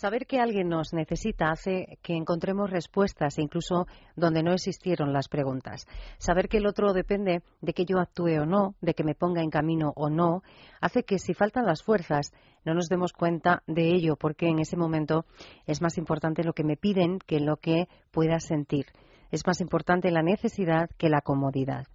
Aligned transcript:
Saber 0.00 0.24
que 0.26 0.40
alguien 0.40 0.70
nos 0.70 0.94
necesita 0.94 1.50
hace 1.50 1.98
que 2.00 2.14
encontremos 2.16 2.70
respuestas, 2.70 3.38
incluso 3.38 3.86
donde 4.16 4.42
no 4.42 4.54
existieron 4.54 5.12
las 5.12 5.28
preguntas. 5.28 5.86
Saber 6.16 6.48
que 6.48 6.56
el 6.56 6.66
otro 6.66 6.94
depende 6.94 7.42
de 7.60 7.74
que 7.74 7.84
yo 7.84 7.98
actúe 7.98 8.40
o 8.40 8.46
no, 8.46 8.76
de 8.80 8.94
que 8.94 9.04
me 9.04 9.14
ponga 9.14 9.42
en 9.42 9.50
camino 9.50 9.92
o 9.96 10.08
no, 10.08 10.42
hace 10.80 11.02
que 11.02 11.18
si 11.18 11.34
faltan 11.34 11.66
las 11.66 11.82
fuerzas 11.82 12.32
no 12.64 12.72
nos 12.72 12.88
demos 12.88 13.12
cuenta 13.12 13.62
de 13.66 13.94
ello, 13.94 14.16
porque 14.16 14.48
en 14.48 14.60
ese 14.60 14.78
momento 14.78 15.26
es 15.66 15.82
más 15.82 15.98
importante 15.98 16.44
lo 16.44 16.54
que 16.54 16.64
me 16.64 16.78
piden 16.78 17.18
que 17.18 17.38
lo 17.38 17.58
que 17.58 17.86
pueda 18.10 18.40
sentir. 18.40 18.86
Es 19.30 19.46
más 19.46 19.60
importante 19.60 20.10
la 20.10 20.22
necesidad 20.22 20.90
que 20.98 21.08
la 21.08 21.20
comodidad. 21.20 21.86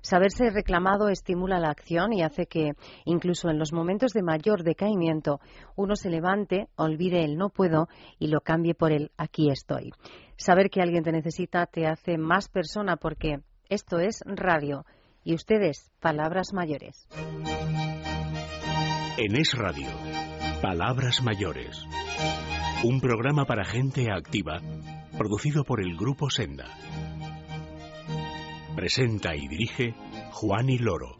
Saberse 0.00 0.50
reclamado 0.50 1.08
estimula 1.08 1.60
la 1.60 1.70
acción 1.70 2.12
y 2.12 2.22
hace 2.22 2.46
que, 2.46 2.72
incluso 3.04 3.50
en 3.50 3.58
los 3.58 3.72
momentos 3.72 4.12
de 4.12 4.22
mayor 4.22 4.64
decaimiento, 4.64 5.40
uno 5.76 5.94
se 5.94 6.10
levante, 6.10 6.68
olvide 6.76 7.24
el 7.24 7.36
no 7.36 7.50
puedo 7.50 7.88
y 8.18 8.28
lo 8.28 8.40
cambie 8.40 8.74
por 8.74 8.92
el 8.92 9.12
aquí 9.16 9.50
estoy. 9.50 9.92
Saber 10.36 10.70
que 10.70 10.80
alguien 10.80 11.04
te 11.04 11.12
necesita 11.12 11.66
te 11.66 11.86
hace 11.86 12.18
más 12.18 12.48
persona 12.48 12.96
porque 12.96 13.40
esto 13.68 13.98
es 13.98 14.22
radio 14.26 14.84
y 15.22 15.34
ustedes, 15.34 15.90
palabras 16.00 16.52
mayores. 16.52 17.06
En 19.18 19.36
Es 19.36 19.52
Radio, 19.52 19.88
Palabras 20.62 21.22
Mayores. 21.22 21.84
Un 22.84 23.00
programa 23.02 23.44
para 23.44 23.64
gente 23.64 24.06
activa 24.10 24.62
producido 25.20 25.64
por 25.64 25.82
el 25.82 25.98
Grupo 25.98 26.30
Senda. 26.30 26.64
Presenta 28.74 29.36
y 29.36 29.48
dirige 29.48 29.94
Juan 30.32 30.70
y 30.70 30.78
Loro. 30.78 31.18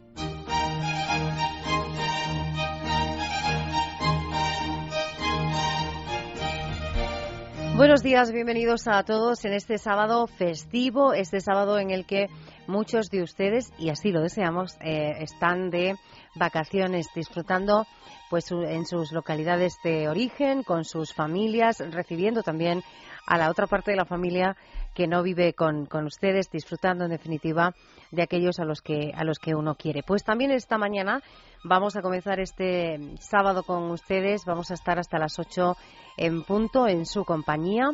Buenos 7.75 8.01
días, 8.01 8.31
bienvenidos 8.31 8.87
a 8.87 9.03
todos 9.03 9.45
en 9.45 9.53
este 9.53 9.77
sábado 9.77 10.25
festivo, 10.25 11.13
este 11.13 11.39
sábado 11.39 11.77
en 11.77 11.91
el 11.91 12.07
que 12.07 12.25
muchos 12.65 13.11
de 13.11 13.21
ustedes, 13.21 13.71
y 13.77 13.89
así 13.89 14.11
lo 14.11 14.21
deseamos, 14.21 14.77
eh, 14.81 15.11
están 15.19 15.69
de 15.69 15.95
vacaciones 16.33 17.05
disfrutando 17.13 17.85
pues 18.31 18.49
en 18.51 18.85
sus 18.87 19.11
localidades 19.11 19.75
de 19.83 20.09
origen, 20.09 20.63
con 20.63 20.85
sus 20.85 21.13
familias, 21.13 21.83
recibiendo 21.91 22.41
también 22.41 22.81
a 23.31 23.37
la 23.37 23.49
otra 23.49 23.65
parte 23.65 23.91
de 23.91 23.97
la 23.97 24.03
familia 24.03 24.57
que 24.93 25.07
no 25.07 25.23
vive 25.23 25.53
con, 25.53 25.85
con, 25.85 26.05
ustedes, 26.05 26.51
disfrutando 26.51 27.05
en 27.05 27.11
definitiva 27.11 27.73
de 28.11 28.23
aquellos 28.23 28.59
a 28.59 28.65
los 28.65 28.81
que 28.81 29.13
a 29.15 29.23
los 29.23 29.39
que 29.39 29.55
uno 29.55 29.75
quiere. 29.75 30.03
Pues 30.03 30.25
también 30.25 30.51
esta 30.51 30.77
mañana 30.77 31.21
vamos 31.63 31.95
a 31.95 32.01
comenzar 32.01 32.41
este 32.41 32.99
sábado 33.21 33.63
con 33.63 33.89
ustedes, 33.89 34.43
vamos 34.45 34.69
a 34.69 34.73
estar 34.73 34.99
hasta 34.99 35.17
las 35.17 35.39
8 35.39 35.77
en 36.17 36.43
punto 36.43 36.89
en 36.89 37.05
su 37.05 37.23
compañía 37.23 37.87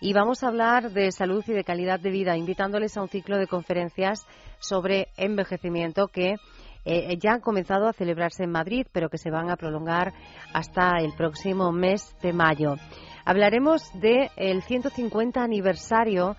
y 0.00 0.12
vamos 0.12 0.44
a 0.44 0.48
hablar 0.48 0.92
de 0.92 1.10
salud 1.10 1.42
y 1.48 1.52
de 1.52 1.64
calidad 1.64 1.98
de 1.98 2.10
vida, 2.10 2.36
invitándoles 2.36 2.96
a 2.96 3.02
un 3.02 3.08
ciclo 3.08 3.38
de 3.38 3.48
conferencias 3.48 4.24
sobre 4.60 5.08
envejecimiento 5.16 6.06
que 6.06 6.36
eh, 6.84 7.18
ya 7.20 7.32
han 7.32 7.40
comenzado 7.40 7.88
a 7.88 7.92
celebrarse 7.92 8.44
en 8.44 8.52
Madrid, 8.52 8.86
pero 8.92 9.08
que 9.08 9.18
se 9.18 9.32
van 9.32 9.50
a 9.50 9.56
prolongar 9.56 10.12
hasta 10.54 10.98
el 11.00 11.12
próximo 11.14 11.72
mes 11.72 12.14
de 12.22 12.32
mayo. 12.32 12.76
Hablaremos 13.28 13.90
del 13.92 14.62
150 14.62 15.42
aniversario 15.42 16.36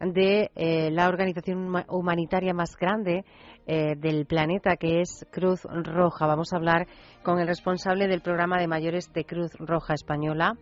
de 0.00 0.50
eh, 0.56 0.90
la 0.90 1.08
organización 1.08 1.84
humanitaria 1.90 2.54
más 2.54 2.78
grande 2.78 3.26
eh, 3.66 3.94
del 3.98 4.24
planeta, 4.24 4.78
que 4.78 5.02
es 5.02 5.26
Cruz 5.30 5.64
Roja. 5.64 6.26
Vamos 6.26 6.54
a 6.54 6.56
hablar 6.56 6.86
con 7.22 7.40
el 7.40 7.46
responsable 7.46 8.08
del 8.08 8.22
programa 8.22 8.58
de 8.58 8.68
mayores 8.68 9.12
de 9.12 9.26
Cruz 9.26 9.52
Roja 9.58 9.92
Española. 9.92 10.56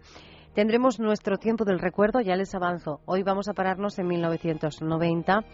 Tendremos 0.53 0.99
nuestro 0.99 1.37
tiempo 1.39 1.65
del 1.65 1.79
recuerdo, 1.79 2.21
ya 2.21 2.35
les 2.35 2.57
avanzo. 2.57 3.01
Hoy 3.05 3.23
vamos 3.23 3.49
a 3.49 3.55
pararnos 3.55 4.01
en 4.01 4.09
1990 4.09 5.45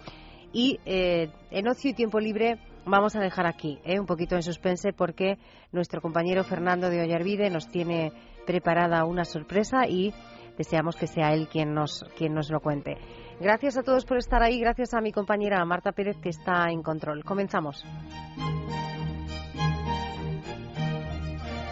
y 0.55 0.81
eh, 0.87 1.29
en 1.51 1.69
ocio 1.69 1.91
y 1.91 1.95
tiempo 1.95 2.19
libre 2.19 2.57
vamos 2.87 3.15
a 3.15 3.21
dejar 3.21 3.47
aquí 3.47 3.79
un 3.99 4.07
poquito 4.07 4.37
en 4.37 4.43
suspense 4.43 4.95
porque 4.95 5.37
nuestro 5.71 6.01
compañero 6.01 6.45
Fernando 6.45 6.89
de 6.89 7.03
Ollarvide 7.03 7.51
nos 7.51 7.69
tiene 7.69 8.13
preparada 8.47 9.05
una 9.05 9.25
sorpresa 9.25 9.87
y 9.89 10.13
deseamos 10.57 10.97
que 10.97 11.07
sea 11.07 11.33
él 11.33 11.49
quien 11.49 11.75
nos, 11.75 12.05
quien 12.17 12.35
nos 12.35 12.51
lo 12.51 12.61
cuente. 12.61 12.97
Gracias 13.41 13.77
a 13.77 13.83
todos 13.83 14.05
por 14.05 14.19
estar 14.19 14.43
ahí, 14.43 14.61
gracias 14.61 14.95
a 14.95 15.01
mi 15.01 15.13
compañera 15.13 15.65
Marta 15.65 15.93
Pérez 15.93 16.17
que 16.23 16.29
está 16.29 16.71
en 16.71 16.83
control. 16.83 17.25
Comenzamos. 17.25 17.85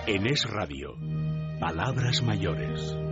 En 0.07 0.27
Es 0.27 0.45
Radio, 0.51 0.97
Palabras 1.61 2.23
Mayores. 2.23 3.12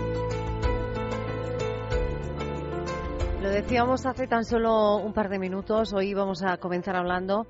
Decíamos 3.51 4.05
hace 4.05 4.27
tan 4.27 4.45
solo 4.45 4.95
un 4.97 5.13
par 5.13 5.27
de 5.27 5.37
minutos, 5.37 5.93
hoy 5.93 6.13
vamos 6.13 6.41
a 6.41 6.55
comenzar 6.55 6.95
hablando 6.95 7.47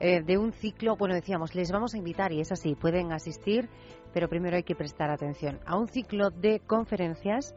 eh, 0.00 0.22
de 0.22 0.38
un 0.38 0.52
ciclo, 0.52 0.96
bueno, 0.96 1.14
decíamos, 1.14 1.54
les 1.54 1.70
vamos 1.70 1.92
a 1.92 1.98
invitar, 1.98 2.32
y 2.32 2.40
es 2.40 2.50
así, 2.50 2.74
pueden 2.74 3.12
asistir, 3.12 3.68
pero 4.14 4.28
primero 4.28 4.56
hay 4.56 4.62
que 4.62 4.74
prestar 4.74 5.10
atención, 5.10 5.60
a 5.66 5.76
un 5.76 5.88
ciclo 5.88 6.30
de 6.30 6.60
conferencias 6.60 7.54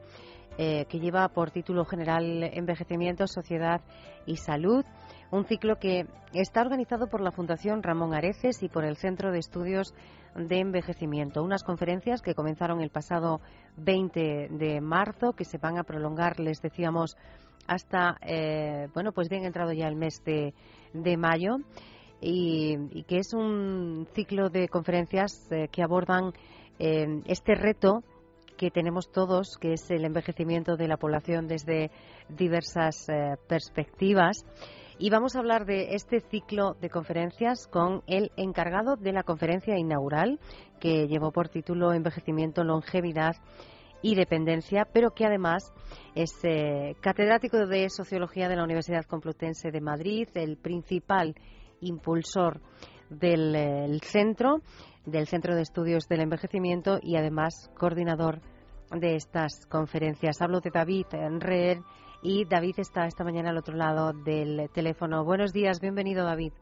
eh, 0.57 0.85
que 0.89 0.99
lleva 0.99 1.29
por 1.29 1.51
título 1.51 1.85
general 1.85 2.43
Envejecimiento, 2.43 3.27
Sociedad 3.27 3.81
y 4.25 4.35
Salud, 4.37 4.83
un 5.31 5.45
ciclo 5.45 5.77
que 5.77 6.05
está 6.33 6.61
organizado 6.61 7.07
por 7.07 7.21
la 7.21 7.31
Fundación 7.31 7.81
Ramón 7.81 8.13
Areces 8.13 8.61
y 8.61 8.67
por 8.67 8.83
el 8.83 8.97
Centro 8.97 9.31
de 9.31 9.39
Estudios 9.39 9.93
de 10.35 10.59
Envejecimiento. 10.59 11.43
Unas 11.43 11.63
conferencias 11.63 12.21
que 12.21 12.35
comenzaron 12.35 12.81
el 12.81 12.89
pasado 12.89 13.41
20 13.77 14.49
de 14.51 14.81
marzo, 14.81 15.33
que 15.33 15.45
se 15.45 15.57
van 15.57 15.77
a 15.77 15.83
prolongar, 15.83 16.39
les 16.39 16.61
decíamos, 16.61 17.17
hasta, 17.67 18.17
eh, 18.21 18.87
bueno, 18.93 19.11
pues 19.11 19.29
bien 19.29 19.45
entrado 19.45 19.71
ya 19.73 19.87
el 19.87 19.95
mes 19.95 20.23
de, 20.23 20.53
mayo 21.17 21.57
y, 22.21 23.03
que 23.03 23.17
es 23.17 23.33
un 23.33 24.07
ciclo 24.13 24.49
de 24.49 24.67
conferencias 24.69 25.51
eh, 25.51 25.67
que 25.71 25.83
abordan 25.83 26.33
eh, 26.79 27.21
este 27.25 27.55
reto 27.55 28.03
que 28.57 28.71
tenemos 28.71 29.11
todos, 29.11 29.57
que 29.57 29.73
es 29.73 29.91
el 29.91 30.05
envejecimiento 30.05 30.77
de 30.77 30.87
la 30.87 30.95
población 30.95 31.47
desde 31.47 31.91
diversas 32.29 33.07
perspectivas. 33.49 34.45
Y 34.97 35.09
vamos 35.09 35.35
a 35.35 35.39
hablar 35.39 35.65
de 35.65 35.93
este 35.93 36.21
ciclo 36.21 36.77
de 36.79 36.89
conferencias 36.89 37.67
con 37.67 38.01
el 38.07 38.31
encargado 38.37 38.95
de 38.95 39.11
la 39.11 39.23
conferencia 39.23 39.77
inaugural, 39.77 40.39
que 40.79 41.09
llevó 41.09 41.33
por 41.33 41.49
título 41.49 41.91
Envejecimiento, 41.91 42.63
Longevidad 42.63 43.35
y 44.01 44.15
dependencia, 44.15 44.87
pero 44.91 45.11
que 45.11 45.25
además 45.25 45.73
es 46.13 46.31
eh, 46.43 46.95
catedrático 47.01 47.65
de 47.65 47.89
Sociología 47.89 48.49
de 48.49 48.55
la 48.55 48.63
Universidad 48.63 49.05
Complutense 49.05 49.71
de 49.71 49.81
Madrid, 49.81 50.27
el 50.35 50.57
principal 50.57 51.35
impulsor 51.81 52.61
del 53.09 53.55
eh, 53.55 53.99
centro, 54.01 54.61
del 55.05 55.27
Centro 55.27 55.55
de 55.55 55.61
Estudios 55.61 56.07
del 56.07 56.21
Envejecimiento 56.21 56.99
y 57.01 57.15
además 57.15 57.71
coordinador 57.77 58.41
de 58.91 59.15
estas 59.15 59.65
conferencias. 59.67 60.41
Hablo 60.41 60.59
de 60.59 60.71
David 60.71 61.07
Enrer 61.13 61.79
y 62.21 62.45
David 62.45 62.75
está 62.77 63.05
esta 63.05 63.23
mañana 63.23 63.49
al 63.49 63.57
otro 63.57 63.75
lado 63.75 64.13
del 64.13 64.69
teléfono. 64.73 65.23
Buenos 65.23 65.53
días, 65.53 65.79
bienvenido 65.79 66.25
David. 66.25 66.53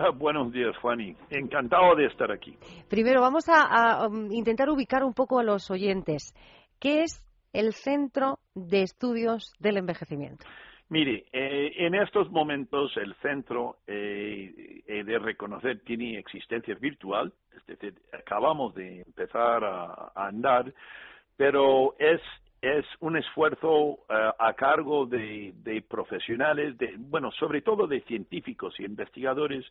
Ah, 0.00 0.10
buenos 0.16 0.52
días, 0.52 0.76
Juani. 0.80 1.16
Encantado 1.28 1.96
de 1.96 2.06
estar 2.06 2.30
aquí. 2.30 2.56
Primero, 2.88 3.20
vamos 3.20 3.46
a, 3.48 4.06
um, 4.06 4.30
intentar 4.30 4.70
ubicar 4.70 5.02
un 5.02 5.12
poco 5.12 5.40
a 5.40 5.42
los 5.42 5.72
oyentes. 5.72 6.34
¿Qué 6.80 7.02
es 7.02 7.24
el 7.52 7.72
Centro 7.72 8.38
de 8.54 8.82
Estudios 8.82 9.52
del 9.58 9.78
Envejecimiento? 9.78 10.44
Mire, 10.90 11.26
eh, 11.32 11.72
en 11.76 11.94
estos 11.94 12.30
momentos 12.30 12.96
el 12.96 13.14
centro 13.16 13.78
eh, 13.86 14.82
de 14.86 15.18
reconocer 15.18 15.80
tiene 15.80 16.18
existencia 16.18 16.74
virtual, 16.76 17.32
es 17.54 17.66
decir, 17.66 17.94
acabamos 18.12 18.74
de 18.74 19.02
empezar 19.02 19.64
a, 19.64 20.12
andar, 20.14 20.72
pero 21.36 21.94
es, 21.98 22.22
es 22.60 22.84
un 23.00 23.16
esfuerzo 23.16 24.00
eh, 24.08 24.30
a 24.38 24.52
cargo 24.54 25.06
de, 25.06 25.54
profesionales, 25.88 26.76
de, 26.78 26.94
bueno, 26.98 27.30
sobre 27.32 27.62
todo 27.62 27.86
de 27.86 28.00
científicos 28.02 28.74
y 28.78 28.84
investigadores, 28.84 29.64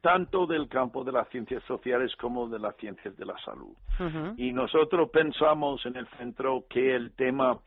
tanto 0.00 0.46
del 0.46 0.68
campo 0.68 1.04
de 1.04 1.12
las 1.12 1.28
ciencias 1.30 1.62
sociales 1.64 2.14
como 2.16 2.48
de 2.48 2.58
las 2.58 2.76
ciencias 2.76 3.16
de 3.16 3.26
la 3.26 3.38
salud. 3.44 3.74
Y 4.36 4.52
nosotros 4.52 5.10
pensamos 5.10 5.84
en 5.86 5.96
el 5.96 6.06
centro 6.18 6.64
que 6.68 6.94
el 6.94 7.12
tema 7.12 7.58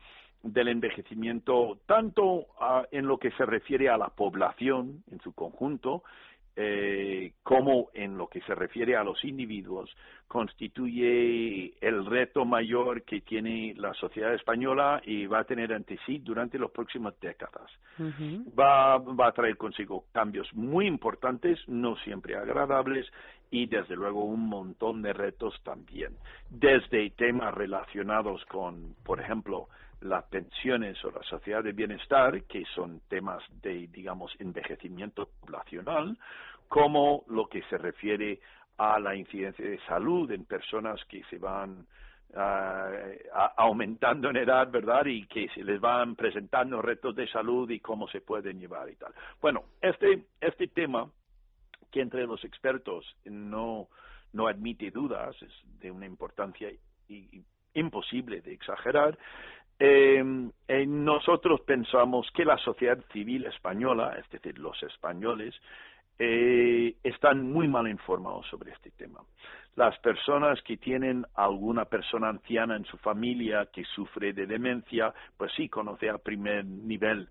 del 0.42 0.68
envejecimiento, 0.68 1.78
tanto 1.86 2.46
ah, 2.60 2.84
en 2.90 3.06
lo 3.06 3.18
que 3.18 3.30
se 3.32 3.44
refiere 3.44 3.88
a 3.88 3.96
la 3.96 4.08
población 4.08 5.02
en 5.10 5.20
su 5.20 5.32
conjunto, 5.32 6.02
eh, 6.58 7.32
como 7.42 7.90
en 7.92 8.16
lo 8.16 8.28
que 8.28 8.40
se 8.40 8.54
refiere 8.54 8.96
a 8.96 9.04
los 9.04 9.22
individuos, 9.24 9.94
constituye 10.26 11.74
el 11.80 12.06
reto 12.06 12.44
mayor 12.44 13.02
que 13.02 13.20
tiene 13.20 13.74
la 13.76 13.92
sociedad 13.94 14.34
española 14.34 15.00
y 15.04 15.26
va 15.26 15.40
a 15.40 15.44
tener 15.44 15.72
ante 15.72 15.98
sí 16.06 16.18
durante 16.18 16.58
las 16.58 16.70
próximas 16.70 17.14
décadas. 17.20 17.70
va, 18.58 18.98
va 18.98 19.28
a 19.28 19.32
traer 19.32 19.56
consigo 19.56 20.06
cambios 20.12 20.52
muy 20.54 20.86
importantes, 20.86 21.58
no 21.68 21.96
siempre 21.98 22.36
agradables, 22.36 23.06
y 23.50 23.66
desde 23.66 23.94
luego 23.94 24.24
un 24.24 24.48
montón 24.48 25.02
de 25.02 25.12
retos 25.12 25.54
también, 25.62 26.12
desde 26.50 27.10
temas 27.10 27.54
relacionados 27.54 28.44
con, 28.46 28.94
por 29.04 29.20
ejemplo, 29.20 29.68
las 30.08 30.24
pensiones 30.24 31.02
o 31.04 31.10
la 31.10 31.22
sociedad 31.22 31.62
de 31.62 31.72
bienestar, 31.72 32.42
que 32.44 32.64
son 32.74 33.00
temas 33.08 33.42
de, 33.62 33.88
digamos, 33.88 34.34
envejecimiento 34.38 35.28
poblacional, 35.40 36.16
como 36.68 37.24
lo 37.28 37.46
que 37.46 37.62
se 37.62 37.78
refiere 37.78 38.40
a 38.78 38.98
la 38.98 39.14
incidencia 39.14 39.64
de 39.64 39.78
salud 39.86 40.30
en 40.30 40.44
personas 40.44 41.02
que 41.06 41.22
se 41.30 41.38
van 41.38 41.86
ah, 42.34 42.90
aumentando 43.56 44.30
en 44.30 44.36
edad, 44.36 44.70
¿verdad? 44.70 45.06
Y 45.06 45.26
que 45.26 45.48
se 45.54 45.64
les 45.64 45.80
van 45.80 46.16
presentando 46.16 46.82
retos 46.82 47.14
de 47.14 47.28
salud 47.28 47.70
y 47.70 47.80
cómo 47.80 48.08
se 48.08 48.20
pueden 48.20 48.60
llevar 48.60 48.90
y 48.90 48.96
tal. 48.96 49.14
Bueno, 49.40 49.64
este, 49.80 50.26
este 50.40 50.68
tema, 50.68 51.10
que 51.90 52.00
entre 52.00 52.26
los 52.26 52.44
expertos 52.44 53.04
no, 53.24 53.88
no 54.32 54.48
admite 54.48 54.90
dudas, 54.90 55.34
es 55.40 55.52
de 55.80 55.90
una 55.90 56.06
importancia 56.06 56.68
imposible 57.74 58.40
de 58.40 58.52
exagerar, 58.52 59.16
Em, 59.78 60.50
nosotros 60.86 61.60
pensamos 61.62 62.30
que 62.34 62.44
la 62.44 62.56
sociedad 62.58 62.98
civil 63.12 63.44
española, 63.46 64.16
es 64.18 64.28
decir, 64.30 64.58
los 64.58 64.82
españoles, 64.82 65.54
eh, 66.18 66.94
están 67.02 67.52
muy 67.52 67.68
mal 67.68 67.86
informados 67.88 68.46
sobre 68.46 68.72
este 68.72 68.90
tema. 68.90 69.20
Las 69.74 69.98
personas 69.98 70.62
que 70.62 70.78
tienen 70.78 71.26
alguna 71.34 71.84
persona 71.84 72.30
anciana 72.30 72.76
en 72.76 72.86
su 72.86 72.96
familia 72.96 73.68
que 73.70 73.84
sufre 73.84 74.32
de 74.32 74.46
demencia, 74.46 75.12
pues 75.36 75.52
sí 75.54 75.68
conoce 75.68 76.08
a 76.08 76.16
primer 76.16 76.64
nivel 76.64 77.28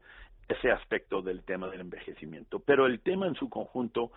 ese 0.48 0.72
aspecto 0.72 1.24
del 1.24 1.44
tema 1.44 1.68
del 1.68 1.82
envejecimiento. 1.82 2.60
Pero 2.60 2.86
el 2.86 3.00
tema 3.00 3.26
en 3.26 3.34
su 3.34 3.50
conjunto 3.50 4.12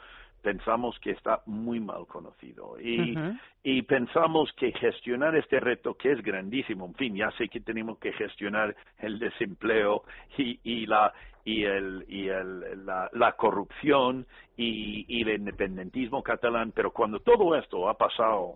pensamos 0.49 0.99
que 1.00 1.11
está 1.11 1.43
muy 1.45 1.79
mal 1.79 2.06
conocido. 2.06 2.81
Y, 2.81 3.15
y 3.62 3.83
pensamos 3.83 4.50
que 4.55 4.73
gestionar 4.73 5.37
este 5.37 5.61
reto 5.61 5.95
que 5.95 6.12
es 6.12 6.23
grandísimo, 6.23 6.87
en 6.87 6.95
fin, 6.95 7.15
ya 7.15 7.31
sé 7.33 7.49
que 7.49 7.61
tenemos 7.61 7.99
que 7.99 8.12
gestionar 8.15 8.75
el 8.99 9.19
desempleo 9.19 10.05
y, 10.39 10.59
y 10.65 10.87
la 10.87 11.12
y 11.45 11.65
el 11.65 12.06
y 12.09 12.29
el, 12.29 12.87
la, 12.87 13.11
la 13.12 13.33
corrupción 13.33 14.27
y, 14.56 15.05
y 15.06 15.21
el 15.21 15.41
independentismo 15.41 16.23
catalán, 16.23 16.73
pero 16.75 16.93
cuando 16.93 17.21
todo 17.21 17.55
esto 17.55 17.91
ha 17.91 17.99
pasado 17.99 18.55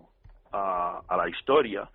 a, 0.51 1.01
a 1.07 1.15
la 1.15 1.29
historia, 1.29 1.87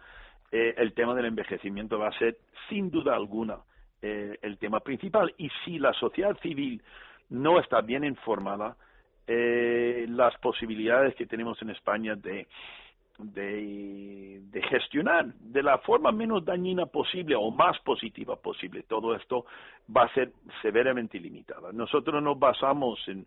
eh, 0.53 0.75
el 0.77 0.93
tema 0.93 1.13
del 1.17 1.27
envejecimiento 1.27 1.99
va 1.99 2.09
a 2.09 2.19
ser 2.19 2.39
sin 2.69 2.89
duda 2.89 3.17
alguna 3.17 3.57
eh, 4.01 4.39
el 4.43 4.59
tema 4.59 4.79
principal. 4.79 5.35
Y 5.39 5.49
si 5.65 5.81
la 5.81 5.93
sociedad 5.95 6.39
civil 6.41 6.81
no 7.31 7.59
está 7.59 7.81
bien 7.81 8.05
informada, 8.05 8.77
eh, 9.29 10.07
las 10.09 10.37
posibilidades 10.39 11.15
que 11.15 11.27
tenemos 11.27 11.61
en 11.61 11.71
España 11.71 12.17
de, 12.17 12.47
de, 13.19 14.41
de, 14.41 14.63
gestionar 14.63 15.27
de 15.35 15.63
la 15.63 15.79
forma 15.79 16.13
menos 16.13 16.45
dañina 16.45 16.87
posible 16.87 17.35
o 17.37 17.51
más 17.51 17.79
positiva 17.81 18.37
posible. 18.37 18.85
Todo 18.89 19.15
esto 19.15 19.45
va 19.95 20.05
a 20.05 20.15
ser 20.15 20.33
severamente 20.63 21.21
limitada. 21.21 21.73
Nosotros 21.73 22.23
nos 22.23 22.39
basamos 22.39 22.99
en, 23.07 23.27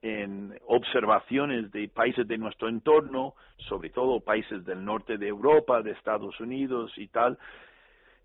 en 0.00 0.58
observaciones 0.68 1.70
de 1.70 1.88
países 1.88 2.26
de 2.26 2.38
nuestro 2.38 2.68
entorno, 2.68 3.34
sobre 3.68 3.90
todo 3.90 4.20
países 4.20 4.64
del 4.64 4.84
norte 4.84 5.18
de 5.18 5.28
Europa, 5.28 5.82
de 5.82 5.90
Estados 5.90 6.40
Unidos 6.40 6.92
y 6.96 7.08
tal, 7.08 7.38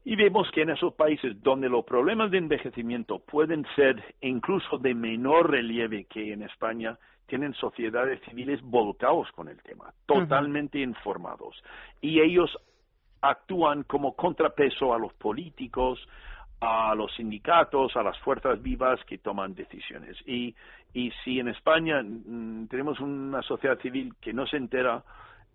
y 0.03 0.15
vemos 0.15 0.49
que 0.51 0.61
en 0.61 0.71
esos 0.71 0.93
países 0.93 1.41
donde 1.43 1.69
los 1.69 1.85
problemas 1.85 2.31
de 2.31 2.39
envejecimiento 2.39 3.19
pueden 3.19 3.65
ser 3.75 4.15
incluso 4.21 4.77
de 4.77 4.93
menor 4.93 5.51
relieve 5.51 6.05
que 6.05 6.33
en 6.33 6.43
España, 6.43 6.97
tienen 7.27 7.53
sociedades 7.53 8.19
civiles 8.25 8.59
volcados 8.61 9.31
con 9.31 9.47
el 9.47 9.61
tema, 9.61 9.93
totalmente 10.05 10.79
informados. 10.79 11.63
Y 12.01 12.19
ellos 12.19 12.51
actúan 13.21 13.83
como 13.83 14.17
contrapeso 14.17 14.93
a 14.93 14.99
los 14.99 15.13
políticos, 15.13 16.05
a 16.59 16.93
los 16.93 17.13
sindicatos, 17.15 17.95
a 17.95 18.03
las 18.03 18.19
fuerzas 18.19 18.61
vivas 18.61 18.99
que 19.05 19.19
toman 19.19 19.55
decisiones. 19.55 20.17
Y, 20.25 20.53
y 20.93 21.11
si 21.23 21.39
en 21.39 21.47
España 21.47 22.03
mm, 22.03 22.67
tenemos 22.67 22.99
una 22.99 23.41
sociedad 23.43 23.79
civil 23.79 24.13
que 24.19 24.33
no 24.33 24.45
se 24.45 24.57
entera, 24.57 25.01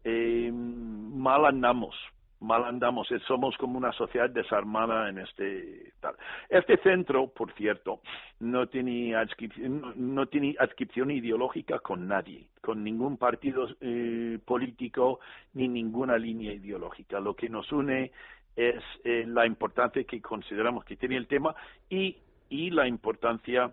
eh, 0.03 0.51
mal 0.51 1.45
andamos, 1.45 1.95
mal 2.41 2.65
andamos, 2.65 3.11
eh, 3.11 3.19
somos 3.27 3.57
como 3.57 3.79
una 3.79 3.93
sociedad 3.93 4.29
desarmada 4.31 5.09
en 5.09 5.19
este 5.19 5.93
tal. 6.01 6.15
Este 6.49 6.77
centro, 6.79 7.29
por 7.29 7.53
cierto, 7.53 8.01
no 8.41 8.67
tiene 8.69 9.15
adscripción, 9.15 9.93
no, 9.97 10.27
tiene 10.27 10.55
adscripción 10.59 11.11
ideológica 11.11 11.79
con 11.79 12.07
nadie, 12.07 12.47
con 12.61 12.85
ningún 12.85 13.17
partido 13.17 13.69
eh, 13.81 14.39
político 14.45 15.21
ni 15.55 15.69
ninguna 15.69 16.19
línea 16.19 16.53
ideológica. 16.53 17.21
Lo 17.21 17.35
que 17.35 17.49
nos 17.49 17.71
une 17.73 18.13
es 18.55 18.83
eh, 19.05 19.25
la 19.27 19.47
importancia 19.47 20.05
que 20.05 20.21
consideramos 20.21 20.85
que 20.85 20.97
tiene 20.97 21.17
el 21.17 21.27
tema 21.27 21.55
y, 21.89 22.17
y 22.49 22.71
la 22.71 22.87
importancia 22.87 23.73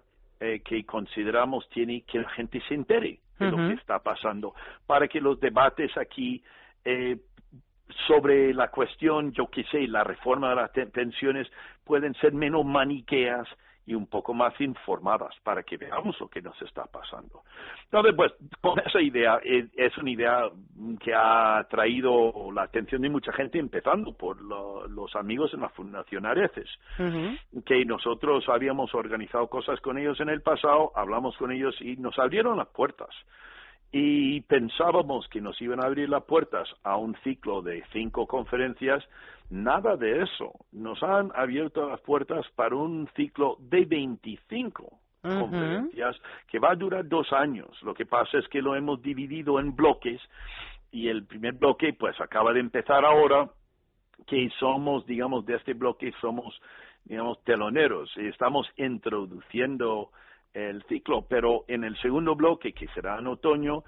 que 0.65 0.85
consideramos 0.85 1.69
tiene 1.69 2.01
que 2.01 2.19
la 2.19 2.27
gente 2.31 2.61
se 2.67 2.73
entere 2.73 3.21
de 3.39 3.49
lo 3.49 3.55
que 3.55 3.75
está 3.75 3.99
pasando, 3.99 4.53
para 4.85 5.07
que 5.07 5.21
los 5.21 5.39
debates 5.39 5.95
aquí 5.97 6.43
eh, 6.85 7.17
sobre 8.07 8.53
la 8.53 8.69
cuestión, 8.69 9.31
yo 9.33 9.47
qué 9.47 9.63
sé, 9.65 9.87
la 9.87 10.03
reforma 10.03 10.49
de 10.49 10.55
las 10.55 10.71
pensiones 10.91 11.47
pueden 11.83 12.13
ser 12.15 12.33
menos 12.33 12.65
maniqueas 12.65 13.47
y 13.85 13.95
un 13.95 14.07
poco 14.07 14.33
más 14.33 14.59
informadas 14.61 15.35
para 15.43 15.63
que 15.63 15.77
veamos 15.77 16.17
lo 16.19 16.29
que 16.29 16.41
nos 16.41 16.59
está 16.61 16.85
pasando. 16.85 17.43
Entonces, 17.85 18.13
pues, 18.15 18.31
con 18.61 18.79
esa 18.79 19.01
idea, 19.01 19.39
eh, 19.43 19.67
es 19.75 19.97
una 19.97 20.09
idea 20.09 20.49
que 21.01 21.13
ha 21.13 21.65
traído 21.69 22.51
la 22.53 22.63
atención 22.63 23.01
de 23.01 23.09
mucha 23.09 23.33
gente, 23.33 23.59
empezando 23.59 24.13
por 24.13 24.41
los 24.41 25.15
amigos 25.15 25.53
en 25.53 25.61
la 25.61 25.69
Fundación 25.69 26.25
Areces, 26.25 26.69
que 27.65 27.85
nosotros 27.85 28.47
habíamos 28.47 28.93
organizado 28.95 29.47
cosas 29.47 29.79
con 29.81 29.97
ellos 29.97 30.19
en 30.21 30.29
el 30.29 30.41
pasado, 30.41 30.91
hablamos 30.95 31.35
con 31.37 31.51
ellos 31.51 31.75
y 31.81 31.97
nos 31.97 32.17
abrieron 32.19 32.57
las 32.57 32.67
puertas 32.67 33.09
y 33.95 34.41
pensábamos 34.41 35.27
que 35.29 35.39
nos 35.39 35.61
iban 35.61 35.79
a 35.79 35.85
abrir 35.85 36.09
las 36.09 36.23
puertas 36.23 36.67
a 36.83 36.97
un 36.97 37.15
ciclo 37.23 37.61
de 37.61 37.83
cinco 37.93 38.25
conferencias, 38.25 39.07
nada 39.51 39.95
de 39.95 40.23
eso. 40.23 40.51
Nos 40.71 41.01
han 41.03 41.31
abierto 41.35 41.87
las 41.87 42.01
puertas 42.01 42.43
para 42.55 42.75
un 42.75 43.07
ciclo 43.15 43.55
de 43.59 43.85
25 43.85 44.99
conferencias 45.21 46.17
que 46.47 46.57
va 46.57 46.71
a 46.71 46.75
durar 46.75 47.07
dos 47.07 47.31
años. 47.33 47.69
Lo 47.83 47.93
que 47.93 48.07
pasa 48.07 48.39
es 48.39 48.47
que 48.47 48.63
lo 48.63 48.75
hemos 48.75 48.99
dividido 48.99 49.59
en 49.59 49.75
bloques 49.75 50.19
y 50.91 51.07
el 51.07 51.25
primer 51.27 51.53
bloque 51.53 51.93
pues 51.93 52.19
acaba 52.19 52.51
de 52.51 52.61
empezar 52.61 53.05
ahora, 53.05 53.47
que 54.25 54.49
somos, 54.59 55.05
digamos, 55.05 55.45
de 55.45 55.55
este 55.55 55.75
bloque 55.75 56.11
somos, 56.19 56.59
digamos, 57.05 57.43
teloneros 57.43 58.11
y 58.17 58.25
estamos 58.25 58.67
introduciendo 58.75 60.09
el 60.53 60.83
ciclo, 60.83 61.25
pero 61.27 61.65
en 61.67 61.83
el 61.83 61.97
segundo 62.01 62.35
bloque, 62.35 62.73
que 62.73 62.87
será 62.89 63.19
en 63.19 63.27
otoño, 63.27 63.83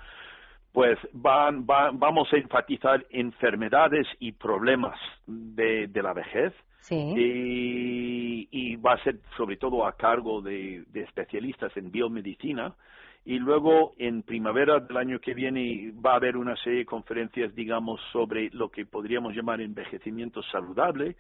pues 0.76 1.00
van, 1.14 1.66
vamos 1.66 2.28
a 2.34 2.38
enfatizar 2.38 3.06
enfermedades 3.10 4.06
y 4.20 4.34
problemas 4.34 5.00
de, 5.26 5.88
de 5.88 6.04
la 6.04 6.14
vejez. 6.14 6.54
Y, 6.92 8.48
y, 8.52 8.76
va 8.76 8.94
a 8.94 9.04
ser 9.04 9.20
sobre 9.36 9.58
todo 9.58 9.88
a 9.88 9.94
cargo 9.94 10.42
de, 10.42 10.84
de, 10.90 11.02
especialistas 11.02 11.76
en 11.78 11.92
biomedicina. 11.92 12.76
Y 13.24 13.40
luego 13.40 13.94
en 13.98 14.22
primavera 14.22 14.80
del 14.80 14.98
año 14.98 15.20
que 15.20 15.34
viene 15.34 15.92
va 15.94 16.12
a 16.12 16.18
haber 16.18 16.38
una 16.38 16.56
serie 16.58 16.80
de 16.80 16.86
conferencias, 16.86 17.56
digamos, 17.56 18.00
sobre 18.12 18.52
lo 18.52 18.70
que 18.70 18.86
podríamos 18.86 19.34
llamar 19.34 19.62
envejecimiento 19.62 20.44
saludable. 20.44 21.16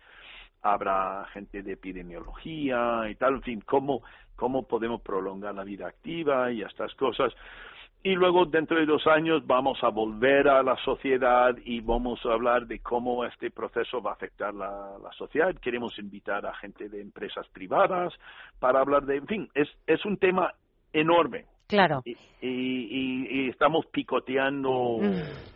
Habrá 0.68 1.28
gente 1.32 1.62
de 1.62 1.74
epidemiología 1.74 3.04
y 3.08 3.16
tal, 3.16 3.36
en 3.36 3.42
fin, 3.44 3.62
cómo 3.62 4.02
cómo 4.36 4.64
podemos 4.64 5.02
prolongar 5.02 5.56
la 5.56 5.64
vida 5.64 5.88
activa 5.88 6.52
y 6.52 6.62
estas 6.62 6.94
cosas. 6.96 7.34
y 8.04 8.14
luego 8.14 8.46
dentro 8.46 8.78
de 8.78 8.86
dos 8.86 9.08
años 9.08 9.46
vamos 9.48 9.84
a 9.84 9.90
volver 9.90 10.48
a 10.48 10.62
la 10.62 10.76
sociedad 10.84 11.56
y 11.66 11.82
vamos 11.82 12.20
a 12.26 12.34
hablar 12.34 12.68
de 12.68 12.80
cómo 12.80 13.26
este 13.26 13.50
proceso 13.50 14.00
va 14.00 14.12
a 14.12 14.14
afectar 14.14 14.54
la, 14.54 14.98
la 15.02 15.12
sociedad. 15.14 15.56
Queremos 15.56 15.98
invitar 15.98 16.46
a 16.46 16.54
gente 16.56 16.88
de 16.88 17.02
empresas 17.02 17.48
privadas 17.48 18.14
para 18.60 18.80
hablar 18.80 19.06
de, 19.06 19.16
en 19.16 19.28
fin, 19.28 19.50
es, 19.56 19.68
es 19.88 20.06
un 20.06 20.18
tema 20.18 20.54
enorme. 20.94 21.46
Claro. 21.68 22.04
Y, 22.06 22.16
y, 22.42 23.28
y 23.28 23.50
estamos 23.50 23.88
picoteando. 23.88 25.00
Mm 25.02 25.55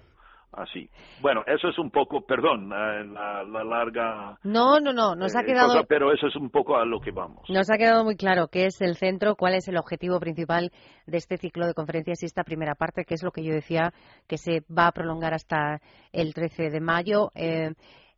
así. 0.54 0.90
Bueno, 1.22 1.44
eso 1.46 1.70
es 1.70 1.78
un 1.78 1.92
poco, 1.92 2.22
perdón, 2.22 2.70
la, 2.70 3.44
la 3.44 3.64
larga. 3.64 4.38
No, 4.44 4.80
no, 4.80 4.94
no, 4.94 5.16
nos 5.16 5.36
ha 5.36 5.42
eh, 5.42 5.46
quedado. 5.46 5.84
pero 5.88 6.14
eso 6.14 6.28
es 6.28 6.36
un 6.36 6.50
poco 6.50 6.78
a 6.78 6.86
lo 6.86 7.00
que 7.00 7.12
vamos. 7.12 7.50
Nos 7.50 7.70
ha 7.70 7.78
quedado 7.78 8.04
muy 8.04 8.16
claro 8.16 8.48
qué 8.48 8.66
es 8.66 8.82
el 8.82 8.96
centro, 8.96 9.36
cuál 9.36 9.56
es 9.56 9.68
el 9.68 9.78
objetivo 9.78 10.20
principal 10.20 10.72
de 11.06 11.18
este 11.18 11.38
ciclo 11.38 11.68
de 11.68 11.74
conferencias 11.74 12.22
y 12.24 12.26
esta 12.26 12.44
primera 12.44 12.76
parte, 12.76 13.06
que 13.06 13.16
es 13.16 13.24
lo 13.24 13.32
que 13.32 13.44
yo 13.44 13.54
decía 13.54 13.94
que 14.28 14.38
se 14.38 14.64
va 14.72 14.88
a 14.88 14.92
prolongar 14.92 15.34
hasta 15.34 15.82
el 16.12 16.34
13 16.34 16.70
de 16.70 16.80
mayo. 16.80 17.32
Eh, 17.36 17.74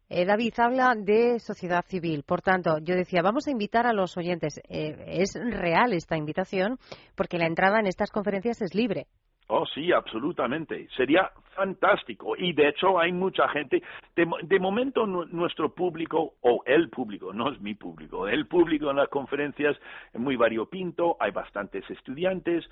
eh, 0.09 0.25
David 0.25 0.53
habla 0.57 0.93
de 0.97 1.39
sociedad 1.39 1.85
civil. 1.87 2.23
Por 2.23 2.41
tanto, 2.41 2.79
yo 2.79 2.95
decía, 2.95 3.21
vamos 3.21 3.47
a 3.47 3.51
invitar 3.51 3.87
a 3.87 3.93
los 3.93 4.17
oyentes. 4.17 4.59
es 4.67 5.35
real 5.35 5.93
esta 5.93 6.17
invitación 6.17 6.77
porque 7.15 7.37
la 7.37 7.45
entrada 7.47 7.79
en 7.79 7.87
estas 7.87 8.11
conferencias 8.11 8.61
es 8.61 8.75
libre. 8.75 9.07
Oh, 9.53 9.65
sí, 9.65 9.91
absolutamente. 9.91 10.87
Sería 10.95 11.29
fantástico. 11.55 12.37
Y 12.37 12.53
de 12.53 12.69
hecho 12.69 12.97
hay 12.97 13.11
mucha 13.11 13.49
gente. 13.49 13.83
De, 14.15 14.59
momento 14.61 15.05
nuestro 15.05 15.75
público, 15.75 16.35
o 16.39 16.63
el 16.65 16.89
público, 16.89 17.33
no 17.33 17.51
es 17.51 17.59
mi 17.59 17.73
público, 17.75 18.29
el 18.29 18.47
público 18.47 18.89
en 18.89 18.95
las 18.95 19.09
conferencias 19.09 19.75
es 20.13 20.21
muy 20.21 20.37
variopinto, 20.37 21.17
hay 21.19 21.31
bastantes 21.31 21.83
estudiantes, 21.89 22.63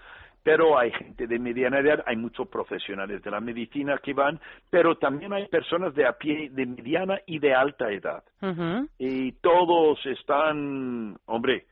pero 0.41 0.79
hay 0.79 0.91
gente 0.91 1.27
de 1.27 1.37
mediana 1.37 1.79
edad, 1.79 2.01
hay 2.05 2.15
muchos 2.15 2.47
profesionales 2.47 3.21
de 3.23 3.31
la 3.31 3.41
medicina 3.41 3.97
que 3.97 4.13
van, 4.13 4.39
pero 4.69 4.95
también 4.97 5.33
hay 5.33 5.47
personas 5.49 5.93
de 5.95 6.07
a 6.07 6.13
pie, 6.13 6.49
de 6.49 6.65
mediana 6.65 7.19
y 7.25 7.39
de 7.39 7.53
alta 7.53 7.91
edad. 7.91 8.23
Y 8.97 9.33
todos 9.33 9.99
están, 10.05 11.17
hombre, 11.25 11.65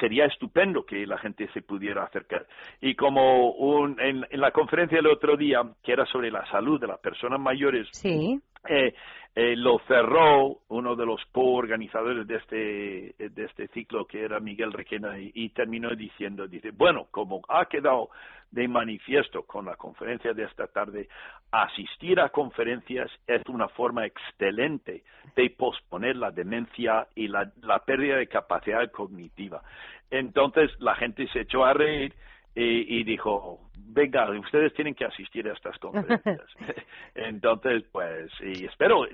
sería 0.00 0.26
estupendo 0.26 0.84
que 0.84 1.06
la 1.06 1.18
gente 1.18 1.48
se 1.52 1.62
pudiera 1.62 2.04
acercar. 2.04 2.46
Y 2.80 2.94
como 2.94 3.50
un, 3.52 4.00
en, 4.00 4.26
la 4.32 4.50
conferencia 4.50 4.98
del 4.98 5.08
otro 5.08 5.36
día, 5.36 5.62
que 5.82 5.92
era 5.92 6.06
sobre 6.06 6.30
la 6.30 6.46
salud 6.46 6.80
de 6.80 6.86
las 6.86 6.98
personas 6.98 7.40
mayores, 7.40 7.88
sí. 7.92 8.40
Eh, 8.68 8.94
eh, 9.34 9.56
lo 9.56 9.78
cerró 9.88 10.58
uno 10.68 10.94
de 10.94 11.06
los 11.06 11.24
co-organizadores 11.32 12.26
de 12.26 12.36
este, 12.36 13.28
de 13.30 13.44
este 13.44 13.68
ciclo, 13.68 14.06
que 14.06 14.22
era 14.22 14.40
Miguel 14.40 14.72
Requena, 14.72 15.18
y, 15.18 15.48
terminó 15.50 15.88
diciendo, 15.96 16.46
dice, 16.46 16.70
bueno, 16.70 17.06
como 17.10 17.40
ha 17.48 17.64
quedado 17.64 18.10
de 18.50 18.68
manifiesto 18.68 19.44
con 19.44 19.64
la 19.64 19.76
conferencia 19.76 20.34
de 20.34 20.44
esta 20.44 20.66
tarde, 20.66 21.08
asistir 21.50 22.20
a 22.20 22.28
conferencias 22.28 23.10
es 23.26 23.42
una 23.48 23.68
forma 23.68 24.04
excelente 24.04 25.02
de 25.34 25.50
posponer 25.50 26.16
la 26.16 26.30
demencia 26.30 27.08
y 27.14 27.28
la, 27.28 27.50
la 27.62 27.78
pérdida 27.78 28.16
de 28.16 28.26
capacidad 28.26 28.90
cognitiva. 28.90 29.62
Entonces 30.10 30.70
la 30.78 30.94
gente 30.96 31.26
se 31.28 31.40
echó 31.40 31.64
a 31.64 31.72
reír 31.72 32.14
y, 32.54 33.02
dijo, 33.04 33.60
venga, 33.78 34.30
ustedes 34.38 34.74
tienen 34.74 34.94
que 34.94 35.06
asistir 35.06 35.48
a 35.48 35.54
estas 35.54 35.78
conferencias. 35.78 36.40
Entonces, 37.14 37.84
pues, 37.90 38.30
y 38.42 38.66
espero, 38.66 39.06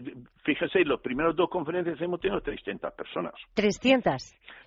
fíjese, 0.42 0.85
los 0.85 1.00
primeros 1.00 1.37
dos 1.37 1.49
conferencias 1.49 2.00
hemos 2.00 2.21
tenido 2.21 2.40
300 2.40 2.92
personas. 2.95 3.35
¿300? 3.54 4.18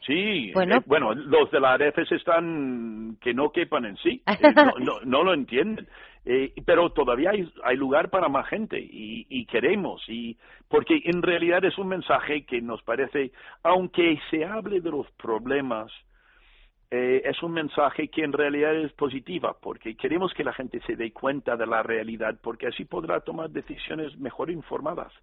Sí, 0.06 0.52
bueno, 0.54 0.78
eh, 0.78 0.82
bueno 0.86 1.14
los 1.14 1.52
de 1.52 1.60
la 1.60 1.74
AREFES 1.74 2.14
están 2.14 3.18
que 3.22 3.34
no 3.34 3.52
quepan 3.52 3.86
en 3.86 3.98
sí, 3.98 4.22
eh, 4.26 4.38
no, 4.80 5.02
no, 5.04 5.24
lo 5.24 5.34
entienden. 5.34 5.88
Eh, 6.24 6.54
pero 6.66 6.92
todavía 6.92 7.32
hay, 7.32 7.52
hay, 7.64 7.76
lugar 7.76 8.12
para 8.12 8.30
más 8.30 8.48
gente 8.48 8.80
y, 8.80 9.26
y, 9.28 9.46
queremos 9.48 10.04
y 10.08 10.38
porque 10.70 11.02
en 11.06 11.24
realidad 11.24 11.66
es 11.66 11.76
un 11.80 11.88
mensaje 11.88 12.46
que 12.46 12.62
nos 12.62 12.80
parece 12.84 13.32
aunque 13.64 14.20
se 14.30 14.46
hable 14.46 14.82
de 14.82 14.92
los 14.92 15.10
problemas 15.14 15.92
eh, 16.94 17.22
es 17.24 17.42
un 17.42 17.54
mensaje 17.54 18.10
que 18.10 18.22
en 18.22 18.34
realidad 18.34 18.76
es 18.76 18.92
positiva, 18.92 19.56
porque 19.62 19.96
queremos 19.96 20.34
que 20.34 20.44
la 20.44 20.52
gente 20.52 20.82
se 20.86 20.98
dé 20.98 21.14
cuenta 21.14 21.56
de 21.56 21.66
la 21.66 21.82
realidad, 21.82 22.38
porque 22.44 22.68
así 22.68 22.84
podrá 22.84 23.22
tomar 23.22 23.50
decisiones 23.50 24.18
mejor 24.20 24.52
informadas. 24.52 25.14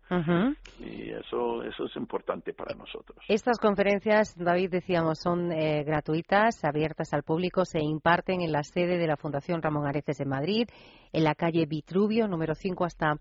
Y 0.80 1.10
eso, 1.10 1.62
eso 1.62 1.84
es 1.84 1.96
importante 1.96 2.54
para 2.54 2.74
nosotros. 2.74 3.18
Estas 3.28 3.58
conferencias, 3.58 4.34
David, 4.34 4.70
decíamos, 4.70 5.18
son 5.22 5.52
eh, 5.52 5.84
gratuitas, 5.84 6.64
abiertas 6.64 7.12
al 7.12 7.22
público, 7.22 7.66
se 7.66 7.80
imparten 7.80 8.40
en 8.40 8.52
la 8.52 8.62
sede 8.62 8.96
de 8.96 9.06
la 9.06 9.18
Fundación 9.18 9.60
Ramón 9.60 9.86
Areces 9.86 10.20
en 10.20 10.28
Madrid, 10.30 10.66
en 11.12 11.22
la 11.22 11.34
calle 11.34 11.66
Vitruvio, 11.66 12.28
número 12.28 12.54
5 12.54 12.84
hasta 12.86 13.16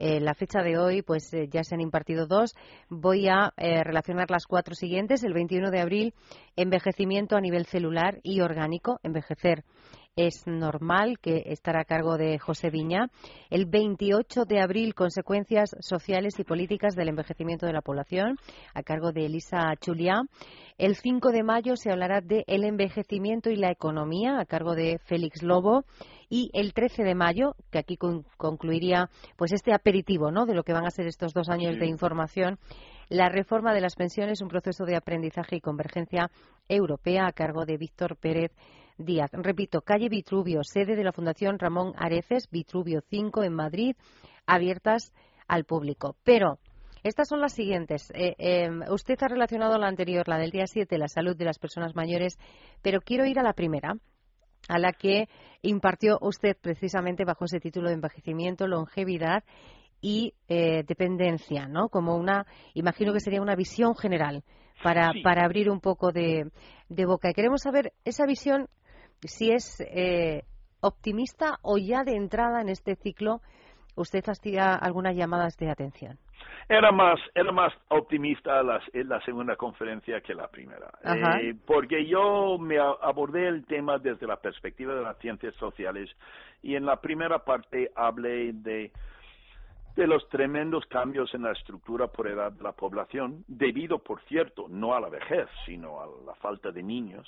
eh, 0.00 0.18
la 0.18 0.32
fecha 0.32 0.62
de 0.62 0.78
hoy, 0.78 1.02
pues 1.02 1.32
eh, 1.34 1.48
ya 1.52 1.62
se 1.62 1.74
han 1.74 1.82
impartido 1.82 2.26
dos. 2.26 2.56
Voy 2.88 3.28
a 3.28 3.52
eh, 3.58 3.84
relacionar 3.84 4.30
las 4.30 4.46
cuatro 4.46 4.74
siguientes. 4.74 5.22
El 5.22 5.34
21 5.34 5.70
de 5.70 5.80
abril, 5.80 6.14
envejecimiento 6.56 7.36
a 7.36 7.40
nivel 7.42 7.66
celular 7.66 8.18
y 8.22 8.40
orgánico, 8.40 8.98
envejecer 9.02 9.62
es 10.16 10.46
normal, 10.46 11.18
que 11.20 11.44
estará 11.46 11.82
a 11.82 11.84
cargo 11.84 12.16
de 12.16 12.38
José 12.38 12.70
Viña. 12.70 13.08
El 13.48 13.66
28 13.66 14.44
de 14.44 14.60
abril, 14.60 14.94
consecuencias 14.94 15.70
sociales 15.80 16.38
y 16.38 16.44
políticas 16.44 16.94
del 16.94 17.08
envejecimiento 17.08 17.66
de 17.66 17.72
la 17.72 17.80
población, 17.80 18.36
a 18.74 18.82
cargo 18.82 19.12
de 19.12 19.26
Elisa 19.26 19.72
Chuliá. 19.80 20.22
El 20.78 20.96
5 20.96 21.30
de 21.30 21.42
mayo 21.42 21.76
se 21.76 21.90
hablará 21.90 22.20
de 22.20 22.44
el 22.46 22.64
envejecimiento 22.64 23.50
y 23.50 23.56
la 23.56 23.70
economía, 23.70 24.40
a 24.40 24.46
cargo 24.46 24.74
de 24.74 24.98
Félix 24.98 25.42
Lobo. 25.42 25.84
Y 26.28 26.50
el 26.52 26.74
13 26.74 27.02
de 27.02 27.14
mayo, 27.16 27.56
que 27.72 27.78
aquí 27.78 27.96
concluiría 27.96 29.10
pues 29.36 29.52
este 29.52 29.74
aperitivo 29.74 30.30
¿no? 30.30 30.46
de 30.46 30.54
lo 30.54 30.62
que 30.62 30.72
van 30.72 30.86
a 30.86 30.90
ser 30.90 31.06
estos 31.08 31.34
dos 31.34 31.48
años 31.48 31.76
de 31.76 31.86
información, 31.86 32.58
la 33.08 33.28
reforma 33.28 33.74
de 33.74 33.80
las 33.80 33.96
pensiones, 33.96 34.40
un 34.40 34.48
proceso 34.48 34.84
de 34.84 34.94
aprendizaje 34.94 35.56
y 35.56 35.60
convergencia 35.60 36.30
europea 36.68 37.26
a 37.26 37.32
cargo 37.32 37.64
de 37.64 37.76
Víctor 37.76 38.16
Pérez 38.16 38.52
Díaz. 39.00 39.30
Repito, 39.32 39.80
calle 39.80 40.08
Vitruvio, 40.08 40.62
sede 40.62 40.94
de 40.94 41.04
la 41.04 41.12
Fundación 41.12 41.58
Ramón 41.58 41.94
Areces, 41.96 42.48
Vitruvio 42.50 43.00
5 43.08 43.42
en 43.44 43.54
Madrid, 43.54 43.96
abiertas 44.46 45.12
al 45.48 45.64
público. 45.64 46.16
Pero 46.22 46.58
estas 47.02 47.28
son 47.28 47.40
las 47.40 47.54
siguientes. 47.54 48.12
Eh, 48.14 48.34
em, 48.38 48.82
usted 48.90 49.16
ha 49.22 49.28
relacionado 49.28 49.78
la 49.78 49.88
anterior, 49.88 50.28
la 50.28 50.38
del 50.38 50.50
día 50.50 50.66
7, 50.66 50.98
la 50.98 51.08
salud 51.08 51.36
de 51.36 51.46
las 51.46 51.58
personas 51.58 51.94
mayores, 51.94 52.38
pero 52.82 53.00
quiero 53.00 53.24
ir 53.24 53.38
a 53.38 53.42
la 53.42 53.54
primera, 53.54 53.94
a 54.68 54.78
la 54.78 54.92
que 54.92 55.28
impartió 55.62 56.18
usted 56.20 56.56
precisamente 56.60 57.24
bajo 57.24 57.46
ese 57.46 57.58
título 57.58 57.88
de 57.88 57.94
envejecimiento, 57.94 58.66
longevidad 58.66 59.44
y 60.02 60.34
eh, 60.48 60.84
dependencia, 60.86 61.66
¿no? 61.68 61.88
Como 61.88 62.16
una, 62.16 62.46
imagino 62.74 63.12
que 63.12 63.20
sería 63.20 63.42
una 63.42 63.56
visión 63.56 63.96
general 63.96 64.44
para, 64.82 65.12
para 65.22 65.44
abrir 65.44 65.70
un 65.70 65.80
poco 65.80 66.12
de, 66.12 66.50
de 66.88 67.06
boca. 67.06 67.30
Y 67.30 67.34
queremos 67.34 67.62
saber 67.62 67.92
esa 68.04 68.26
visión 68.26 68.68
si 69.22 69.52
es 69.52 69.80
eh, 69.80 70.44
optimista 70.80 71.58
o 71.62 71.78
ya 71.78 72.04
de 72.04 72.16
entrada 72.16 72.60
en 72.60 72.68
este 72.68 72.96
ciclo 72.96 73.40
usted 73.96 74.24
hacía 74.28 74.74
algunas 74.74 75.14
llamadas 75.14 75.56
de 75.58 75.70
atención. 75.70 76.18
Era 76.68 76.92
más, 76.92 77.18
era 77.34 77.52
más 77.52 77.72
optimista 77.88 78.62
la, 78.62 78.80
en 78.92 79.08
la 79.08 79.20
segunda 79.22 79.56
conferencia 79.56 80.20
que 80.20 80.34
la 80.34 80.48
primera, 80.48 80.88
eh, 81.04 81.54
porque 81.66 82.06
yo 82.06 82.58
me 82.58 82.78
abordé 82.78 83.48
el 83.48 83.66
tema 83.66 83.98
desde 83.98 84.26
la 84.26 84.36
perspectiva 84.36 84.94
de 84.94 85.02
las 85.02 85.18
ciencias 85.18 85.54
sociales 85.56 86.08
y 86.62 86.76
en 86.76 86.86
la 86.86 87.00
primera 87.00 87.44
parte 87.44 87.90
hablé 87.94 88.52
de 88.52 88.92
de 89.96 90.06
los 90.06 90.26
tremendos 90.28 90.86
cambios 90.86 91.34
en 91.34 91.42
la 91.42 91.52
estructura 91.52 92.06
por 92.06 92.28
edad 92.28 92.52
de 92.52 92.62
la 92.62 92.72
población, 92.72 93.44
debido, 93.48 93.98
por 93.98 94.22
cierto, 94.22 94.66
no 94.68 94.94
a 94.94 95.00
la 95.00 95.08
vejez, 95.08 95.48
sino 95.66 96.00
a 96.00 96.06
la 96.24 96.34
falta 96.36 96.70
de 96.70 96.82
niños, 96.82 97.26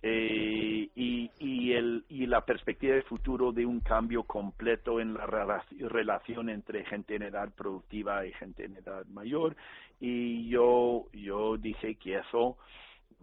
eh, 0.00 0.88
y, 0.94 1.30
y, 1.38 1.72
el, 1.72 2.04
y 2.08 2.26
la 2.26 2.44
perspectiva 2.44 2.94
de 2.94 3.02
futuro 3.02 3.50
de 3.50 3.66
un 3.66 3.80
cambio 3.80 4.22
completo 4.22 5.00
en 5.00 5.14
la 5.14 5.26
relación 5.26 6.48
entre 6.50 6.84
gente 6.84 7.16
en 7.16 7.22
edad 7.22 7.50
productiva 7.52 8.24
y 8.24 8.32
gente 8.32 8.64
en 8.64 8.76
edad 8.76 9.04
mayor. 9.06 9.56
Y 10.00 10.48
yo 10.48 11.06
yo 11.12 11.56
dije 11.56 11.96
que 11.96 12.18
eso 12.18 12.56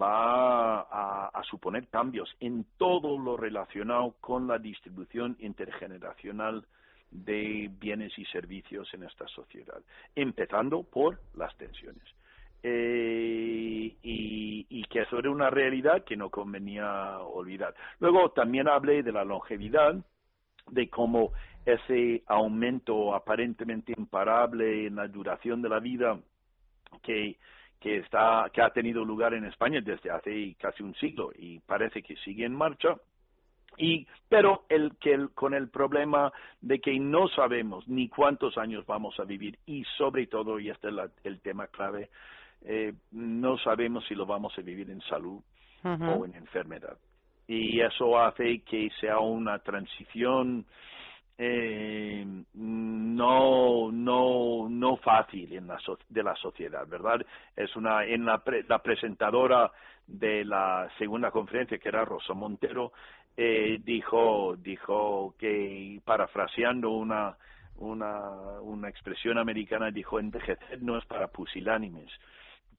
va 0.01 0.82
a, 0.82 1.29
a, 1.34 1.44
suponer 1.44 1.88
cambios 1.88 2.29
en 2.41 2.65
todo 2.77 3.17
lo 3.17 3.38
relacionado 3.38 4.15
con 4.20 4.46
la 4.48 4.58
distribución 4.60 5.38
intergeneracional 5.39 6.65
de 7.12 7.72
bienes 7.79 8.12
y 8.20 8.25
servicios 8.25 8.94
en 8.94 9.03
esta 9.03 9.25
sociedad, 9.29 9.82
empezando 10.15 10.84
por 10.84 11.22
las 11.36 11.55
tensiones 11.55 12.03
eh, 12.67 13.95
y, 14.01 14.65
y, 14.67 14.84
que 14.86 15.01
eso 15.01 15.19
era 15.19 15.29
una 15.29 15.51
realidad 15.51 16.03
que 16.03 16.17
no 16.17 16.31
convenía 16.31 17.19
olvidar. 17.19 17.75
Luego 18.00 18.31
también 18.31 18.67
hablé 18.67 19.03
de 19.03 19.12
la 19.12 19.24
longevidad, 19.24 19.95
de 20.72 20.89
cómo 20.89 21.34
ese 21.63 22.24
aumento 22.25 23.13
aparentemente 23.13 23.93
imparable 23.95 24.88
en 24.88 24.95
la 24.95 25.07
duración 25.07 25.62
de 25.62 25.69
la 25.69 25.79
vida 25.79 26.19
que, 27.03 27.38
que, 27.79 27.98
está, 27.98 28.50
que 28.51 28.63
ha 28.63 28.72
tenido 28.72 29.05
lugar 29.05 29.36
en 29.36 29.45
España 29.45 29.79
desde 29.81 30.10
hace 30.10 30.55
casi 30.60 30.81
un 30.81 30.95
siglo 30.95 31.31
y 31.38 31.60
parece 31.60 32.01
que 32.01 32.15
sigue 32.15 32.45
en 32.45 32.55
marcha, 32.55 32.95
y 33.77 34.07
pero 34.27 34.65
el 34.69 34.95
que 34.98 35.27
con 35.36 35.53
el 35.53 35.69
problema 35.69 36.34
de 36.62 36.79
que 36.79 36.98
no 36.98 37.27
sabemos 37.27 37.88
ni 37.88 38.10
cuántos 38.10 38.57
años 38.57 38.88
vamos 38.88 39.19
a 39.19 39.24
vivir 39.24 39.60
y 39.67 39.84
sobre 40.00 40.25
todo 40.25 40.60
y 40.60 40.72
este 40.72 40.89
es 40.89 40.95
el 41.25 41.41
tema 41.41 41.67
clave 41.67 42.10
eh, 42.64 42.94
no 43.12 43.58
sabemos 43.58 44.06
si 44.08 44.16
lo 44.16 44.26
vamos 44.26 44.58
a 44.58 44.62
vivir 44.62 44.90
en 44.90 45.02
salud 45.02 45.42
o 45.84 46.26
en 46.26 46.34
enfermedad. 46.36 46.98
Y 47.48 47.80
eso 47.80 48.18
hace 48.20 48.62
que 48.62 48.90
sea 49.00 49.20
una 49.20 49.60
transición 49.60 50.66
eh, 51.38 52.26
no 52.54 53.92
no 53.92 54.70
no 54.70 54.98
fácil 54.98 55.52
en 55.52 55.68
la 55.68 55.78
de 56.08 56.24
la 56.24 56.34
sociedad 56.36 56.88
verdad 56.88 57.26
es 57.58 57.76
una 57.76 58.06
en 58.06 58.24
la, 58.24 58.42
la 58.70 58.80
presentadora 58.80 59.70
de 60.08 60.46
la 60.46 60.90
segunda 60.98 61.32
conferencia 61.32 61.78
que 61.78 61.90
era 61.90 62.06
Rosa 62.06 62.34
Montero 62.34 62.94
eh, 63.36 63.82
dijo 63.84 64.56
dijo 64.56 65.36
que 65.38 66.00
parafraseando 66.06 66.92
una 66.92 67.36
una 67.80 68.62
una 68.62 68.88
expresión 68.88 69.38
americana 69.38 69.92
dijo 69.92 70.22
envejecer 70.22 70.82
no 70.82 70.98
es 70.98 71.06
para 71.06 71.28
pusilánimes 71.28 72.10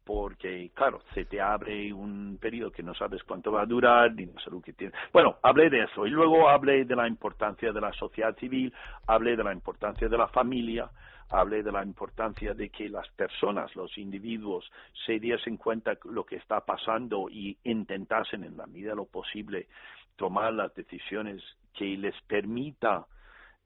porque 0.07 0.71
claro, 0.73 1.03
se 1.15 1.25
te 1.25 1.41
abre 1.41 1.93
un 1.93 2.39
periodo 2.41 2.71
que 2.71 2.85
no 2.85 2.95
sabes 2.95 3.25
cuánto 3.25 3.51
va 3.51 3.63
a 3.63 3.67
durar, 3.67 4.15
ni 4.15 4.25
la 4.27 4.41
salud 4.41 4.63
que 4.63 4.73
tienes. 4.73 4.97
Bueno, 5.13 5.39
hablé 5.43 5.69
de 5.69 5.83
eso 5.83 6.07
y 6.07 6.11
luego 6.11 6.49
hablé 6.49 6.85
de 6.85 6.95
la 6.95 7.09
importancia 7.09 7.73
de 7.73 7.81
la 7.81 7.93
sociedad 7.93 8.37
civil, 8.37 8.73
hablé 9.09 9.35
de 9.37 9.43
la 9.43 9.53
importancia 9.53 10.09
de 10.09 10.17
la 10.17 10.29
familia, 10.29 10.89
hablé 11.29 11.65
de 11.65 11.73
la 11.73 11.83
importancia 11.83 12.55
de 12.55 12.69
que 12.69 12.89
las 12.89 13.09
personas, 13.17 13.75
los 13.75 13.99
individuos, 13.99 14.71
se 15.05 15.19
diesen 15.19 15.57
cuenta 15.57 15.99
lo 16.05 16.25
que 16.25 16.37
está 16.37 16.61
pasando 16.61 17.29
y 17.29 17.59
intentasen 17.65 18.45
en 18.45 18.57
la 18.57 18.69
medida 18.69 18.91
de 18.91 18.97
lo 18.97 19.07
posible 19.07 19.67
tomar 20.15 20.53
las 20.53 20.73
decisiones 20.77 21.43
que 21.75 21.97
les 21.97 22.15
permita 22.29 23.07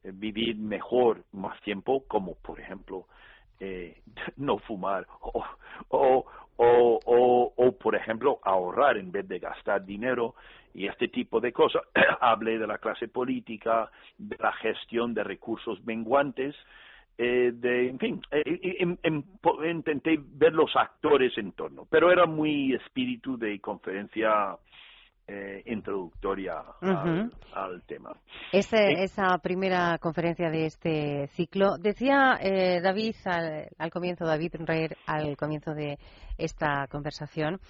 eh, 0.02 0.10
vivir 0.14 0.56
mejor 0.56 1.22
más 1.32 1.60
tiempo, 1.60 2.02
como 2.08 2.36
por 2.36 2.58
ejemplo 2.60 3.08
eh, 3.60 4.00
no 4.36 4.58
fumar 4.58 5.06
o, 5.20 5.44
o, 5.88 6.26
o, 6.56 7.52
o, 7.56 7.72
por 7.72 7.94
ejemplo, 7.94 8.40
ahorrar 8.42 8.96
en 8.98 9.12
vez 9.12 9.26
de 9.28 9.38
gastar 9.38 9.84
dinero 9.84 10.34
y 10.74 10.86
este 10.86 11.08
tipo 11.08 11.40
de 11.40 11.52
cosas. 11.52 11.82
Hablé 12.20 12.58
de 12.58 12.66
la 12.66 12.78
clase 12.78 13.08
política, 13.08 13.90
de 14.18 14.36
la 14.38 14.52
gestión 14.54 15.14
de 15.14 15.24
recursos 15.24 15.82
menguantes, 15.84 16.54
eh, 17.18 17.52
de, 17.54 17.88
en 17.90 17.98
fin, 17.98 18.22
eh, 18.30 18.86
intenté 19.70 20.18
ver 20.18 20.54
los 20.54 20.74
actores 20.74 21.36
en 21.36 21.52
torno, 21.52 21.86
pero 21.90 22.10
era 22.10 22.24
muy 22.24 22.72
espíritu 22.72 23.36
de 23.36 23.60
conferencia 23.60 24.56
eh, 25.32 25.62
introductoria 25.66 26.56
al, 27.52 27.82
tema. 27.86 28.16
esa 28.50 29.38
primera 29.38 29.96
conferencia 29.98 30.50
de 30.50 30.66
este 30.66 31.28
ciclo, 31.28 31.78
decía 31.78 32.36
eh, 32.40 32.80
David 32.82 33.14
al, 33.26 33.90
comienzo, 33.92 34.24
David 34.24 34.56
Reir, 34.58 34.96
al 35.06 35.36
comienzo 35.36 35.72
de 35.72 36.00
esta 36.36 36.88
conversación, 36.88 37.60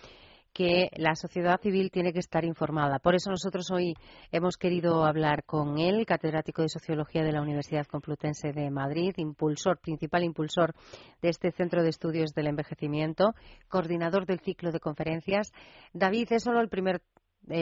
que 0.55 0.88
la 0.97 1.14
sociedad 1.14 1.61
civil 1.61 1.90
tiene 1.90 2.14
que 2.14 2.19
estar 2.21 2.47
informada. 2.47 2.99
Por 2.99 3.14
eso 3.14 3.31
nosotros 3.31 3.71
hoy 3.71 3.95
hemos 4.33 4.57
querido 4.57 5.05
hablar 5.05 5.45
con 5.45 5.79
él, 5.79 6.07
catedrático 6.07 6.62
de 6.62 6.71
Sociología 6.71 7.23
de 7.23 7.33
la 7.33 7.43
Universidad 7.43 7.87
Complutense 7.87 8.52
de 8.52 8.71
Madrid, 8.71 9.12
impulsor, 9.19 9.79
principal 9.81 10.25
impulsor 10.25 10.75
de 11.21 11.29
este 11.29 11.52
Centro 11.52 11.83
de 11.83 11.90
Estudios 11.90 12.33
del 12.33 12.47
Envejecimiento, 12.47 13.35
coordinador 13.69 14.25
del 14.25 14.40
ciclo 14.40 14.73
de 14.73 14.81
conferencias. 14.81 15.52
David, 15.93 16.33
es 16.33 16.43
solo 16.43 16.61
el 16.61 16.71
primer 16.71 17.02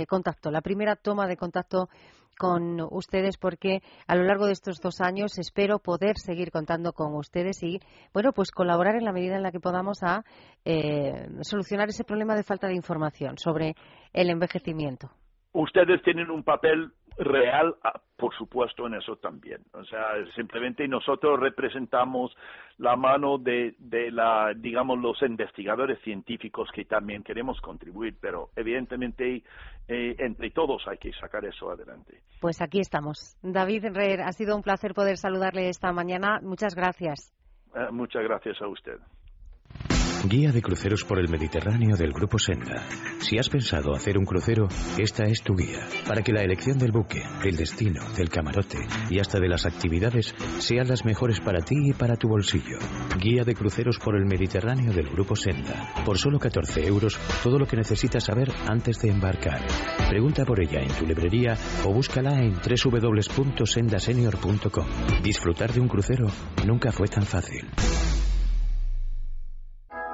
contacto, 0.06 0.50
la 0.50 0.60
primera 0.60 0.96
toma 0.96 1.26
de 1.26 1.36
contacto 1.36 1.88
con 2.38 2.80
ustedes 2.92 3.36
porque 3.36 3.82
a 4.06 4.14
lo 4.14 4.22
largo 4.22 4.46
de 4.46 4.52
estos 4.52 4.80
dos 4.80 5.00
años 5.00 5.38
espero 5.38 5.80
poder 5.80 6.16
seguir 6.16 6.50
contando 6.50 6.92
con 6.92 7.14
ustedes 7.16 7.62
y 7.62 7.80
bueno 8.14 8.32
pues 8.32 8.52
colaborar 8.52 8.94
en 8.94 9.04
la 9.04 9.12
medida 9.12 9.36
en 9.36 9.42
la 9.42 9.50
que 9.50 9.60
podamos 9.60 10.02
a 10.02 10.22
eh, 10.64 11.26
solucionar 11.42 11.88
ese 11.88 12.04
problema 12.04 12.36
de 12.36 12.44
falta 12.44 12.68
de 12.68 12.76
información 12.76 13.36
sobre 13.36 13.74
el 14.12 14.30
envejecimiento. 14.30 15.10
Ustedes 15.52 16.00
tienen 16.02 16.30
un 16.30 16.44
papel 16.44 16.92
real, 17.18 17.76
ah, 17.82 18.00
por 18.16 18.34
supuesto, 18.34 18.86
en 18.86 18.94
eso 18.94 19.16
también. 19.16 19.62
O 19.72 19.84
sea, 19.84 20.06
simplemente 20.34 20.86
nosotros 20.88 21.38
representamos 21.38 22.34
la 22.78 22.96
mano 22.96 23.38
de, 23.38 23.74
de 23.78 24.10
la, 24.10 24.52
digamos, 24.56 24.98
los 24.98 25.20
investigadores 25.22 26.00
científicos 26.02 26.68
que 26.72 26.84
también 26.84 27.22
queremos 27.22 27.60
contribuir, 27.60 28.16
pero 28.20 28.50
evidentemente 28.56 29.42
eh, 29.88 30.16
entre 30.18 30.50
todos 30.50 30.86
hay 30.86 30.98
que 30.98 31.12
sacar 31.12 31.44
eso 31.44 31.70
adelante. 31.70 32.22
Pues 32.40 32.60
aquí 32.60 32.80
estamos. 32.80 33.36
David 33.42 33.86
Herrer, 33.86 34.20
ha 34.22 34.32
sido 34.32 34.56
un 34.56 34.62
placer 34.62 34.94
poder 34.94 35.16
saludarle 35.16 35.68
esta 35.68 35.92
mañana. 35.92 36.40
Muchas 36.42 36.74
gracias. 36.74 37.34
Eh, 37.74 37.88
muchas 37.90 38.22
gracias 38.22 38.60
a 38.62 38.68
usted. 38.68 38.98
Guía 40.24 40.50
de 40.50 40.60
cruceros 40.60 41.04
por 41.04 41.20
el 41.20 41.28
Mediterráneo 41.28 41.96
del 41.96 42.12
Grupo 42.12 42.40
Senda. 42.40 42.84
Si 43.20 43.38
has 43.38 43.48
pensado 43.48 43.94
hacer 43.94 44.18
un 44.18 44.24
crucero, 44.24 44.66
esta 44.98 45.22
es 45.24 45.42
tu 45.42 45.54
guía, 45.54 45.86
para 46.06 46.22
que 46.22 46.32
la 46.32 46.42
elección 46.42 46.76
del 46.76 46.90
buque, 46.90 47.22
del 47.42 47.56
destino, 47.56 48.00
del 48.16 48.28
camarote 48.28 48.78
y 49.10 49.20
hasta 49.20 49.38
de 49.38 49.48
las 49.48 49.64
actividades 49.64 50.34
sean 50.58 50.88
las 50.88 51.04
mejores 51.04 51.38
para 51.40 51.60
ti 51.60 51.76
y 51.90 51.92
para 51.92 52.16
tu 52.16 52.26
bolsillo. 52.28 52.78
Guía 53.18 53.44
de 53.44 53.54
cruceros 53.54 53.98
por 53.98 54.16
el 54.16 54.26
Mediterráneo 54.26 54.92
del 54.92 55.08
Grupo 55.08 55.36
Senda. 55.36 55.94
Por 56.04 56.18
solo 56.18 56.40
14 56.40 56.84
euros, 56.86 57.16
todo 57.44 57.58
lo 57.58 57.66
que 57.66 57.76
necesitas 57.76 58.24
saber 58.24 58.50
antes 58.66 58.98
de 58.98 59.10
embarcar. 59.10 59.64
Pregunta 60.08 60.44
por 60.44 60.60
ella 60.60 60.80
en 60.80 60.92
tu 60.92 61.06
librería 61.06 61.56
o 61.84 61.92
búscala 61.92 62.42
en 62.42 62.54
www.sendasenior.com. 62.54 64.86
Disfrutar 65.22 65.72
de 65.72 65.80
un 65.80 65.88
crucero 65.88 66.26
nunca 66.66 66.90
fue 66.90 67.06
tan 67.06 67.24
fácil. 67.24 67.68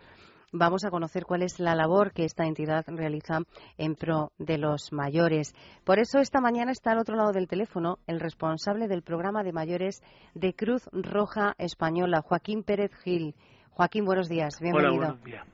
vamos 0.57 0.85
a 0.85 0.89
conocer 0.89 1.25
cuál 1.25 1.43
es 1.43 1.59
la 1.59 1.75
labor 1.75 2.13
que 2.13 2.23
esta 2.23 2.45
entidad 2.45 2.85
realiza 2.87 3.39
en 3.77 3.95
pro 3.95 4.31
de 4.37 4.57
los 4.57 4.91
mayores. 4.93 5.53
Por 5.83 5.99
eso 5.99 6.19
esta 6.19 6.41
mañana 6.41 6.71
está 6.71 6.91
al 6.91 6.99
otro 6.99 7.15
lado 7.15 7.31
del 7.31 7.47
teléfono 7.47 7.97
el 8.07 8.19
responsable 8.19 8.87
del 8.87 9.01
programa 9.01 9.43
de 9.43 9.51
mayores 9.51 10.01
de 10.33 10.53
Cruz 10.53 10.89
Roja 10.91 11.53
Española, 11.57 12.21
Joaquín 12.21 12.63
Pérez 12.63 12.91
Gil. 13.03 13.35
Joaquín, 13.71 14.05
buenos 14.05 14.29
días, 14.29 14.59
bienvenido. 14.61 14.93
Hola, 14.93 15.07
buenos 15.07 15.23
días. 15.23 15.45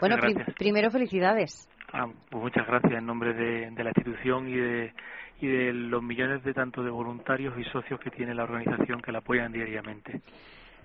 Bueno, 0.00 0.16
primero 0.58 0.90
felicidades. 0.90 1.68
Ah, 1.92 2.06
pues 2.30 2.42
muchas 2.42 2.66
gracias 2.66 2.94
en 2.94 3.06
nombre 3.06 3.34
de, 3.34 3.70
la 3.84 3.90
institución 3.90 4.48
y 4.48 4.56
de, 4.56 4.94
y 5.40 5.46
de 5.46 5.72
los 5.72 6.02
millones 6.02 6.42
de 6.42 6.52
tanto 6.52 6.82
de 6.82 6.90
voluntarios 6.90 7.54
y 7.58 7.64
socios 7.70 8.00
que 8.00 8.10
tiene 8.10 8.34
la 8.34 8.44
organización 8.44 9.00
que 9.00 9.12
la 9.12 9.18
apoyan 9.18 9.52
diariamente. 9.52 10.22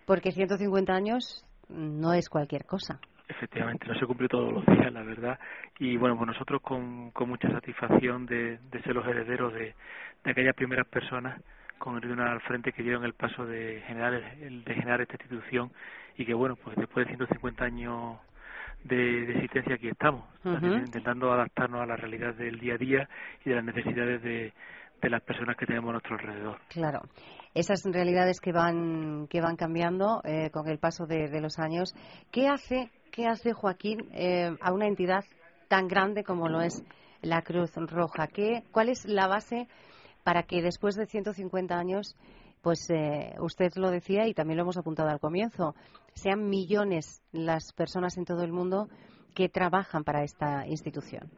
porque 0.06 0.32
150 0.32 0.94
años 0.94 1.46
no 1.70 2.14
es 2.14 2.30
cualquier 2.30 2.66
cosa. 2.66 3.00
Efectivamente, 3.28 3.88
no 3.88 3.96
se 3.96 4.06
cumple 4.06 4.30
todos 4.30 4.54
los 4.54 4.66
días, 4.66 4.92
la 4.92 5.04
verdad. 5.04 5.40
Y 5.80 5.98
bueno, 5.98 6.16
pues 6.16 6.28
nosotros 6.28 6.62
con, 6.62 7.12
con 7.12 7.30
mucha 7.30 7.50
satisfacción 7.50 8.26
de, 8.26 8.58
de 8.58 8.82
ser 8.84 8.96
los 8.96 9.06
herederos 9.06 9.54
de, 9.54 9.76
de 10.24 10.32
aquellas 10.32 10.56
primeras 10.56 10.88
personas 10.88 11.42
con 11.78 12.02
el 12.04 12.20
al 12.20 12.42
frente 12.42 12.72
que 12.72 12.84
dieron 12.84 13.04
el 13.04 13.14
paso 13.14 13.46
de 13.46 13.84
generar, 13.86 14.14
de 14.14 14.74
generar 14.74 15.02
esta 15.02 15.14
institución 15.14 15.72
y 16.18 16.26
que 16.26 16.34
bueno, 16.34 16.56
pues 16.56 16.76
después 16.76 17.06
de 17.06 17.16
150 17.16 17.64
años 17.64 18.18
de, 18.84 19.26
de 19.26 19.34
existencia 19.34 19.76
aquí 19.76 19.88
estamos, 19.88 20.24
intentando 20.44 21.32
adaptarnos 21.32 21.82
a 21.82 21.86
la 21.86 21.96
realidad 21.96 22.34
del 22.34 22.60
día 22.60 22.76
a 22.76 22.78
día 22.78 23.10
y 23.46 23.50
de 23.50 23.56
las 23.56 23.64
necesidades 23.64 24.22
de, 24.24 24.54
de 25.02 25.10
las 25.10 25.22
personas 25.22 25.56
que 25.56 25.66
tenemos 25.66 25.90
a 25.90 25.94
nuestro 25.94 26.16
alrededor. 26.16 26.60
Claro, 26.70 27.02
esas 27.60 27.84
realidades 27.84 28.40
que 28.40 28.52
van 28.52 29.28
que 29.30 29.42
van 29.42 29.56
cambiando 29.56 30.22
eh, 30.24 30.50
con 30.52 30.68
el 30.68 30.78
paso 30.78 31.06
de, 31.06 31.42
los 31.42 31.60
años. 31.60 31.96
¿Qué 32.32 32.48
hace 32.48 32.92
qué 33.12 33.26
hace 33.26 33.54
Joaquín 33.54 34.10
eh, 34.14 34.56
a 34.62 34.72
una 34.72 34.88
entidad 34.88 35.26
tan 35.68 35.88
grande 35.88 36.24
como 36.24 36.50
lo 36.50 36.62
es 36.62 36.84
la 37.22 37.42
Cruz 37.42 37.72
Roja? 37.76 38.28
¿Qué, 38.28 38.64
¿Cuál 38.72 38.90
es 38.90 39.06
la 39.06 39.28
base 39.28 39.68
para 40.24 40.44
que 40.44 40.62
después 40.62 40.96
de 40.96 41.08
150 41.08 41.76
años 41.76 42.16
pues 42.62 42.90
eh, 42.90 43.34
usted 43.40 43.72
lo 43.76 43.92
decía 43.92 44.28
y 44.28 44.34
también 44.34 44.58
lo 44.58 44.64
hemos 44.64 44.78
apuntado 44.78 45.10
al 45.10 45.20
comienzo, 45.20 45.74
sean 46.14 46.50
millones 46.50 47.22
las 47.32 47.72
personas 47.74 48.18
en 48.18 48.26
todo 48.26 48.44
el 48.44 48.52
mundo 48.52 48.90
que 49.34 49.50
trabajan 49.50 50.04
para 50.04 50.24
esta 50.24 50.68
institución. 50.68 51.30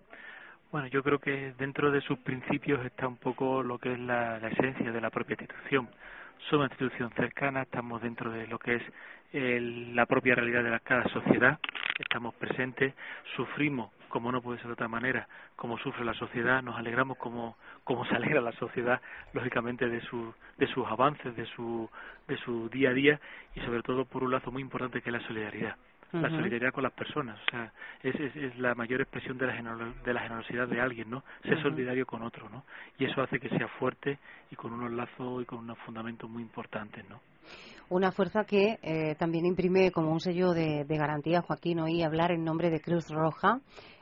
Bueno, 0.71 0.88
yo 0.88 1.01
creo 1.01 1.19
que 1.19 1.53
dentro 1.58 1.91
de 1.91 2.01
sus 2.01 2.19
principios 2.19 2.86
está 2.86 3.08
un 3.08 3.17
poco 3.17 3.63
lo 3.63 3.79
que 3.79 3.93
es 3.93 3.99
la, 3.99 4.39
la 4.39 4.49
esencia 4.49 4.91
de 4.91 5.01
la 5.01 5.10
propia 5.10 5.34
institución. 5.34 5.89
Somos 6.47 6.65
una 6.65 6.65
institución 6.65 7.12
cercana, 7.12 7.63
estamos 7.63 8.02
dentro 8.02 8.32
de 8.32 8.47
lo 8.47 8.58
que 8.58 8.75
es 8.75 8.84
el, 9.34 9.95
la 9.95 10.06
propia 10.06 10.36
realidad 10.36 10.63
de 10.63 10.69
la, 10.71 10.80
cada 10.80 11.04
sociedad, 11.10 11.60
estamos 11.99 12.34
presentes, 12.36 12.93
sufrimos 13.36 13.91
como 14.10 14.32
no 14.32 14.41
puede 14.41 14.58
ser 14.58 14.67
de 14.67 14.73
otra 14.73 14.88
manera, 14.88 15.28
como 15.56 15.78
sufre 15.78 16.04
la 16.04 16.13
sociedad, 16.15 16.63
nos 16.63 16.75
alegramos 16.78 17.17
como, 17.17 17.58
como 17.84 18.06
se 18.06 18.15
alegra 18.15 18.41
la 18.41 18.52
sociedad, 18.54 18.99
lógicamente, 19.34 19.88
de, 19.88 20.02
su, 20.02 20.34
de 20.58 20.67
sus 20.67 20.88
avances, 20.88 21.36
de 21.36 21.45
su, 21.45 21.89
de 22.28 22.38
su 22.38 22.69
día 22.69 22.89
a 22.89 22.93
día 22.93 23.19
y 23.56 23.60
sobre 23.62 23.84
todo 23.84 24.06
por 24.06 24.23
un 24.23 24.32
lazo 24.32 24.52
muy 24.52 24.62
importante 24.62 25.02
que 25.02 25.10
es 25.10 25.13
la 25.13 25.28
solidaridad. 25.28 25.75
La 26.11 26.29
solidaridad 26.29 26.71
con 26.71 26.83
las 26.83 26.93
personas, 26.93 27.39
o 27.47 27.51
sea, 27.51 27.71
es, 28.01 28.15
es, 28.15 28.35
es 28.35 28.57
la 28.57 28.73
mayor 28.73 29.01
expresión 29.01 29.37
de 29.37 29.45
la, 29.45 29.93
de 30.03 30.13
la 30.13 30.21
generosidad 30.21 30.67
de 30.67 30.81
alguien, 30.81 31.09
¿no? 31.09 31.23
Ser 31.43 31.61
solidario 31.61 32.05
con 32.05 32.23
otro, 32.23 32.49
¿no? 32.49 32.63
Y 32.97 33.05
eso 33.05 33.21
hace 33.21 33.39
que 33.39 33.49
sea 33.49 33.67
fuerte 33.79 34.17
y 34.49 34.55
con 34.55 34.73
unos 34.73 34.91
lazos 34.91 35.43
y 35.43 35.45
con 35.45 35.59
unos 35.59 35.77
fundamentos 35.79 36.27
muy 36.27 36.41
importantes, 36.41 37.07
¿no? 37.09 37.19
Una 37.89 38.11
fuerza 38.11 38.43
que 38.43 38.79
eh, 38.81 39.15
también 39.15 39.45
imprime 39.45 39.91
como 39.91 40.11
un 40.11 40.19
sello 40.19 40.51
de, 40.51 40.83
de 40.85 40.97
garantía, 40.97 41.41
Joaquín, 41.41 41.79
oí 41.79 42.03
hablar 42.03 42.31
en 42.31 42.43
nombre 42.43 42.69
de 42.69 42.81
Cruz 42.81 43.09
Roja 43.09 43.59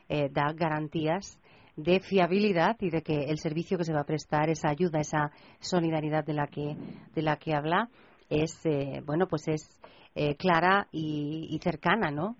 eh, 0.09 0.29
da 0.31 0.53
garantías 0.53 1.37
de 1.75 1.99
fiabilidad 1.99 2.77
y 2.79 2.89
de 2.89 3.01
que 3.01 3.25
el 3.25 3.37
servicio 3.37 3.77
que 3.77 3.83
se 3.83 3.93
va 3.93 4.01
a 4.01 4.05
prestar, 4.05 4.49
esa 4.49 4.69
ayuda, 4.69 4.99
esa 4.99 5.31
solidaridad 5.59 6.25
de 6.25 6.33
la 6.33 6.47
que, 6.47 6.75
de 7.13 7.21
la 7.21 7.37
que 7.37 7.53
habla, 7.53 7.89
es, 8.29 8.65
eh, 8.65 9.01
bueno, 9.05 9.27
pues 9.27 9.47
es 9.47 9.79
eh, 10.17 10.36
clara 10.36 10.88
y, 10.91 11.60
cercana, 11.63 12.12
¿no? 12.12 12.36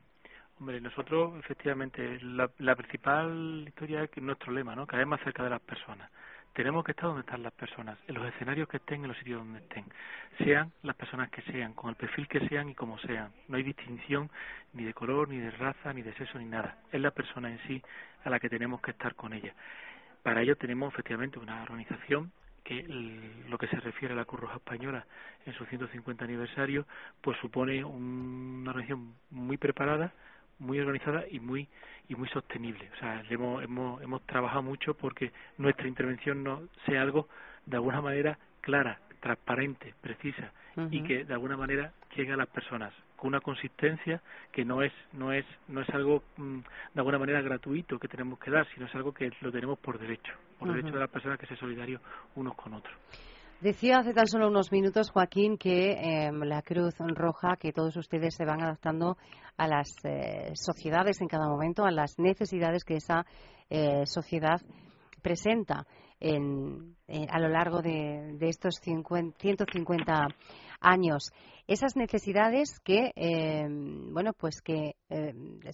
Hombre, 0.60 0.82
nosotros, 0.82 1.38
efectivamente, 1.40 2.20
la, 2.22 2.50
la 2.58 2.76
principal 2.76 3.64
historia 3.68 4.04
es 4.04 4.22
nuestro 4.22 4.52
lema, 4.52 4.76
¿no? 4.76 4.88
Cada 4.88 5.00
vez 5.00 5.08
más 5.08 5.22
cerca 5.22 5.44
de 5.44 5.52
las 5.52 5.62
personas 5.62 6.10
tenemos 6.58 6.84
que 6.84 6.94
estar 6.94 7.06
donde 7.06 7.22
están 7.22 7.44
las 7.44 7.54
personas, 7.54 8.00
en 8.08 8.16
los 8.16 8.34
escenarios 8.34 8.68
que 8.68 8.78
estén, 8.78 9.04
en 9.04 9.10
los 9.10 9.18
sitios 9.20 9.38
donde 9.38 9.60
estén, 9.60 9.86
sean 10.40 10.72
las 10.82 10.96
personas 10.96 11.30
que 11.30 11.44
sean, 11.44 11.74
con 11.76 11.92
el 11.92 11.96
perfil 11.96 12.28
que 12.28 12.48
sean 12.48 12.68
y 12.68 12.74
como 12.74 12.98
sean. 12.98 13.32
No 13.48 13.58
hay 13.58 13.64
distinción 13.64 14.32
ni 14.74 14.84
de 14.84 14.96
color, 14.96 15.30
ni 15.30 15.38
de 15.38 15.52
raza, 15.52 15.94
ni 15.94 16.02
de 16.02 16.16
sexo, 16.16 16.40
ni 16.40 16.46
nada. 16.46 16.80
Es 16.92 17.00
la 17.00 17.12
persona 17.12 17.52
en 17.52 17.60
sí 17.68 17.80
a 18.24 18.32
la 18.32 18.40
que 18.40 18.50
tenemos 18.50 18.82
que 18.82 18.90
estar 18.90 19.14
con 19.14 19.34
ella. 19.34 19.54
Para 20.24 20.42
ello 20.42 20.56
tenemos 20.56 20.92
efectivamente 20.92 21.38
una 21.38 21.62
organización 21.62 22.32
que 22.68 22.84
lo 23.48 23.58
que 23.58 23.68
se 23.68 23.80
refiere 23.80 24.14
a 24.14 24.18
la 24.18 24.26
Cruz 24.26 24.42
Roja 24.42 24.58
Española 24.58 25.06
en 25.46 25.54
su 25.54 25.64
150 25.66 26.26
aniversario, 26.26 26.86
pues 27.22 27.38
supone 27.38 27.82
una 27.82 28.72
organización 28.72 29.14
muy 29.32 29.56
preparada, 29.56 30.12
muy 30.60 30.78
organizada 30.78 31.24
y 31.32 31.40
muy 31.40 31.70
y 32.10 32.16
muy 32.16 32.28
sostenible. 32.28 32.90
O 32.94 33.00
sea, 33.00 33.24
hemos, 33.30 33.64
hemos, 33.64 34.02
hemos 34.02 34.22
trabajado 34.26 34.64
mucho 34.64 34.96
porque 34.96 35.32
nuestra 35.58 35.88
intervención 35.88 36.44
no 36.44 36.64
sea 36.86 37.02
algo 37.02 37.30
de 37.66 37.78
alguna 37.78 38.02
manera 38.02 38.38
clara, 38.60 39.00
transparente, 39.22 39.94
precisa 40.02 40.52
y 40.92 41.04
que 41.04 41.24
de 41.24 41.34
alguna 41.34 41.56
manera 41.56 41.94
llegue 42.18 42.34
a 42.34 42.38
las 42.38 42.48
personas 42.48 42.94
con 43.18 43.30
una 43.30 43.42
consistencia 43.42 44.22
que 44.52 44.64
no 44.64 44.82
es 44.82 44.94
no 45.12 45.34
es 45.34 45.46
no 45.68 45.82
es 45.82 45.90
algo 45.90 46.24
mm, 46.38 46.60
de 46.94 47.00
alguna 47.00 47.20
manera 47.20 47.42
gratuito 47.42 48.00
que 48.00 48.08
tenemos 48.08 48.40
que 48.40 48.52
dar, 48.52 48.66
sino 48.74 48.86
es 48.86 48.96
algo 48.96 49.12
que 49.12 49.30
lo 49.42 49.52
tenemos 49.52 49.78
por 49.80 50.00
derecho, 50.00 50.34
por 50.58 50.70
derecho 50.70 50.94
de 50.94 51.00
las 51.00 51.10
personas 51.10 51.38
que 51.38 51.48
se 51.48 51.58
solidarios 51.58 52.02
unos 52.36 52.56
con 52.56 52.74
otros. 52.74 52.96
Decía 53.60 53.98
hace 53.98 54.14
tan 54.14 54.28
solo 54.28 54.50
unos 54.50 54.72
minutos, 54.72 55.10
Joaquín, 55.10 55.58
que 55.58 55.94
eh, 55.94 56.32
la 56.32 56.62
Cruz 56.62 56.94
Roja, 57.00 57.58
que 57.60 57.74
todos 57.74 57.98
ustedes 57.98 58.36
se 58.36 58.46
van 58.46 58.62
adaptando 58.62 59.18
a 59.58 59.68
las 59.68 59.96
eh, 60.04 60.52
sociedades 60.54 61.20
en 61.22 61.28
cada 61.28 61.48
momento, 61.48 61.84
a 61.84 61.92
las 61.92 62.20
necesidades 62.20 62.84
que 62.84 62.98
esa 62.98 63.26
eh, 63.72 64.06
sociedad 64.06 64.62
presenta 65.24 65.88
en, 66.20 66.96
a 67.30 67.40
lo 67.40 67.50
largo 67.50 67.82
de, 67.82 68.36
de 68.38 68.50
estos 68.50 68.76
50, 68.82 69.38
150 69.40 70.28
años. 70.80 71.32
Esas 71.68 71.96
necesidades 71.96 72.80
que, 72.80 73.12
bueno, 74.12 74.34
pues 74.34 74.62
que 74.62 74.96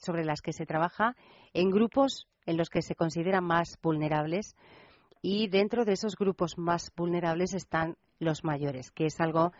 sobre 0.01 0.25
las 0.25 0.41
que 0.41 0.53
se 0.53 0.65
trabaja 0.65 1.15
en 1.53 1.69
grupos 1.69 2.27
en 2.45 2.57
los 2.57 2.69
que 2.69 2.81
se 2.81 2.95
consideran 2.95 3.43
más 3.43 3.77
vulnerables 3.81 4.55
y 5.21 5.47
dentro 5.47 5.85
de 5.85 5.93
esos 5.93 6.15
grupos 6.15 6.57
más 6.57 6.91
vulnerables 6.95 7.53
están 7.53 7.95
los 8.19 8.43
mayores, 8.43 8.91
que 8.91 9.05
es 9.05 9.19
algo 9.19 9.51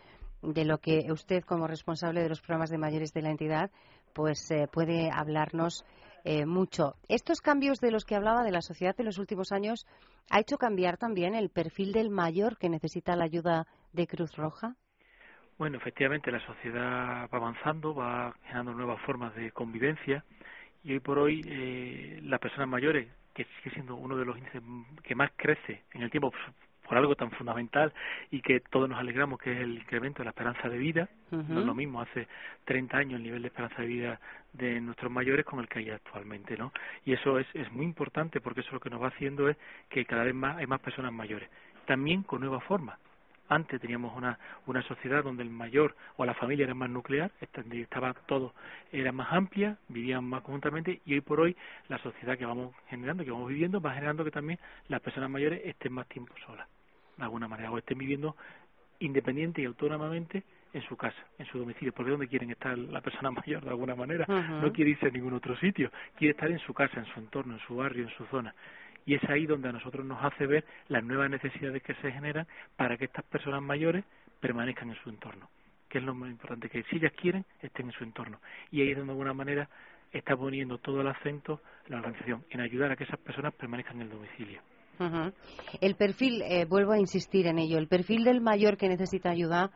de 0.42 0.64
lo 0.64 0.78
que 0.78 1.06
usted 1.10 1.42
como 1.44 1.66
responsable 1.66 2.22
de 2.22 2.28
los 2.28 2.40
programas 2.40 2.70
de 2.70 2.78
mayores 2.78 3.12
de 3.12 3.22
la 3.22 3.30
entidad 3.30 3.70
pues 4.12 4.50
eh, 4.50 4.68
puede 4.70 5.10
hablarnos 5.10 5.84
eh, 6.24 6.46
mucho. 6.46 6.94
Estos 7.08 7.40
cambios 7.40 7.80
de 7.80 7.90
los 7.90 8.04
que 8.04 8.14
hablaba 8.14 8.42
de 8.42 8.50
la 8.50 8.62
sociedad 8.62 8.94
en 8.98 9.06
los 9.06 9.18
últimos 9.18 9.52
años 9.52 9.86
ha 10.30 10.40
hecho 10.40 10.56
cambiar 10.56 10.96
también 10.96 11.34
el 11.34 11.50
perfil 11.50 11.92
del 11.92 12.10
mayor 12.10 12.56
que 12.56 12.70
necesita 12.70 13.14
la 13.14 13.24
ayuda 13.24 13.66
de 13.92 14.06
Cruz 14.06 14.34
Roja. 14.36 14.74
Bueno, 15.58 15.76
efectivamente 15.76 16.32
la 16.32 16.44
sociedad 16.46 17.28
va 17.32 17.36
avanzando, 17.36 17.94
va 17.94 18.34
generando 18.44 18.72
nuevas 18.72 19.00
formas 19.02 19.34
de 19.36 19.52
convivencia 19.52 20.24
y 20.82 20.92
hoy 20.92 21.00
por 21.00 21.18
hoy 21.18 21.42
eh, 21.46 22.20
las 22.22 22.40
personas 22.40 22.68
mayores 22.68 23.08
que 23.34 23.44
sigue 23.44 23.74
siendo 23.74 23.94
uno 23.94 24.16
de 24.16 24.24
los 24.24 24.36
índices 24.36 24.62
que 25.02 25.14
más 25.14 25.30
crece 25.36 25.82
en 25.92 26.02
el 26.02 26.10
tiempo 26.10 26.32
por 26.86 26.98
algo 26.98 27.14
tan 27.16 27.30
fundamental 27.32 27.92
y 28.30 28.40
que 28.40 28.60
todos 28.60 28.88
nos 28.88 28.98
alegramos 28.98 29.38
que 29.38 29.52
es 29.52 29.60
el 29.60 29.78
incremento 29.78 30.18
de 30.18 30.24
la 30.24 30.30
esperanza 30.30 30.68
de 30.68 30.78
vida. 30.78 31.08
No 31.30 31.60
es 31.60 31.66
lo 31.66 31.74
mismo 31.74 32.00
hace 32.00 32.28
30 32.66 32.96
años 32.96 33.14
el 33.14 33.24
nivel 33.24 33.42
de 33.42 33.48
esperanza 33.48 33.82
de 33.82 33.88
vida 33.88 34.20
de 34.54 34.80
nuestros 34.80 35.10
mayores 35.10 35.44
con 35.44 35.60
el 35.60 35.68
que 35.68 35.80
hay 35.80 35.90
actualmente, 35.90 36.56
¿no? 36.56 36.72
Y 37.04 37.12
eso 37.12 37.38
es, 37.38 37.46
es 37.54 37.70
muy 37.72 37.84
importante 37.84 38.40
porque 38.40 38.60
eso 38.60 38.72
lo 38.72 38.80
que 38.80 38.90
nos 38.90 39.02
va 39.02 39.08
haciendo 39.08 39.48
es 39.48 39.56
que 39.88 40.04
cada 40.04 40.24
vez 40.24 40.34
más 40.34 40.56
hay 40.56 40.66
más 40.66 40.80
personas 40.80 41.12
mayores. 41.12 41.48
También 41.86 42.22
con 42.22 42.40
nuevas 42.40 42.64
formas. 42.64 42.98
Antes 43.48 43.78
teníamos 43.80 44.16
una, 44.16 44.38
una 44.66 44.82
sociedad 44.82 45.22
donde 45.22 45.42
el 45.42 45.50
mayor 45.50 45.94
o 46.16 46.24
la 46.24 46.32
familia 46.32 46.64
era 46.64 46.74
más 46.74 46.88
nuclear, 46.88 47.30
estaba 47.40 48.14
todo, 48.14 48.54
era 48.90 49.12
más 49.12 49.30
amplia, 49.32 49.76
vivían 49.88 50.24
más 50.24 50.42
conjuntamente 50.42 51.02
y 51.04 51.12
hoy 51.14 51.20
por 51.20 51.40
hoy 51.40 51.54
la 51.88 51.98
sociedad 51.98 52.38
que 52.38 52.46
vamos 52.46 52.74
generando, 52.88 53.22
que 53.22 53.30
vamos 53.30 53.48
viviendo, 53.48 53.82
va 53.82 53.92
generando 53.92 54.24
que 54.24 54.30
también 54.30 54.58
las 54.88 55.02
personas 55.02 55.28
mayores 55.28 55.60
estén 55.62 55.92
más 55.92 56.08
tiempo 56.08 56.32
solas, 56.46 56.66
de 57.18 57.24
alguna 57.24 57.46
manera, 57.46 57.70
o 57.70 57.76
estén 57.76 57.98
viviendo 57.98 58.34
independiente 59.00 59.60
y 59.60 59.66
autónomamente 59.66 60.42
en 60.74 60.82
su 60.82 60.96
casa, 60.96 61.24
en 61.38 61.46
su 61.46 61.58
domicilio, 61.58 61.92
porque 61.94 62.10
es 62.10 62.18
donde 62.18 62.28
quieren 62.28 62.50
estar 62.50 62.76
la 62.76 63.00
persona 63.00 63.30
mayor 63.30 63.62
de 63.62 63.70
alguna 63.70 63.94
manera, 63.94 64.26
no 64.26 64.70
quiere 64.72 64.90
irse 64.90 65.06
a 65.06 65.10
ningún 65.10 65.32
otro 65.32 65.56
sitio, 65.56 65.90
quiere 66.16 66.32
estar 66.32 66.50
en 66.50 66.58
su 66.58 66.74
casa, 66.74 67.00
en 67.00 67.06
su 67.06 67.20
entorno, 67.20 67.54
en 67.54 67.60
su 67.60 67.76
barrio, 67.76 68.04
en 68.04 68.14
su 68.16 68.26
zona 68.26 68.54
y 69.06 69.14
es 69.14 69.24
ahí 69.28 69.46
donde 69.46 69.68
a 69.68 69.72
nosotros 69.72 70.04
nos 70.04 70.22
hace 70.22 70.46
ver 70.46 70.64
las 70.88 71.04
nuevas 71.04 71.30
necesidades 71.30 71.82
que 71.82 71.94
se 71.96 72.10
generan 72.12 72.46
para 72.76 72.96
que 72.96 73.04
estas 73.04 73.24
personas 73.24 73.62
mayores 73.62 74.04
permanezcan 74.40 74.90
en 74.90 74.96
su 75.02 75.10
entorno, 75.10 75.48
que 75.88 75.98
es 75.98 76.04
lo 76.04 76.14
más 76.14 76.30
importante, 76.30 76.68
que 76.68 76.82
si 76.84 76.96
ellas 76.96 77.12
quieren, 77.12 77.44
estén 77.60 77.86
en 77.86 77.92
su 77.92 78.04
entorno. 78.04 78.40
Y 78.70 78.82
ahí 78.82 78.90
es 78.90 78.96
donde 78.96 79.12
de 79.12 79.12
alguna 79.12 79.34
manera 79.34 79.68
está 80.12 80.36
poniendo 80.36 80.78
todo 80.78 81.00
el 81.00 81.08
acento 81.08 81.60
la 81.88 81.98
organización, 81.98 82.44
en 82.50 82.60
ayudar 82.60 82.92
a 82.92 82.96
que 82.96 83.04
esas 83.04 83.18
personas 83.20 83.54
permanezcan 83.54 83.96
en 83.96 84.02
el 84.02 84.10
domicilio. 84.10 84.60
El 85.80 85.96
perfil, 85.96 86.40
eh, 86.42 86.66
vuelvo 86.66 86.92
a 86.92 86.98
insistir 87.00 87.48
en 87.48 87.58
ello, 87.58 87.78
el 87.78 87.88
perfil 87.88 88.22
del 88.22 88.40
mayor 88.40 88.76
que 88.76 88.88
necesita 88.88 89.30
ayuda 89.30 89.72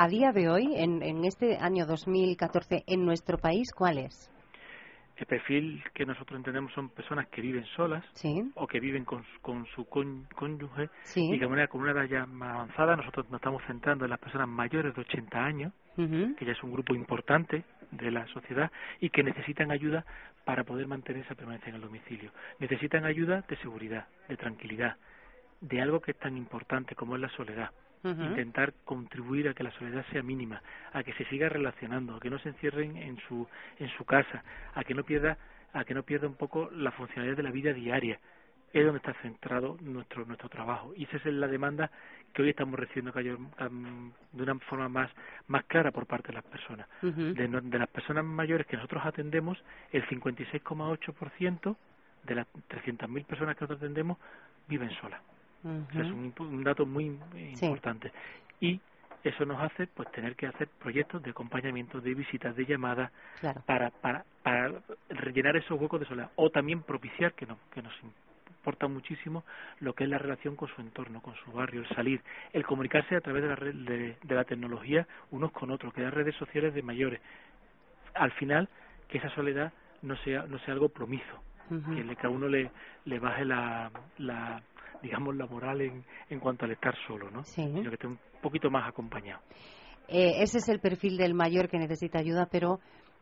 a 0.00 0.08
día 0.08 0.32
de 0.32 0.48
hoy, 0.48 0.76
en, 0.76 1.02
en 1.02 1.26
este 1.26 1.58
año 1.58 1.84
2014, 1.84 2.84
en 2.86 3.04
nuestro 3.04 3.36
país, 3.36 3.70
¿cuál 3.70 3.98
es? 3.98 4.30
El 5.18 5.26
perfil 5.26 5.84
que 5.92 6.06
nosotros 6.06 6.38
entendemos 6.38 6.72
son 6.72 6.88
personas 6.88 7.28
que 7.28 7.42
viven 7.42 7.66
solas 7.76 8.02
o 8.54 8.66
que 8.66 8.80
viven 8.80 9.04
con, 9.04 9.22
con 9.42 9.66
su 9.74 9.84
cónyuge 9.84 10.88
y 11.14 11.36
de 11.36 11.46
manera 11.46 11.68
con 11.68 11.82
una 11.82 11.90
edad 11.90 12.04
ya 12.04 12.24
más 12.24 12.54
avanzada. 12.54 12.96
Nosotros 12.96 13.26
nos 13.28 13.40
estamos 13.40 13.62
centrando 13.66 14.06
en 14.06 14.10
las 14.10 14.18
personas 14.18 14.48
mayores 14.48 14.94
de 14.94 15.02
80 15.02 15.38
años, 15.38 15.74
que 15.96 16.46
ya 16.46 16.52
es 16.52 16.62
un 16.62 16.72
grupo 16.72 16.94
importante 16.94 17.64
de 17.90 18.10
la 18.10 18.26
sociedad 18.28 18.72
y 19.00 19.10
que 19.10 19.22
necesitan 19.22 19.70
ayuda 19.70 20.06
para 20.46 20.64
poder 20.64 20.86
mantener 20.86 21.26
esa 21.26 21.34
permanencia 21.34 21.68
en 21.68 21.74
el 21.74 21.82
domicilio. 21.82 22.30
Necesitan 22.58 23.04
ayuda 23.04 23.44
de 23.46 23.56
seguridad, 23.58 24.08
de 24.30 24.38
tranquilidad, 24.38 24.96
de 25.60 25.82
algo 25.82 26.00
que 26.00 26.12
es 26.12 26.18
tan 26.18 26.38
importante 26.38 26.94
como 26.94 27.16
es 27.16 27.20
la 27.20 27.28
soledad 27.36 27.70
intentar 28.02 28.72
contribuir 28.84 29.48
a 29.48 29.54
que 29.54 29.62
la 29.62 29.70
soledad 29.72 30.04
sea 30.10 30.22
mínima, 30.22 30.62
a 30.92 31.02
que 31.02 31.12
se 31.14 31.24
siga 31.26 31.48
relacionando, 31.48 32.16
a 32.16 32.20
que 32.20 32.30
no 32.30 32.38
se 32.38 32.48
encierren 32.50 32.96
en 32.96 33.18
su 33.28 33.46
en 33.78 33.88
su 33.90 34.04
casa, 34.04 34.42
a 34.74 34.84
que 34.84 34.94
no 34.94 35.04
pierda 35.04 35.36
a 35.72 35.84
que 35.84 35.94
no 35.94 36.02
pierda 36.02 36.26
un 36.26 36.34
poco 36.34 36.70
la 36.72 36.90
funcionalidad 36.92 37.36
de 37.36 37.42
la 37.42 37.50
vida 37.50 37.72
diaria. 37.72 38.18
Es 38.72 38.84
donde 38.84 38.98
está 38.98 39.12
centrado 39.14 39.76
nuestro 39.80 40.24
nuestro 40.24 40.48
trabajo 40.48 40.92
y 40.96 41.04
esa 41.04 41.16
es 41.16 41.26
la 41.26 41.48
demanda 41.48 41.90
que 42.32 42.42
hoy 42.42 42.50
estamos 42.50 42.78
recibiendo 42.78 43.12
de 43.12 44.42
una 44.42 44.58
forma 44.60 44.88
más 44.88 45.10
más 45.48 45.64
clara 45.64 45.90
por 45.90 46.06
parte 46.06 46.28
de 46.28 46.34
las 46.34 46.44
personas. 46.44 46.86
de, 47.02 47.48
de 47.48 47.78
las 47.78 47.88
personas 47.88 48.24
mayores 48.24 48.66
que 48.66 48.76
nosotros 48.76 49.04
atendemos, 49.04 49.62
el 49.90 50.06
56,8% 50.06 51.76
de 52.24 52.34
las 52.34 52.46
300.000 52.68 53.24
personas 53.24 53.56
que 53.56 53.64
nosotros 53.64 53.78
atendemos 53.78 54.18
viven 54.68 54.90
solas 55.00 55.20
es 55.64 56.06
un, 56.06 56.64
dato 56.64 56.86
muy 56.86 57.18
importante. 57.34 58.12
Y 58.60 58.80
eso 59.22 59.44
nos 59.44 59.60
hace 59.60 59.86
pues 59.86 60.10
tener 60.12 60.34
que 60.34 60.46
hacer 60.46 60.68
proyectos 60.68 61.22
de 61.22 61.30
acompañamiento, 61.30 62.00
de 62.00 62.14
visitas, 62.14 62.56
de 62.56 62.64
llamadas 62.64 63.10
para, 63.66 63.90
para, 63.90 64.24
para 64.42 64.72
rellenar 65.08 65.56
esos 65.56 65.80
huecos 65.80 66.00
de 66.00 66.06
soledad. 66.06 66.30
O 66.36 66.50
también 66.50 66.82
propiciar 66.82 67.34
que, 67.34 67.46
no, 67.46 67.58
que 67.72 67.82
nos 67.82 67.92
importa 68.60 68.88
muchísimo 68.88 69.44
lo 69.80 69.94
que 69.94 70.04
es 70.04 70.10
la 70.10 70.18
relación 70.18 70.56
con 70.56 70.68
su 70.68 70.80
entorno, 70.80 71.20
con 71.20 71.34
su 71.36 71.52
barrio, 71.52 71.80
el 71.80 71.88
salir, 71.88 72.22
el 72.52 72.64
comunicarse 72.64 73.16
a 73.16 73.20
través 73.20 73.42
de 73.42 73.48
la, 73.48 73.56
red, 73.56 73.74
de, 73.74 74.34
la 74.34 74.44
tecnología 74.44 75.06
unos 75.30 75.52
con 75.52 75.70
otros, 75.70 75.92
que 75.92 76.02
las 76.02 76.14
redes 76.14 76.34
sociales 76.36 76.74
de 76.74 76.82
mayores. 76.82 77.20
Al 78.14 78.32
final, 78.32 78.68
que 79.08 79.18
esa 79.18 79.30
soledad 79.30 79.72
no 80.02 80.16
sea, 80.18 80.44
no 80.46 80.58
sea 80.60 80.74
algo 80.74 80.88
promiso, 80.88 81.42
que, 81.68 82.26
a 82.26 82.28
uno 82.28 82.48
le, 82.48 82.70
le 83.04 83.18
baje 83.18 83.44
la, 83.44 83.90
la, 84.18 84.60
digamos, 85.02 85.36
la 85.36 85.46
moral 85.46 85.80
en, 85.80 86.04
en 86.28 86.40
cuanto 86.40 86.64
al 86.64 86.72
estar 86.72 86.94
solo, 87.06 87.30
¿no? 87.30 87.42
Sino 87.44 87.88
que 87.88 87.94
esté 87.94 88.06
un 88.06 88.18
poquito 88.42 88.70
más 88.70 88.88
acompañado. 88.88 89.40
Eh, 90.08 90.42
ese 90.42 90.58
es 90.58 90.68
el 90.68 90.80
perfil 90.80 91.16
del 91.16 91.34
mayor 91.34 91.68
que 91.68 91.78
necesita 91.78 92.18
ayuda, 92.18 92.48
pero 92.50 92.80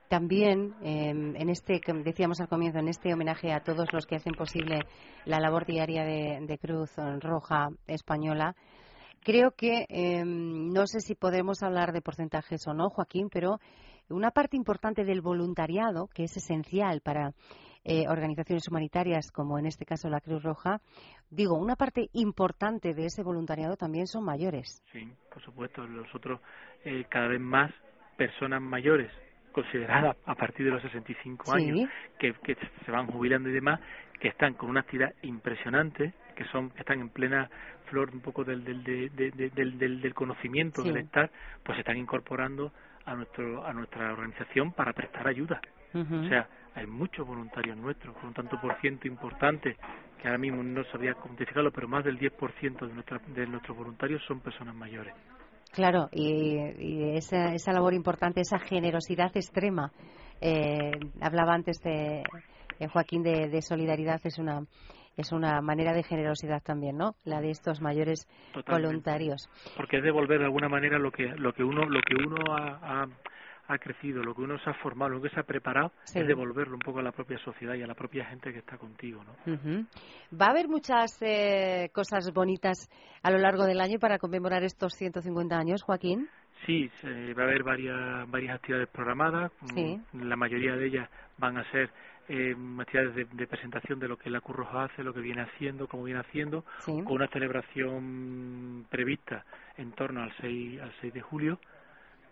también 0.09 0.75
em, 0.83 1.37
en 1.37 1.51
este, 1.51 1.81
decíamos 2.03 2.41
al 2.41 2.49
comienzo, 2.49 2.79
en 2.79 2.89
este 2.89 3.13
homenaje 3.13 3.53
a 3.53 3.61
todos 3.61 3.93
los 3.93 4.07
que 4.07 4.17
hacen 4.17 4.33
posible 4.33 4.81
la 5.27 5.39
labor 5.39 5.67
diaria 5.67 6.03
de, 6.05 6.59
Cruz 6.59 6.91
Roja 7.21 7.69
Española, 7.87 8.57
creo 9.23 9.51
que 9.51 9.85
em, 9.91 10.73
no 10.73 10.87
sé 10.87 11.01
si 11.01 11.15
podemos 11.15 11.63
hablar 11.63 11.93
de 11.93 12.01
porcentajes 12.01 12.67
o 12.67 12.73
no, 12.73 12.89
Joaquín, 12.89 13.29
pero 13.31 13.61
una 14.09 14.31
parte 14.31 14.57
importante 14.57 15.05
del 15.05 15.21
voluntariado, 15.21 16.09
que 16.09 16.25
es 16.25 16.37
esencial 16.39 17.03
para 17.03 17.35
eh, 17.91 18.07
organizaciones 18.07 18.69
humanitarias, 18.69 19.33
como 19.33 19.59
en 19.59 19.65
este 19.65 19.87
caso 19.87 20.11
la 20.11 20.21
Cruz 20.21 20.43
Roja, 20.43 20.83
digo, 21.31 21.57
una 21.57 21.75
parte 21.75 22.11
importante 22.13 22.93
de 22.93 23.07
ese 23.07 23.23
voluntariado 23.23 23.77
también 23.77 24.07
son 24.07 24.25
mayores. 24.25 24.83
Sí, 24.93 25.11
por 25.33 25.43
supuesto. 25.43 25.87
Nosotros, 25.87 26.39
eh, 26.85 27.07
cada 27.09 27.29
vez 27.29 27.41
más 27.41 27.73
personas 28.19 28.61
mayores 28.61 29.11
consideradas 29.53 30.19
a 30.27 30.35
partir 30.35 30.67
de 30.67 30.73
los 30.73 30.83
65 30.83 31.55
años, 31.55 31.89
que, 32.19 32.35
que 32.45 32.57
se 32.85 32.91
van 32.93 33.07
jubilando 33.07 33.49
y 33.49 33.53
demás, 33.53 33.81
que 34.21 34.29
están 34.29 34.53
con 34.53 34.69
una 34.69 34.81
actividad 34.81 35.15
impresionante, 35.23 36.13
que 36.37 36.45
son 36.53 36.69
que 36.71 36.81
están 36.81 37.01
en 37.01 37.09
plena 37.09 37.49
flor 37.87 38.11
un 38.13 38.21
poco 38.21 38.45
del 38.45 38.65
del, 38.65 38.85
del, 38.85 39.79
del, 39.79 40.01
del 40.03 40.15
conocimiento, 40.15 40.83
del 40.83 40.99
estar, 40.99 41.31
pues 41.65 41.77
se 41.77 41.81
están 41.81 41.97
incorporando 41.97 42.71
a 43.07 43.15
nuestro 43.15 43.65
a 43.65 43.73
nuestra 43.73 44.13
organización 44.13 44.73
para 44.73 44.93
prestar 44.93 45.27
ayuda. 45.27 45.61
O 45.95 46.29
sea, 46.29 46.47
hay 46.79 46.87
muchos 46.87 47.27
voluntarios 47.27 47.77
nuestros, 47.77 48.17
con 48.17 48.29
un 48.29 48.35
tanto 48.35 48.61
por 48.61 48.81
ciento 48.81 49.09
importante, 49.09 49.77
que 50.21 50.29
ahora 50.29 50.39
mismo 50.39 50.63
no 50.63 50.85
sabía 50.85 51.15
cuantificarlo, 51.15 51.73
pero 51.73 51.89
más 51.89 52.05
del 52.05 52.19
10% 52.19 52.87
de, 52.87 52.95
nuestra, 52.95 53.19
de 53.27 53.47
nuestros 53.47 53.77
voluntarios 53.77 54.23
son 54.27 54.41
personas 54.41 54.75
mayores. 54.77 55.13
Claro, 55.73 56.09
y, 56.13 57.17
esa, 57.17 57.53
esa, 57.55 57.73
labor 57.73 57.95
importante, 57.95 58.41
esa 58.41 58.59
generosidad 58.59 59.37
extrema. 59.37 59.93
Eh, 60.41 60.93
hablaba 61.21 61.53
antes 61.53 61.81
de 61.83 62.23
eh, 62.79 62.89
Joaquín 62.89 63.23
de, 63.23 63.61
solidaridad, 63.61 64.21
es 64.25 64.39
una 64.39 64.63
es 65.17 65.33
una 65.33 65.61
manera 65.61 65.93
de 65.93 66.05
generosidad 66.05 66.63
también, 66.63 66.97
¿no? 66.97 67.17
La 67.25 67.41
de 67.41 67.51
estos 67.51 67.81
mayores 67.81 68.29
voluntarios. 68.69 69.49
Porque 69.77 69.97
es 69.97 70.05
devolver 70.05 70.39
de 70.39 70.45
alguna 70.45 70.69
manera 70.69 70.97
lo 70.97 71.11
que 71.11 71.27
lo 71.27 71.53
que 71.53 71.65
uno 71.65 71.87
lo 71.87 72.01
que 72.03 72.15
uno 72.15 72.37
ha 72.57 73.03
ha 73.03 73.07
crecido, 73.77 74.23
lo 74.23 74.35
que 74.35 74.41
uno 74.41 74.59
se 74.61 74.71
ha 74.71 74.75
formado, 74.75 75.11
lo 75.11 75.21
que 75.21 75.29
se 75.29 75.39
ha 75.39 75.43
preparado, 75.43 75.93
es 76.03 76.27
devolverlo 76.27 76.75
un 76.75 76.81
poco 76.81 77.01
a 77.01 77.03
la 77.03 77.13
propia 77.13 77.39
sociedad 77.41 77.75
y 77.75 77.83
a 77.83 77.87
la 77.87 77.95
propia 77.95 78.25
gente 78.25 78.51
que 78.51 78.61
está 78.61 78.79
contigo. 78.79 79.23
¿no? 79.23 79.87
¿Va 80.33 80.47
a 80.47 80.51
haber 80.51 80.69
muchas 80.69 81.21
eh, 81.21 81.91
cosas 81.93 82.33
bonitas 82.33 82.89
a 83.23 83.31
lo 83.31 83.37
largo 83.37 83.67
del 83.67 83.81
año 83.81 83.99
para 83.99 84.19
conmemorar 84.19 84.65
estos 84.65 84.95
150 84.95 85.55
años, 85.55 85.83
Joaquín? 85.83 86.29
Sí, 86.67 86.91
va 87.05 87.43
a 87.43 87.47
haber 87.47 87.63
varias, 87.63 88.31
varias 88.31 88.57
actividades 88.57 88.89
programadas. 88.89 89.53
Mm, 89.75 90.23
la 90.23 90.37
mayoría 90.37 90.75
de 90.75 90.87
ellas 90.87 91.11
van 91.37 91.59
a 91.59 91.71
ser 91.71 91.91
eh, 92.29 92.55
actividades 92.79 93.29
de, 93.33 93.47
presentación 93.47 93.99
de 93.99 94.09
lo 94.09 94.17
que 94.17 94.31
la 94.31 94.41
Curroja 94.41 94.85
hace, 94.85 95.03
lo 95.03 95.15
que 95.15 95.21
viene 95.21 95.43
haciendo, 95.43 95.87
cómo 95.87 96.05
viene 96.05 96.21
haciendo, 96.21 96.65
con 96.85 97.13
una 97.13 97.29
celebración 97.29 98.87
prevista 98.91 99.45
en 99.77 99.93
torno 99.93 100.23
al 100.23 100.33
6, 100.41 100.81
al 100.81 100.93
6 101.01 101.15
de 101.15 101.21
julio 101.21 101.59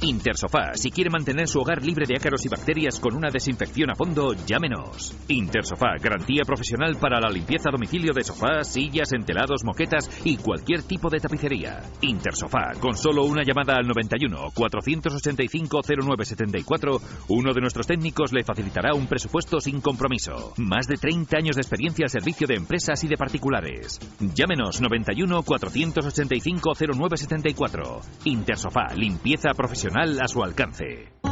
Intersofá, 0.04 0.74
si 0.74 0.90
quiere 0.90 1.12
mantener 1.12 1.48
su 1.48 1.60
hogar 1.60 1.86
libre 1.86 2.08
de 2.08 2.16
ácaros 2.16 2.44
y 2.44 2.50
bacterias 2.50 3.00
con 3.00 3.16
una 3.16 3.30
desinfección 3.30 3.92
a 3.92 3.96
fondo, 3.96 4.34
llámenos. 4.48 5.16
Intersofá, 5.28 5.96
garantía 6.02 6.42
profesional 6.44 6.98
para 7.00 7.20
la 7.20 7.30
limpieza 7.30 7.70
a 7.70 7.72
domicilio 7.72 8.12
de 8.12 8.24
sofás, 8.24 8.74
sillas, 8.74 9.14
entelados, 9.14 9.64
moquetas 9.64 10.10
y 10.26 10.38
cualquier 10.38 10.82
tipo 10.82 11.08
de 11.12 11.20
tapicería. 11.20 11.84
Intersofá, 12.02 12.72
con 12.80 12.98
solo 12.98 13.26
una 13.26 13.44
llamada 13.44 13.76
al 13.78 13.88
91 13.88 14.50
485 14.56 15.82
0974, 15.84 17.02
uno 17.28 17.54
de 17.54 17.62
nuestros 17.62 17.86
técnicos 17.86 18.34
le 18.34 18.44
facilitará 18.44 18.96
un 18.96 19.06
presupuesto 19.06 19.60
sin 19.60 19.82
compromiso. 19.82 20.54
Más 20.58 20.88
de 20.88 20.96
30 20.96 21.38
años 21.38 21.56
de 21.56 21.62
experiencia 21.62 22.06
al 22.06 22.10
servicio 22.10 22.48
de 22.48 22.56
empresas 22.56 23.04
y 23.04 23.08
de 23.08 23.18
particulares. 23.18 24.00
Llámenos 24.20 24.82
91 24.82 25.44
485 25.44 26.74
0974. 26.74 28.02
Intersofá, 28.26 28.96
limpieza 28.96 29.54
profesional 29.54 29.91
a 29.96 30.28
su 30.28 30.42
alcance. 30.44 31.31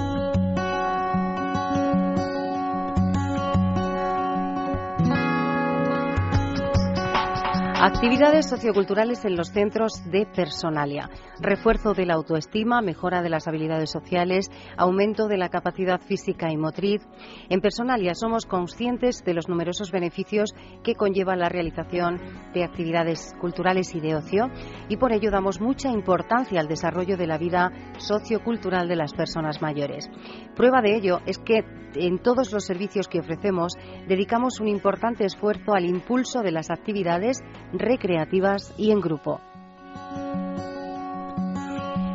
Actividades 7.82 8.50
socioculturales 8.50 9.24
en 9.24 9.38
los 9.38 9.52
centros 9.52 10.04
de 10.12 10.26
Personalia. 10.26 11.10
Refuerzo 11.40 11.94
de 11.94 12.06
la 12.06 12.16
autoestima, 12.16 12.82
mejora 12.82 13.22
de 13.22 13.30
las 13.30 13.48
habilidades 13.48 13.90
sociales, 13.90 14.52
aumento 14.76 15.30
de 15.30 15.38
la 15.38 15.48
capacidad 15.48 16.02
física 16.02 16.52
y 16.52 16.58
motriz. 16.58 17.02
En 17.50 17.62
Personalia 17.62 18.16
somos 18.16 18.46
conscientes 18.46 19.24
de 19.24 19.34
los 19.34 19.48
numerosos 19.48 19.94
beneficios 19.94 20.54
que 20.84 20.96
conlleva 20.96 21.38
la 21.38 21.48
realización 21.48 22.20
de 22.54 22.66
actividades 22.66 23.34
culturales 23.40 23.96
y 23.96 24.02
de 24.02 24.16
ocio 24.16 24.50
y 24.90 24.98
por 24.98 25.14
ello 25.14 25.32
damos 25.32 25.62
mucha 25.62 25.90
importancia 25.90 26.60
al 26.60 26.68
desarrollo 26.68 27.16
de 27.16 27.28
la 27.28 27.38
vida 27.38 27.72
sociocultural 27.98 28.90
de 28.90 28.98
las 28.98 29.14
personas 29.14 29.62
mayores. 29.62 30.10
Prueba 30.54 30.82
de 30.82 30.98
ello 30.98 31.22
es 31.26 31.38
que 31.38 31.64
en 31.96 32.20
todos 32.20 32.52
los 32.52 32.66
servicios 32.66 33.08
que 33.08 33.20
ofrecemos 33.20 33.74
dedicamos 34.08 34.60
un 34.60 34.68
importante 34.68 35.26
esfuerzo 35.26 35.74
al 35.74 35.86
impulso 35.86 36.42
de 36.42 36.52
las 36.52 36.70
actividades 36.70 37.40
recreativas 37.74 38.74
y 38.78 38.92
en 38.92 39.02
grupo. 39.02 39.40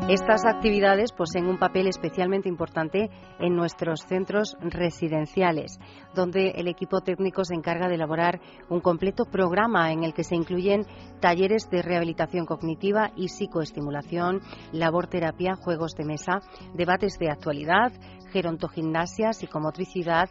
Estas 0.06 0.44
actividades 0.44 1.12
poseen 1.12 1.46
un 1.46 1.58
papel 1.58 1.86
especialmente 1.86 2.46
importante 2.46 3.08
en 3.38 3.56
nuestros 3.56 4.02
centros 4.02 4.54
residenciales, 4.60 5.80
donde 6.14 6.50
el 6.56 6.68
equipo 6.68 7.00
técnico 7.00 7.42
se 7.46 7.54
encarga 7.54 7.88
de 7.88 7.94
elaborar 7.94 8.38
un 8.68 8.80
completo 8.80 9.24
programa 9.24 9.92
en 9.92 10.04
el 10.04 10.12
que 10.12 10.22
se 10.22 10.36
incluyen 10.36 10.84
talleres 11.20 11.70
de 11.70 11.80
rehabilitación 11.80 12.44
cognitiva 12.44 13.12
y 13.16 13.28
psicoestimulación, 13.28 14.42
labor 14.72 15.06
terapia, 15.06 15.54
juegos 15.54 15.94
de 15.94 16.04
mesa, 16.04 16.42
debates 16.74 17.18
de 17.18 17.30
actualidad, 17.30 17.90
gerontogimnasia, 18.30 19.32
psicomotricidad, 19.32 20.28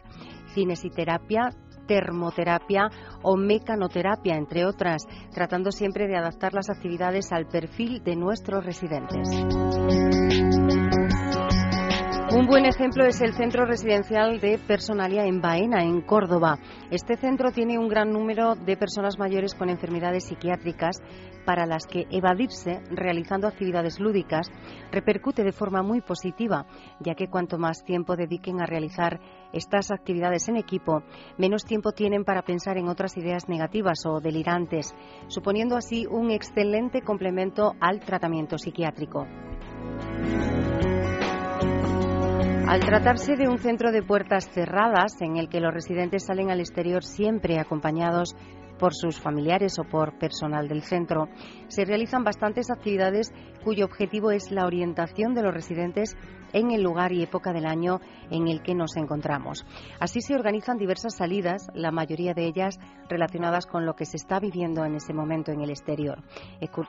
cinesiterapia, 0.54 1.50
termoterapia 1.86 2.88
o 3.22 3.36
mecanoterapia, 3.36 4.36
entre 4.36 4.64
otras, 4.66 5.06
tratando 5.32 5.70
siempre 5.70 6.06
de 6.06 6.16
adaptar 6.16 6.54
las 6.54 6.70
actividades 6.70 7.32
al 7.32 7.46
perfil 7.46 8.02
de 8.02 8.16
nuestros 8.16 8.64
residentes. 8.64 9.28
Un 12.34 12.46
buen 12.46 12.64
ejemplo 12.64 13.04
es 13.04 13.20
el 13.20 13.34
centro 13.34 13.64
residencial 13.64 14.40
de 14.40 14.58
Personalia 14.58 15.24
en 15.24 15.40
Baena, 15.40 15.84
en 15.84 16.00
Córdoba. 16.00 16.58
Este 16.90 17.16
centro 17.16 17.52
tiene 17.52 17.78
un 17.78 17.86
gran 17.86 18.10
número 18.10 18.56
de 18.56 18.76
personas 18.76 19.20
mayores 19.20 19.54
con 19.54 19.70
enfermedades 19.70 20.24
psiquiátricas 20.24 20.96
para 21.44 21.64
las 21.64 21.86
que 21.86 22.06
evadirse 22.10 22.80
realizando 22.90 23.46
actividades 23.46 24.00
lúdicas 24.00 24.50
repercute 24.90 25.44
de 25.44 25.52
forma 25.52 25.82
muy 25.82 26.00
positiva, 26.00 26.66
ya 26.98 27.14
que 27.14 27.28
cuanto 27.28 27.56
más 27.56 27.84
tiempo 27.84 28.16
dediquen 28.16 28.60
a 28.60 28.66
realizar 28.66 29.20
estas 29.54 29.90
actividades 29.90 30.48
en 30.48 30.56
equipo, 30.56 31.02
menos 31.38 31.64
tiempo 31.64 31.92
tienen 31.92 32.24
para 32.24 32.42
pensar 32.42 32.76
en 32.76 32.88
otras 32.88 33.16
ideas 33.16 33.48
negativas 33.48 34.04
o 34.06 34.20
delirantes, 34.20 34.94
suponiendo 35.28 35.76
así 35.76 36.06
un 36.06 36.30
excelente 36.30 37.00
complemento 37.00 37.74
al 37.80 38.00
tratamiento 38.00 38.58
psiquiátrico. 38.58 39.26
Al 42.66 42.80
tratarse 42.80 43.36
de 43.36 43.46
un 43.46 43.58
centro 43.58 43.92
de 43.92 44.02
puertas 44.02 44.48
cerradas 44.50 45.20
en 45.20 45.36
el 45.36 45.48
que 45.48 45.60
los 45.60 45.72
residentes 45.72 46.24
salen 46.24 46.50
al 46.50 46.60
exterior 46.60 47.04
siempre 47.04 47.60
acompañados 47.60 48.34
por 48.78 48.94
sus 48.94 49.20
familiares 49.20 49.78
o 49.78 49.84
por 49.84 50.18
personal 50.18 50.66
del 50.66 50.82
centro, 50.82 51.28
se 51.68 51.84
realizan 51.84 52.24
bastantes 52.24 52.70
actividades 52.70 53.32
cuyo 53.62 53.84
objetivo 53.84 54.30
es 54.30 54.50
la 54.50 54.66
orientación 54.66 55.34
de 55.34 55.42
los 55.42 55.54
residentes 55.54 56.16
en 56.54 56.70
el 56.70 56.82
lugar 56.82 57.12
y 57.12 57.22
época 57.22 57.52
del 57.52 57.66
año 57.66 58.00
en 58.30 58.48
el 58.48 58.62
que 58.62 58.74
nos 58.74 58.96
encontramos. 58.96 59.66
Así 60.00 60.22
se 60.22 60.34
organizan 60.34 60.78
diversas 60.78 61.16
salidas, 61.16 61.66
la 61.74 61.90
mayoría 61.90 62.32
de 62.32 62.46
ellas 62.46 62.78
relacionadas 63.08 63.66
con 63.66 63.84
lo 63.84 63.94
que 63.94 64.06
se 64.06 64.16
está 64.16 64.40
viviendo 64.40 64.84
en 64.86 64.94
ese 64.94 65.12
momento 65.12 65.52
en 65.52 65.60
el 65.60 65.70
exterior. 65.70 66.22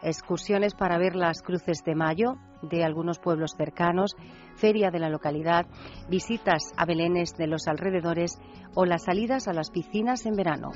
Excursiones 0.02 0.74
para 0.76 0.98
ver 0.98 1.16
las 1.16 1.42
cruces 1.42 1.84
de 1.84 1.96
mayo 1.96 2.38
de 2.62 2.84
algunos 2.84 3.20
pueblos 3.20 3.56
cercanos, 3.58 4.16
feria 4.56 4.92
de 4.92 5.00
la 5.00 5.10
localidad, 5.10 5.66
visitas 6.10 6.72
a 6.78 6.86
belenes 6.86 7.34
de 7.38 7.48
los 7.48 7.68
alrededores 7.68 8.40
o 8.76 8.86
las 8.86 9.04
salidas 9.04 9.48
a 9.48 9.54
las 9.54 9.72
piscinas 9.72 10.26
en 10.26 10.36
verano. 10.36 10.72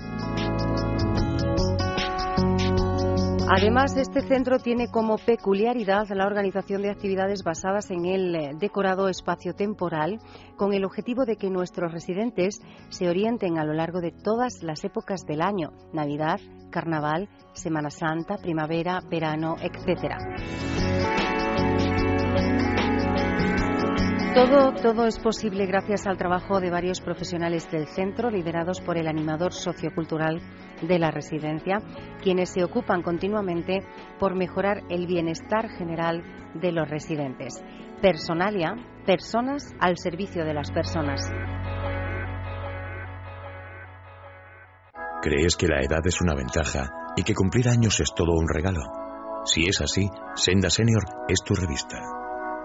Además, 3.52 3.98
este 3.98 4.22
centro 4.22 4.60
tiene 4.60 4.92
como 4.92 5.18
peculiaridad 5.18 6.08
la 6.10 6.28
organización 6.28 6.84
de 6.84 6.92
actividades 6.92 7.44
basadas 7.44 7.90
en 7.90 8.06
el 8.06 8.36
eh, 8.36 8.52
decorado 8.60 9.10
espacio-temporal, 9.10 10.20
con 10.56 10.72
el 10.74 10.86
objetivo 10.86 11.26
de 11.26 11.36
que 11.36 11.50
nuestros 11.50 11.92
residentes 11.92 12.62
se 12.90 13.10
orienten 13.10 13.58
a 13.58 13.66
lo 13.66 13.74
largo 13.74 14.02
de 14.02 14.12
todas 14.12 14.62
las 14.62 14.84
épocas 14.84 15.26
del 15.26 15.42
año, 15.42 15.72
Navidad, 15.94 16.40
Carnaval, 16.70 17.28
Semana 17.54 17.90
Santa, 17.90 18.38
primavera, 18.38 19.00
verano, 19.10 19.56
etc. 19.60 20.14
Todo, 24.36 24.74
todo 24.74 25.08
es 25.08 25.18
posible 25.18 25.66
gracias 25.66 26.06
al 26.06 26.18
trabajo 26.18 26.60
de 26.60 26.70
varios 26.70 27.02
profesionales 27.02 27.68
del 27.72 27.88
centro, 27.88 28.30
liderados 28.30 28.80
por 28.80 28.96
el 28.96 29.08
animador 29.08 29.54
sociocultural 29.54 30.40
de 30.82 31.00
la 31.00 31.12
residencia, 31.12 31.82
quienes 32.22 32.50
se 32.50 32.64
ocupan 32.64 33.02
continuamente 33.02 33.84
por 34.20 34.36
mejorar 34.36 34.84
el 34.90 35.08
bienestar 35.08 35.70
general 35.70 36.24
de 36.54 36.72
los 36.72 36.90
residentes. 36.90 37.64
Personalia, 38.02 38.76
personas 39.06 39.74
al 39.80 39.98
servicio 39.98 40.46
de 40.46 40.54
las 40.54 40.72
personas. 40.72 41.22
¿Crees 45.22 45.58
que 45.58 45.68
la 45.68 45.82
edad 45.82 46.06
es 46.06 46.22
una 46.22 46.34
ventaja 46.34 46.90
y 47.18 47.24
que 47.24 47.36
cumplir 47.36 47.68
años 47.68 48.00
es 48.00 48.14
todo 48.16 48.32
un 48.34 48.48
regalo? 48.48 48.82
Si 49.46 49.64
es 49.68 49.82
así, 49.82 50.08
Senda 50.36 50.70
Senior 50.70 51.04
es 51.28 51.44
tu 51.44 51.56
revista. 51.56 51.98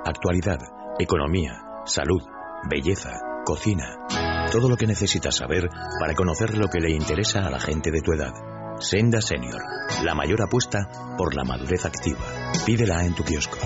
Actualidad 0.05 0.59
economía, 0.99 1.61
salud, 1.85 2.23
belleza, 2.71 3.11
cocina. 3.45 4.24
Todo 4.55 4.69
lo 4.69 4.77
que 4.77 4.87
necesitas 4.87 5.35
saber 5.35 5.69
para 5.99 6.15
conocer 6.15 6.57
lo 6.57 6.69
que 6.69 6.79
le 6.79 6.93
interesa 6.93 7.45
a 7.45 7.51
la 7.51 7.59
gente 7.59 7.91
de 7.91 8.01
tu 8.01 8.13
edad. 8.13 8.33
Senda 8.79 9.21
Senior, 9.21 9.61
la 10.05 10.15
mayor 10.15 10.43
apuesta 10.43 10.79
por 11.19 11.35
la 11.35 11.43
madurez 11.43 11.85
activa. 11.85 12.21
Pídela 12.65 13.05
en 13.05 13.17
tu 13.17 13.25
kiosco. 13.25 13.59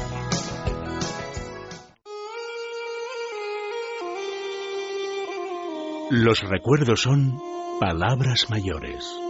Los 6.11 6.41
recuerdos 6.49 7.03
son 7.03 7.39
palabras 7.79 8.49
mayores. 8.49 9.28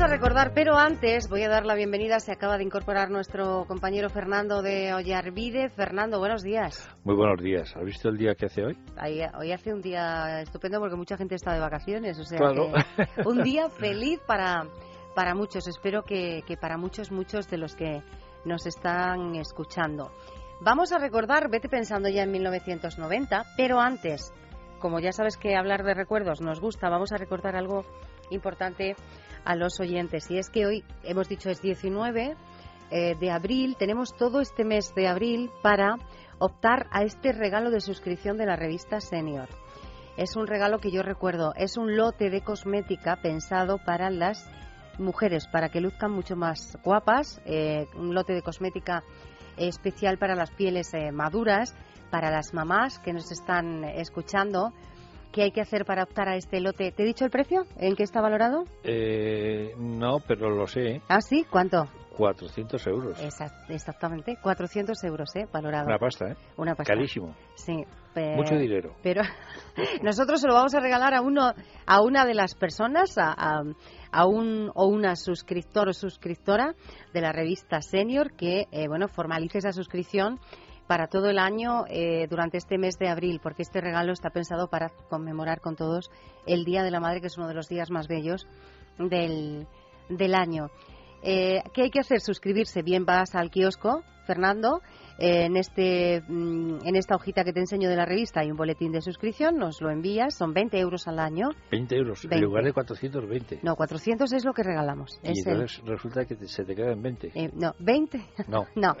Vamos 0.00 0.12
a 0.12 0.16
recordar, 0.16 0.52
pero 0.54 0.78
antes 0.78 1.28
voy 1.28 1.42
a 1.42 1.50
dar 1.50 1.66
la 1.66 1.74
bienvenida, 1.74 2.20
se 2.20 2.32
acaba 2.32 2.56
de 2.56 2.64
incorporar 2.64 3.10
nuestro 3.10 3.66
compañero 3.66 4.08
Fernando 4.08 4.62
de 4.62 4.94
Ollarvide. 4.94 5.68
Fernando, 5.68 6.18
buenos 6.18 6.42
días. 6.42 6.88
Muy 7.04 7.14
buenos 7.14 7.38
días. 7.42 7.76
¿Has 7.76 7.84
visto 7.84 8.08
el 8.08 8.16
día 8.16 8.34
que 8.34 8.46
hace 8.46 8.64
hoy? 8.64 8.78
Hoy, 9.38 9.52
hace 9.52 9.74
un 9.74 9.82
día 9.82 10.40
estupendo 10.40 10.78
porque 10.80 10.96
mucha 10.96 11.18
gente 11.18 11.34
está 11.34 11.52
de 11.52 11.60
vacaciones, 11.60 12.18
o 12.18 12.24
sea 12.24 12.38
claro. 12.38 12.72
un 13.26 13.42
día 13.42 13.68
feliz 13.78 14.18
para, 14.26 14.62
para 15.14 15.34
muchos. 15.34 15.68
Espero 15.68 16.02
que, 16.02 16.44
que 16.46 16.56
para 16.56 16.78
muchos, 16.78 17.12
muchos 17.12 17.50
de 17.50 17.58
los 17.58 17.76
que 17.76 18.00
nos 18.46 18.64
están 18.64 19.34
escuchando. 19.34 20.12
Vamos 20.62 20.92
a 20.92 20.98
recordar, 20.98 21.50
vete 21.50 21.68
pensando 21.68 22.08
ya 22.08 22.22
en 22.22 22.30
1990, 22.30 23.44
pero 23.54 23.78
antes, 23.78 24.32
como 24.78 24.98
ya 24.98 25.12
sabes 25.12 25.36
que 25.36 25.56
hablar 25.56 25.84
de 25.84 25.92
recuerdos 25.92 26.40
nos 26.40 26.58
gusta, 26.58 26.88
vamos 26.88 27.12
a 27.12 27.18
recordar 27.18 27.54
algo 27.54 27.84
importante 28.30 28.96
a 29.50 29.56
los 29.56 29.80
oyentes. 29.80 30.30
Y 30.30 30.38
es 30.38 30.48
que 30.48 30.64
hoy 30.64 30.84
hemos 31.02 31.28
dicho 31.28 31.50
es 31.50 31.60
19 31.60 32.36
eh, 32.90 33.16
de 33.18 33.30
abril, 33.32 33.74
tenemos 33.76 34.16
todo 34.16 34.40
este 34.40 34.64
mes 34.64 34.94
de 34.94 35.08
abril 35.08 35.50
para 35.60 35.96
optar 36.38 36.86
a 36.92 37.02
este 37.02 37.32
regalo 37.32 37.70
de 37.70 37.80
suscripción 37.80 38.36
de 38.36 38.46
la 38.46 38.54
revista 38.54 39.00
Senior. 39.00 39.48
Es 40.16 40.36
un 40.36 40.46
regalo 40.46 40.78
que 40.78 40.92
yo 40.92 41.02
recuerdo, 41.02 41.52
es 41.56 41.76
un 41.76 41.96
lote 41.96 42.30
de 42.30 42.42
cosmética 42.42 43.16
pensado 43.16 43.78
para 43.84 44.08
las 44.10 44.48
mujeres, 44.98 45.48
para 45.48 45.68
que 45.68 45.80
luzcan 45.80 46.12
mucho 46.12 46.36
más 46.36 46.78
guapas, 46.84 47.40
eh, 47.44 47.86
un 47.96 48.14
lote 48.14 48.34
de 48.34 48.42
cosmética 48.42 49.02
especial 49.56 50.16
para 50.18 50.36
las 50.36 50.52
pieles 50.52 50.94
eh, 50.94 51.10
maduras, 51.10 51.74
para 52.10 52.30
las 52.30 52.54
mamás 52.54 53.00
que 53.00 53.12
nos 53.12 53.32
están 53.32 53.82
escuchando, 53.84 54.72
¿Qué 55.32 55.42
hay 55.42 55.52
que 55.52 55.60
hacer 55.60 55.84
para 55.84 56.02
optar 56.02 56.28
a 56.28 56.36
este 56.36 56.60
lote? 56.60 56.90
¿Te 56.92 57.02
he 57.02 57.06
dicho 57.06 57.24
el 57.24 57.30
precio? 57.30 57.64
¿En 57.76 57.94
qué 57.94 58.02
está 58.02 58.20
valorado? 58.20 58.64
Eh, 58.82 59.72
no, 59.78 60.18
pero 60.26 60.50
lo 60.50 60.66
sé. 60.66 61.02
¿Ah, 61.08 61.20
sí? 61.20 61.44
¿Cuánto? 61.48 61.86
400 62.16 62.86
euros. 62.88 63.18
exactamente, 63.68 64.36
400 64.42 65.02
euros, 65.04 65.34
¿eh? 65.36 65.46
Valorado. 65.50 65.86
Una 65.86 65.98
pasta, 65.98 66.32
¿eh? 66.32 66.36
Una 66.56 66.74
pasta. 66.74 66.92
Carísimo. 66.92 67.34
Sí. 67.54 67.84
Mucho 68.36 68.56
dinero. 68.56 68.94
Pero 69.02 69.22
nosotros 70.02 70.40
se 70.40 70.48
lo 70.48 70.54
vamos 70.54 70.74
a 70.74 70.80
regalar 70.80 71.14
a 71.14 71.22
uno, 71.22 71.52
a 71.86 72.02
una 72.02 72.26
de 72.26 72.34
las 72.34 72.54
personas, 72.54 73.16
a, 73.16 73.62
a, 74.10 74.26
un 74.26 74.70
o 74.74 74.86
una 74.86 75.14
suscriptor 75.16 75.88
o 75.88 75.92
suscriptora 75.92 76.74
de 77.14 77.20
la 77.20 77.32
revista 77.32 77.80
Senior 77.80 78.32
que, 78.32 78.66
eh, 78.72 78.88
bueno, 78.88 79.08
formalice 79.08 79.58
esa 79.58 79.72
suscripción 79.72 80.40
para 80.90 81.06
todo 81.06 81.30
el 81.30 81.38
año 81.38 81.84
eh, 81.88 82.26
durante 82.28 82.58
este 82.58 82.76
mes 82.76 82.98
de 82.98 83.08
abril, 83.08 83.38
porque 83.40 83.62
este 83.62 83.80
regalo 83.80 84.12
está 84.12 84.30
pensado 84.30 84.66
para 84.66 84.90
conmemorar 85.08 85.60
con 85.60 85.76
todos 85.76 86.10
el 86.46 86.64
Día 86.64 86.82
de 86.82 86.90
la 86.90 86.98
Madre, 86.98 87.20
que 87.20 87.28
es 87.28 87.38
uno 87.38 87.46
de 87.46 87.54
los 87.54 87.68
días 87.68 87.92
más 87.92 88.08
bellos 88.08 88.44
del, 88.98 89.68
del 90.08 90.34
año. 90.34 90.68
Eh, 91.22 91.62
¿Qué 91.74 91.82
hay 91.82 91.90
que 91.90 92.00
hacer? 92.00 92.20
Suscribirse. 92.20 92.82
Bien, 92.82 93.04
vas 93.04 93.34
al 93.34 93.50
kiosco, 93.50 94.02
Fernando, 94.26 94.80
en, 95.18 95.56
este, 95.56 96.22
mm, 96.26 96.86
en 96.86 96.96
esta 96.96 97.14
hojita 97.14 97.44
que 97.44 97.52
te 97.52 97.60
enseño 97.60 97.90
de 97.90 97.96
la 97.96 98.06
revista 98.06 98.40
hay 98.40 98.50
un 98.50 98.56
boletín 98.56 98.90
de 98.90 99.02
suscripción, 99.02 99.58
nos 99.58 99.82
lo 99.82 99.90
envías, 99.90 100.34
son 100.34 100.54
20 100.54 100.78
euros 100.78 101.06
al 101.08 101.18
año. 101.18 101.48
20 101.70 101.96
euros, 101.96 102.24
en 102.24 102.40
lugar 102.40 102.64
de 102.64 102.72
420. 102.72 103.60
No, 103.62 103.76
400 103.76 104.32
es 104.32 104.44
lo 104.44 104.52
que 104.54 104.62
regalamos. 104.62 105.20
Y 105.22 105.38
entonces 105.38 105.82
resulta 105.84 106.24
que 106.24 106.36
se 106.46 106.64
te 106.64 106.74
queda 106.74 106.92
en 106.92 107.02
20. 107.02 107.32
Eh, 107.34 107.50
no, 107.52 107.74
20. 107.80 108.24
No, 108.48 108.66
no. 108.76 108.94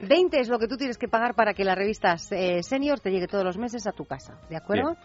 20 0.00 0.40
es 0.40 0.48
lo 0.48 0.58
que 0.58 0.66
tú 0.66 0.76
tienes 0.76 0.96
que 0.96 1.08
pagar 1.08 1.34
para 1.34 1.52
que 1.52 1.64
la 1.64 1.74
revista 1.74 2.14
eh, 2.30 2.62
Senior 2.62 3.00
te 3.00 3.10
llegue 3.10 3.26
todos 3.26 3.44
los 3.44 3.58
meses 3.58 3.86
a 3.86 3.92
tu 3.92 4.06
casa, 4.06 4.40
¿de 4.48 4.56
acuerdo? 4.56 4.96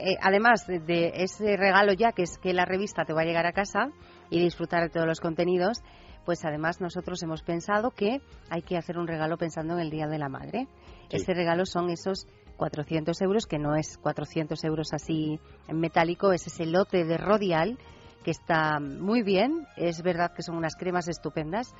eh, 0.00 0.16
además 0.20 0.66
de, 0.66 0.80
de 0.80 1.12
ese 1.16 1.56
regalo 1.56 1.92
ya, 1.92 2.12
que 2.12 2.22
es 2.22 2.38
que 2.38 2.52
la 2.52 2.64
revista 2.64 3.04
te 3.04 3.12
va 3.12 3.22
a 3.22 3.24
llegar 3.24 3.46
a 3.46 3.52
casa 3.52 3.90
y 4.30 4.40
disfrutar 4.40 4.82
de 4.82 4.90
todos 4.90 5.06
los 5.06 5.20
contenidos, 5.20 5.82
pues 6.24 6.44
además 6.44 6.80
nosotros 6.80 7.22
hemos 7.22 7.42
pensado 7.42 7.92
que 7.92 8.20
hay 8.50 8.62
que 8.62 8.76
hacer 8.76 8.98
un 8.98 9.06
regalo 9.06 9.38
pensando 9.38 9.74
en 9.74 9.80
el 9.80 9.90
Día 9.90 10.06
de 10.06 10.18
la 10.18 10.28
Madre. 10.28 10.66
Sí. 11.08 11.18
Ese 11.18 11.34
regalo 11.34 11.66
son 11.66 11.90
esos 11.90 12.26
400 12.56 13.20
euros, 13.22 13.46
que 13.46 13.58
no 13.58 13.76
es 13.76 13.98
400 13.98 14.62
euros 14.64 14.92
así 14.92 15.38
en 15.68 15.78
metálico, 15.78 16.32
es 16.32 16.46
ese 16.46 16.66
lote 16.66 17.04
de 17.04 17.16
Rodial 17.16 17.78
que 18.26 18.32
está 18.32 18.80
muy 18.80 19.22
bien. 19.22 19.68
Es 19.76 20.02
verdad 20.02 20.32
que 20.34 20.42
son 20.42 20.56
unas 20.56 20.74
cremas 20.74 21.06
estupendas. 21.06 21.72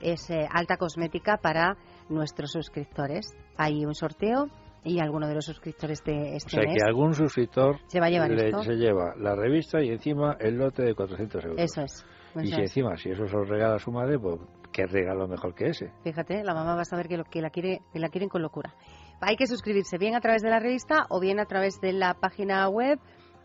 Es 0.00 0.28
eh, 0.28 0.48
alta 0.52 0.76
cosmética 0.76 1.36
para 1.36 1.76
nuestros 2.08 2.50
suscriptores. 2.50 3.32
Hay 3.56 3.86
un 3.86 3.94
sorteo 3.94 4.48
y 4.84 5.00
alguno 5.00 5.26
de 5.26 5.34
los 5.34 5.44
suscriptores 5.46 6.02
de 6.04 6.12
O 6.12 6.36
este 6.36 6.50
sea 6.50 6.60
mes 6.62 6.76
que 6.78 6.84
algún 6.86 7.14
suscriptor 7.14 7.78
se 7.86 7.98
va 8.00 8.06
a 8.06 8.10
llevar 8.10 8.30
le- 8.30 8.46
esto. 8.46 8.62
se 8.62 8.74
lleva 8.74 9.14
la 9.18 9.34
revista 9.34 9.82
y 9.82 9.88
encima 9.90 10.36
el 10.38 10.56
lote 10.56 10.82
de 10.82 10.94
400 10.94 11.44
euros. 11.44 11.60
Eso 11.60 11.82
es. 11.82 12.06
Y 12.36 12.46
si 12.48 12.52
es. 12.54 12.58
encima, 12.58 12.96
si 12.96 13.10
eso 13.10 13.26
se 13.26 13.32
lo 13.34 13.44
regala 13.44 13.76
a 13.76 13.78
su 13.78 13.90
madre, 13.92 14.18
pues 14.18 14.38
qué 14.72 14.86
regalo 14.86 15.26
mejor 15.28 15.54
que 15.54 15.68
ese. 15.68 15.92
Fíjate, 16.02 16.42
la 16.44 16.52
mamá 16.52 16.74
va 16.74 16.80
a 16.82 16.84
saber 16.84 17.06
que, 17.08 17.16
lo, 17.16 17.24
que, 17.24 17.40
la 17.40 17.48
quiere, 17.50 17.80
que 17.92 17.98
la 18.00 18.08
quieren 18.08 18.28
con 18.28 18.42
locura. 18.42 18.74
Hay 19.20 19.36
que 19.36 19.46
suscribirse 19.46 19.96
bien 19.98 20.16
a 20.16 20.20
través 20.20 20.42
de 20.42 20.50
la 20.50 20.58
revista 20.58 21.06
o 21.10 21.20
bien 21.20 21.38
a 21.40 21.46
través 21.46 21.80
de 21.80 21.92
la 21.92 22.14
página 22.14 22.68
web 22.68 22.98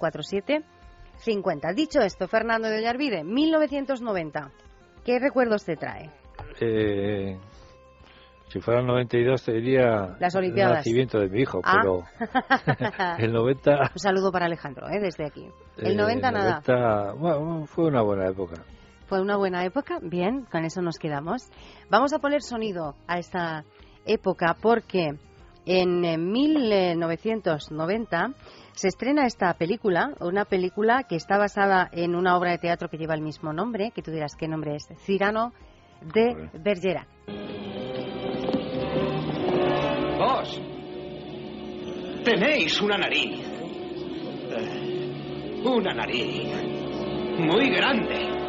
913734750. 0.00 1.74
Dicho 1.74 2.00
esto, 2.00 2.26
Fernando 2.28 2.68
de 2.68 2.78
Ollarvide, 2.78 3.24
1990. 3.24 4.50
¿Qué 5.04 5.18
recuerdos 5.18 5.64
te 5.64 5.76
trae? 5.76 6.10
Eh, 6.60 7.38
si 8.48 8.60
fuera 8.60 8.80
el 8.80 8.86
92 8.86 9.42
te 9.44 9.52
diría 9.52 10.16
Las 10.20 10.34
el 10.34 10.38
Olimpiadas. 10.40 10.78
nacimiento 10.78 11.18
de 11.18 11.28
mi 11.28 11.40
hijo, 11.40 11.60
Ah. 11.64 11.80
pero 11.82 12.04
el 13.18 13.32
90... 13.32 13.70
Un 13.94 13.98
saludo 13.98 14.30
para 14.32 14.46
Alejandro, 14.46 14.88
¿eh? 14.88 15.00
desde 15.00 15.26
aquí. 15.26 15.48
El 15.78 15.92
eh, 15.92 15.96
90 15.96 16.30
nada. 16.30 16.62
90, 16.66 17.12
bueno, 17.14 17.66
fue 17.66 17.86
una 17.86 18.02
buena 18.02 18.28
época. 18.28 18.62
Fue 19.06 19.20
una 19.20 19.36
buena 19.36 19.64
época. 19.64 19.98
Bien, 20.02 20.44
con 20.50 20.64
eso 20.64 20.82
nos 20.82 20.98
quedamos. 20.98 21.48
Vamos 21.90 22.12
a 22.12 22.18
poner 22.18 22.42
sonido 22.42 22.96
a 23.06 23.18
esta 23.18 23.64
época 24.06 24.56
porque 24.60 25.12
en 25.66 26.04
eh, 26.04 26.18
1990 26.18 28.30
se 28.72 28.88
estrena 28.88 29.26
esta 29.26 29.54
película, 29.54 30.12
una 30.20 30.44
película 30.44 31.04
que 31.04 31.14
está 31.16 31.38
basada 31.38 31.88
en 31.92 32.16
una 32.16 32.36
obra 32.36 32.50
de 32.52 32.58
teatro 32.58 32.88
que 32.88 32.96
lleva 32.96 33.14
el 33.14 33.22
mismo 33.22 33.52
nombre, 33.52 33.90
que 33.94 34.02
tú 34.02 34.10
dirás 34.10 34.34
qué 34.36 34.48
nombre 34.48 34.74
es, 34.76 34.88
Cyrano 35.04 35.52
de. 36.00 36.50
Bergerac. 36.54 37.06
Vos 40.18 40.60
tenéis 42.24 42.80
una 42.80 42.96
nariz. 42.96 43.46
Eh, 44.50 45.62
Una 45.64 45.94
nariz 45.94 46.48
muy 47.38 47.70
grande. 47.70 48.41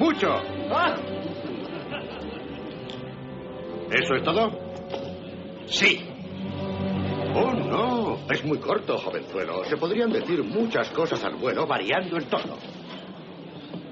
¡Mucho! 0.00 0.28
¡Ah! 0.70 0.96
¿Eso 3.92 4.14
es 4.14 4.22
todo? 4.24 4.50
Sí, 5.66 6.10
Oh, 7.32 7.52
no. 7.52 8.18
Es 8.28 8.44
muy 8.44 8.58
corto, 8.58 8.98
jovenzuelo. 8.98 9.64
Se 9.64 9.76
podrían 9.76 10.10
decir 10.10 10.42
muchas 10.42 10.90
cosas 10.90 11.22
al 11.24 11.36
vuelo 11.36 11.66
variando 11.66 12.16
el 12.16 12.26
tono. 12.26 12.56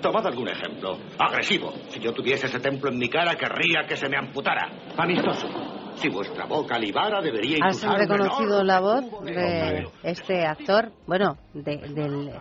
Tomad 0.01 0.27
algún 0.27 0.49
ejemplo. 0.49 0.99
Agresivo. 1.19 1.73
Si 1.89 2.01
yo 2.01 2.13
tuviese 2.13 2.47
ese 2.47 2.59
templo 2.59 2.91
en 2.91 2.99
mi 2.99 3.09
cara, 3.09 3.35
querría 3.35 3.87
que 3.89 3.97
se 3.97 4.09
me 4.09 4.17
amputara. 4.17 4.69
Amistoso. 4.97 5.47
Si 5.95 6.09
vuestra 6.09 6.47
boca 6.47 6.79
libara, 6.79 7.21
debería 7.21 7.59
¿Has 7.63 7.83
reconocido 7.83 8.65
la 8.65 8.81
voz 8.81 9.05
de 9.25 9.87
este 10.03 10.45
actor? 10.45 10.91
Bueno, 11.07 11.37
de, 11.55 11.77
del 11.95 12.33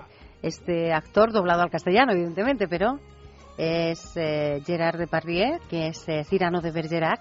este 0.41 0.93
actor 0.93 1.32
doblado 1.32 1.61
al 1.63 1.70
castellano, 1.70 2.13
evidentemente, 2.13 2.68
pero 2.68 2.99
es 3.57 4.15
eh, 4.15 4.61
Gerard 4.65 4.97
Depardieu, 4.99 5.59
que 5.69 5.87
es 5.87 6.07
eh, 6.07 6.23
Cyrano 6.23 6.61
de 6.61 6.71
Bergerac. 6.71 7.19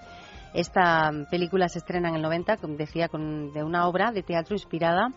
Esta 0.54 1.10
película 1.30 1.68
se 1.68 1.78
estrena 1.78 2.08
en 2.08 2.16
el 2.16 2.22
90, 2.22 2.56
como 2.58 2.76
decía, 2.76 3.08
con, 3.08 3.52
de 3.52 3.62
una 3.62 3.86
obra 3.88 4.10
de 4.12 4.22
teatro 4.22 4.54
inspirada. 4.54 5.08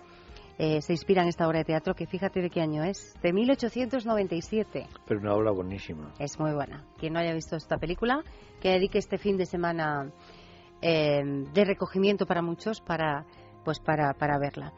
eh, 0.57 0.81
se 0.81 0.91
inspira 0.91 1.21
en 1.21 1.29
esta 1.29 1.47
obra 1.47 1.59
de 1.59 1.65
teatro 1.65 1.93
que 1.93 2.05
fíjate 2.05 2.41
de 2.41 2.49
qué 2.49 2.59
año 2.61 2.83
es, 2.83 3.13
de 3.21 3.31
1897. 3.31 4.87
Pero 5.05 5.19
una 5.21 5.33
obra 5.33 5.51
buenísima. 5.51 6.11
Es 6.19 6.37
muy 6.37 6.51
buena. 6.53 6.83
Quien 6.97 7.13
no 7.13 7.19
haya 7.19 7.33
visto 7.33 7.55
esta 7.55 7.77
película, 7.77 8.21
que 8.59 8.71
dedique 8.71 8.97
este 8.97 9.17
fin 9.17 9.37
de 9.37 9.45
semana 9.45 10.11
eh, 10.81 11.21
de 11.53 11.65
recogimiento 11.65 12.25
para 12.25 12.41
muchos 12.41 12.81
para, 12.81 13.25
pues 13.63 13.79
para, 13.79 14.13
para 14.13 14.37
verla. 14.37 14.73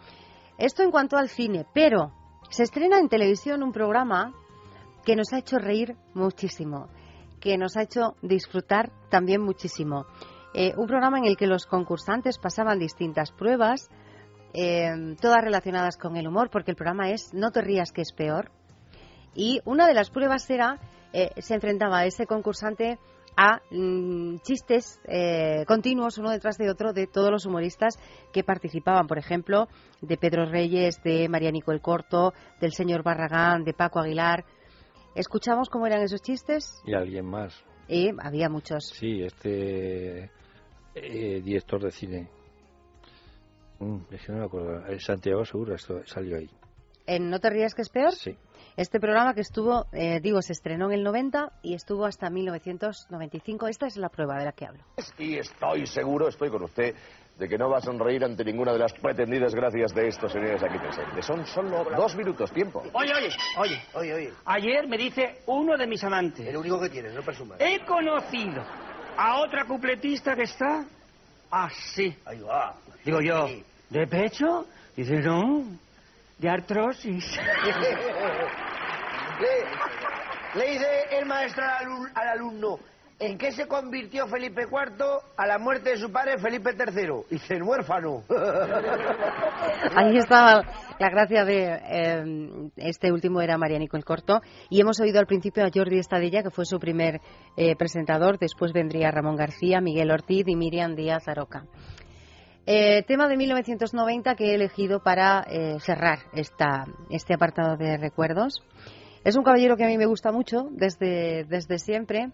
Esto 0.60 0.84
en 0.84 0.92
cuanto 0.92 1.18
al 1.18 1.30
cine, 1.30 1.66
pero 1.74 2.12
se 2.50 2.64
estrena 2.64 3.00
en 3.00 3.10
televisión 3.10 3.64
un 3.64 3.72
programa 3.72 4.34
que 5.04 5.16
nos 5.16 5.34
ha 5.34 5.40
hecho 5.40 5.58
reír 5.58 5.96
muchísimo, 6.14 6.90
que 7.40 7.58
nos 7.58 7.76
ha 7.78 7.84
hecho 7.84 8.16
disfrutar 8.22 8.92
también 9.10 9.42
muchísimo. 9.42 10.06
Eh, 10.54 10.74
un 10.78 10.88
programa 10.88 11.18
en 11.18 11.26
el 11.26 11.38
que 11.38 11.48
los 11.48 11.66
concursantes 11.66 12.38
pasaban 12.38 12.78
distintas 12.78 13.32
pruebas, 13.32 13.90
eh, 14.54 15.16
todas 15.22 15.42
relacionadas 15.42 15.98
con 15.98 16.18
el 16.18 16.28
humor, 16.28 16.50
porque 16.50 16.72
el 16.72 16.78
programa 16.78 17.10
es 17.10 17.34
No 17.34 17.52
te 17.52 17.62
rías 17.62 17.92
que 17.92 18.02
es 18.02 18.12
peor. 18.12 18.52
Y 19.34 19.62
una 19.64 19.88
de 19.88 19.94
las 19.94 20.10
pruebas 20.10 20.50
era, 20.50 20.80
eh, 21.14 21.30
se 21.38 21.56
enfrentaba 21.56 22.00
a 22.00 22.06
ese 22.06 22.26
concursante 22.26 23.00
a 23.38 23.62
mm, 23.72 24.40
chistes 24.40 25.00
continuos 25.66 26.18
uno 26.18 26.32
detrás 26.32 26.58
de 26.58 26.70
otro 26.70 26.92
de 26.92 27.08
todos 27.08 27.32
los 27.32 27.46
humoristas 27.46 27.98
que 28.34 28.44
participaban, 28.44 29.08
por 29.08 29.18
ejemplo, 29.18 29.70
de 30.02 30.18
Pedro 30.18 30.46
Reyes, 30.46 31.02
de 31.02 31.30
Marianico 31.30 31.72
el 31.72 31.80
Corto, 31.80 32.34
del 32.60 32.74
señor 32.74 33.04
Barragán, 33.04 33.64
de 33.64 33.74
Paco 33.74 34.00
Aguilar. 34.00 34.44
Escuchamos 35.16 35.70
cómo 35.70 35.88
eran 35.88 36.02
esos 36.02 36.22
chistes 36.22 36.82
Y 36.86 36.94
alguien 36.94 37.26
más. 37.26 37.54
y 37.88 38.10
había 38.20 38.50
muchos. 38.50 38.88
Sí, 38.98 39.22
este 39.24 40.30
eh, 40.96 41.42
director 41.44 41.82
de 41.84 41.92
cine. 41.92 42.30
Mm, 43.80 43.98
es 44.12 44.26
que 44.26 44.32
no 44.32 44.40
me 44.40 44.46
acuerdo. 44.46 45.00
Santiago 45.00 45.44
Segura 45.46 45.76
esto 45.76 46.02
salió 46.06 46.38
ahí. 46.38 46.50
En 47.08 47.30
No 47.30 47.40
te 47.40 47.50
rías 47.50 47.74
que 47.74 47.82
es 47.82 47.90
peor, 47.90 48.12
Sí. 48.14 48.38
este 48.78 49.00
programa 49.00 49.34
que 49.34 49.42
estuvo, 49.42 49.88
eh, 49.92 50.20
digo, 50.22 50.42
se 50.42 50.54
estrenó 50.54 50.86
en 50.86 51.00
el 51.00 51.04
90 51.04 51.52
y 51.64 51.74
estuvo 51.74 52.06
hasta 52.06 52.30
1995. 52.30 53.68
Esta 53.68 53.88
es 53.88 53.98
la 53.98 54.10
prueba 54.10 54.38
de 54.38 54.46
la 54.46 54.52
que 54.52 54.66
hablo. 54.68 54.84
Y 55.18 55.36
estoy 55.38 55.88
seguro, 55.88 56.28
estoy 56.30 56.50
con 56.50 56.64
usted, 56.64 56.96
de 57.42 57.50
que 57.50 57.58
no 57.58 57.72
va 57.72 57.80
a 57.80 57.82
sonreír 57.82 58.24
ante 58.24 58.46
ninguna 58.46 58.72
de 58.72 58.78
las 58.78 58.94
pretendidas 58.94 59.56
gracias 59.56 59.96
de 59.96 60.10
estos 60.10 60.32
señores 60.32 60.62
aquí 60.62 60.78
presentes. 60.78 61.26
Son 61.26 61.44
solo 61.48 61.84
dos 61.98 62.16
minutos, 62.16 62.52
tiempo. 62.52 62.84
Oye, 62.94 63.12
oye, 63.16 63.30
oye, 63.58 63.82
oye, 63.96 64.14
oye. 64.14 64.34
Ayer 64.46 64.88
me 64.88 64.96
dice 64.96 65.42
uno 65.48 65.76
de 65.76 65.88
mis 65.88 66.04
amantes. 66.04 66.48
El 66.48 66.56
único 66.56 66.80
que 66.80 66.90
tienes, 66.90 67.16
no 67.16 67.24
presumas. 67.24 67.60
He 67.60 67.84
conocido 67.84 68.64
a 69.18 69.40
otra 69.40 69.66
cupletista 69.66 70.36
que 70.36 70.44
está 70.44 70.86
así. 71.50 72.16
Ahí 72.26 72.42
va. 72.42 72.76
Digo 73.04 73.22
yo, 73.22 73.48
¿de 73.90 74.06
pecho? 74.06 74.68
Dice, 74.96 75.16
no, 75.16 75.64
de 76.38 76.48
artrosis. 76.48 77.26
le, 79.42 80.60
le 80.60 80.72
dice 80.74 80.88
el 81.10 81.26
maestro 81.26 81.64
al, 81.64 81.88
al 82.14 82.28
alumno, 82.28 82.78
¿en 83.22 83.38
qué 83.38 83.52
se 83.52 83.68
convirtió 83.68 84.28
Felipe 84.28 84.64
IV 84.64 85.06
a 85.38 85.46
la 85.46 85.60
muerte 85.60 85.92
de 85.92 85.98
su 85.98 86.12
padre 86.12 86.40
Felipe 86.40 86.72
III? 86.72 87.26
Dice, 87.30 87.56
en 87.56 87.64
huérfano. 87.64 88.24
Ahí 89.96 90.18
estaba 90.18 90.64
la 91.00 91.10
gracia 91.10 91.46
de 91.46 91.64
eh, 91.72 92.72
este 92.78 93.12
último 93.12 93.40
era 93.42 93.58
Marianico 93.58 93.96
el 93.96 94.04
Corto 94.04 94.42
y 94.70 94.82
hemos 94.82 95.00
oído 95.00 95.20
al 95.20 95.28
principio 95.28 95.64
a 95.64 95.70
Jordi 95.74 96.00
Estadilla 96.00 96.42
que 96.42 96.50
fue 96.50 96.66
su 96.66 96.80
primer 96.80 97.22
eh, 97.56 97.76
presentador, 97.76 98.40
después 98.40 98.74
vendría 98.74 99.12
Ramón 99.12 99.36
García, 99.36 99.82
Miguel 99.82 100.12
Ortiz 100.12 100.48
y 100.48 100.56
Miriam 100.56 100.96
Díaz 100.96 101.28
Aroca. 101.28 101.66
Eh, 102.66 103.04
tema 103.04 103.28
de 103.28 103.38
1990 103.38 104.36
que 104.36 104.52
he 104.52 104.56
elegido 104.56 105.02
para 105.02 105.46
eh, 105.50 105.80
cerrar 105.80 106.20
esta, 106.34 106.86
este 107.10 107.36
apartado 107.36 107.78
de 107.78 107.98
recuerdos. 107.98 108.64
Es 109.24 109.36
un 109.36 109.44
caballero 109.44 109.78
que 109.78 109.84
a 109.84 109.88
mí 109.88 109.98
me 109.98 110.06
gusta 110.08 110.32
mucho 110.32 110.68
desde, 110.72 111.44
desde 111.46 111.78
siempre 111.78 112.32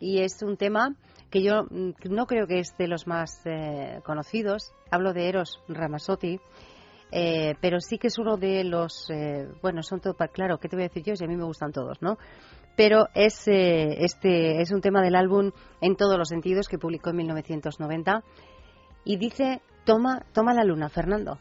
y 0.00 0.20
es 0.20 0.42
un 0.42 0.56
tema 0.56 0.94
que 1.30 1.42
yo 1.42 1.64
mm, 1.70 1.92
no 2.10 2.26
creo 2.26 2.46
que 2.46 2.60
es 2.60 2.76
de 2.78 2.88
los 2.88 3.06
más 3.06 3.40
eh, 3.44 4.00
conocidos. 4.04 4.72
Hablo 4.90 5.12
de 5.12 5.28
Eros 5.28 5.60
Ramazzotti, 5.68 6.40
eh, 7.10 7.54
pero 7.60 7.80
sí 7.80 7.98
que 7.98 8.08
es 8.08 8.18
uno 8.18 8.36
de 8.36 8.64
los, 8.64 9.08
eh, 9.10 9.48
bueno, 9.62 9.82
son 9.82 10.00
todo, 10.00 10.14
claro, 10.32 10.58
¿qué 10.58 10.68
te 10.68 10.76
voy 10.76 10.84
a 10.84 10.88
decir 10.88 11.04
yo? 11.04 11.16
Si 11.16 11.24
a 11.24 11.28
mí 11.28 11.36
me 11.36 11.44
gustan 11.44 11.72
todos, 11.72 12.02
¿no? 12.02 12.18
Pero 12.76 13.08
es, 13.14 13.48
eh, 13.48 14.04
este, 14.04 14.60
es 14.60 14.70
un 14.70 14.80
tema 14.80 15.02
del 15.02 15.16
álbum 15.16 15.50
en 15.80 15.96
todos 15.96 16.16
los 16.16 16.28
sentidos 16.28 16.68
que 16.68 16.78
publicó 16.78 17.10
en 17.10 17.16
1990 17.16 18.22
y 19.04 19.16
dice, 19.16 19.62
toma, 19.84 20.24
toma 20.32 20.54
la 20.54 20.64
luna, 20.64 20.88
Fernando. 20.88 21.38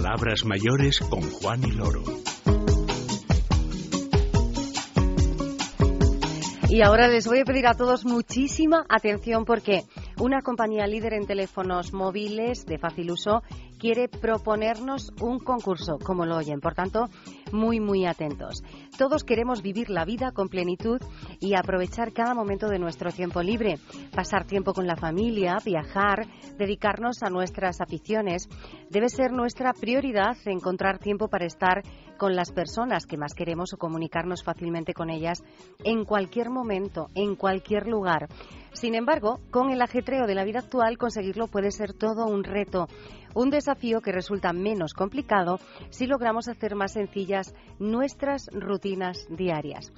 Palabras 0.00 0.44
mayores 0.44 1.00
con 1.00 1.22
Juan 1.22 1.60
y 1.64 1.72
Loro. 1.72 2.04
Y 6.68 6.82
ahora 6.82 7.08
les 7.08 7.26
voy 7.26 7.40
a 7.40 7.44
pedir 7.44 7.66
a 7.66 7.74
todos 7.74 8.04
muchísima 8.04 8.86
atención 8.88 9.44
porque 9.44 9.82
una 10.20 10.42
compañía 10.42 10.86
líder 10.86 11.14
en 11.14 11.26
teléfonos 11.26 11.92
móviles 11.92 12.64
de 12.64 12.78
fácil 12.78 13.10
uso 13.10 13.42
quiere 13.80 14.06
proponernos 14.06 15.12
un 15.20 15.40
concurso, 15.40 15.98
como 15.98 16.26
lo 16.26 16.36
oyen. 16.36 16.60
Por 16.60 16.74
tanto, 16.74 17.08
muy, 17.50 17.80
muy 17.80 18.06
atentos. 18.06 18.62
Todos 18.98 19.22
queremos 19.22 19.62
vivir 19.62 19.90
la 19.90 20.04
vida 20.04 20.32
con 20.32 20.48
plenitud 20.48 21.00
y 21.38 21.54
aprovechar 21.54 22.12
cada 22.12 22.34
momento 22.34 22.66
de 22.66 22.80
nuestro 22.80 23.12
tiempo 23.12 23.40
libre, 23.42 23.78
pasar 24.12 24.44
tiempo 24.44 24.72
con 24.72 24.88
la 24.88 24.96
familia, 24.96 25.58
viajar, 25.64 26.26
dedicarnos 26.58 27.22
a 27.22 27.30
nuestras 27.30 27.80
aficiones. 27.80 28.48
Debe 28.90 29.08
ser 29.08 29.30
nuestra 29.30 29.72
prioridad 29.72 30.36
encontrar 30.46 30.98
tiempo 30.98 31.28
para 31.28 31.46
estar 31.46 31.84
con 32.18 32.34
las 32.34 32.50
personas 32.50 33.06
que 33.06 33.16
más 33.16 33.34
queremos 33.34 33.72
o 33.72 33.76
comunicarnos 33.76 34.42
fácilmente 34.42 34.94
con 34.94 35.10
ellas 35.10 35.44
en 35.84 36.04
cualquier 36.04 36.50
momento, 36.50 37.08
en 37.14 37.36
cualquier 37.36 37.86
lugar. 37.86 38.26
Sin 38.72 38.96
embargo, 38.96 39.38
con 39.52 39.70
el 39.70 39.80
ajetreo 39.80 40.26
de 40.26 40.34
la 40.34 40.44
vida 40.44 40.58
actual, 40.58 40.98
conseguirlo 40.98 41.46
puede 41.46 41.70
ser 41.70 41.92
todo 41.92 42.26
un 42.26 42.42
reto, 42.42 42.88
un 43.34 43.50
desafío 43.50 44.00
que 44.00 44.12
resulta 44.12 44.52
menos 44.52 44.92
complicado 44.92 45.60
si 45.90 46.06
logramos 46.06 46.48
hacer 46.48 46.74
más 46.74 46.92
sencillas 46.92 47.54
nuestras 47.78 48.48
rutinas 48.52 48.87
diarias. 49.28 49.92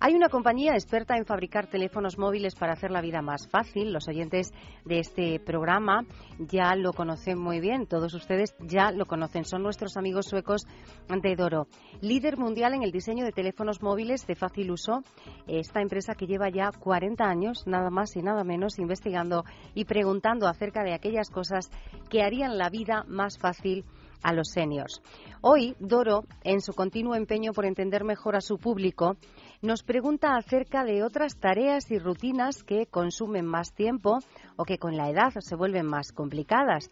Hay 0.00 0.14
una 0.14 0.28
compañía 0.28 0.74
experta 0.74 1.16
en 1.16 1.24
fabricar 1.24 1.66
teléfonos 1.66 2.18
móviles 2.18 2.54
para 2.56 2.74
hacer 2.74 2.90
la 2.90 3.00
vida 3.00 3.22
más 3.22 3.48
fácil. 3.48 3.90
Los 3.90 4.06
oyentes 4.06 4.52
de 4.84 4.98
este 4.98 5.40
programa 5.40 6.04
ya 6.38 6.74
lo 6.76 6.92
conocen 6.92 7.38
muy 7.38 7.58
bien. 7.58 7.86
Todos 7.86 8.12
ustedes 8.12 8.54
ya 8.60 8.90
lo 8.90 9.06
conocen. 9.06 9.46
Son 9.46 9.62
nuestros 9.62 9.96
amigos 9.96 10.26
suecos 10.26 10.66
de 11.08 11.36
Doro. 11.36 11.68
Líder 12.02 12.36
mundial 12.36 12.74
en 12.74 12.82
el 12.82 12.92
diseño 12.92 13.24
de 13.24 13.32
teléfonos 13.32 13.82
móviles 13.82 14.26
de 14.26 14.34
fácil 14.34 14.72
uso. 14.72 15.02
Esta 15.46 15.80
empresa 15.80 16.14
que 16.14 16.26
lleva 16.26 16.50
ya 16.50 16.70
40 16.70 17.24
años, 17.24 17.66
nada 17.66 17.88
más 17.88 18.14
y 18.16 18.20
nada 18.20 18.44
menos, 18.44 18.78
investigando 18.78 19.44
y 19.74 19.86
preguntando 19.86 20.48
acerca 20.48 20.82
de 20.82 20.92
aquellas 20.92 21.30
cosas 21.30 21.70
que 22.10 22.22
harían 22.22 22.58
la 22.58 22.68
vida 22.68 23.04
más 23.08 23.38
fácil 23.38 23.86
a 24.24 24.32
los 24.32 24.48
seniors. 24.48 25.00
Hoy, 25.42 25.76
Doro, 25.78 26.24
en 26.42 26.60
su 26.60 26.72
continuo 26.72 27.14
empeño 27.14 27.52
por 27.52 27.66
entender 27.66 28.02
mejor 28.02 28.34
a 28.34 28.40
su 28.40 28.58
público, 28.58 29.16
nos 29.62 29.84
pregunta 29.84 30.36
acerca 30.36 30.82
de 30.84 31.04
otras 31.04 31.38
tareas 31.38 31.90
y 31.90 31.98
rutinas 31.98 32.64
que 32.64 32.86
consumen 32.86 33.46
más 33.46 33.72
tiempo 33.72 34.18
o 34.56 34.64
que 34.64 34.78
con 34.78 34.96
la 34.96 35.10
edad 35.10 35.32
se 35.38 35.54
vuelven 35.54 35.86
más 35.86 36.12
complicadas. 36.12 36.90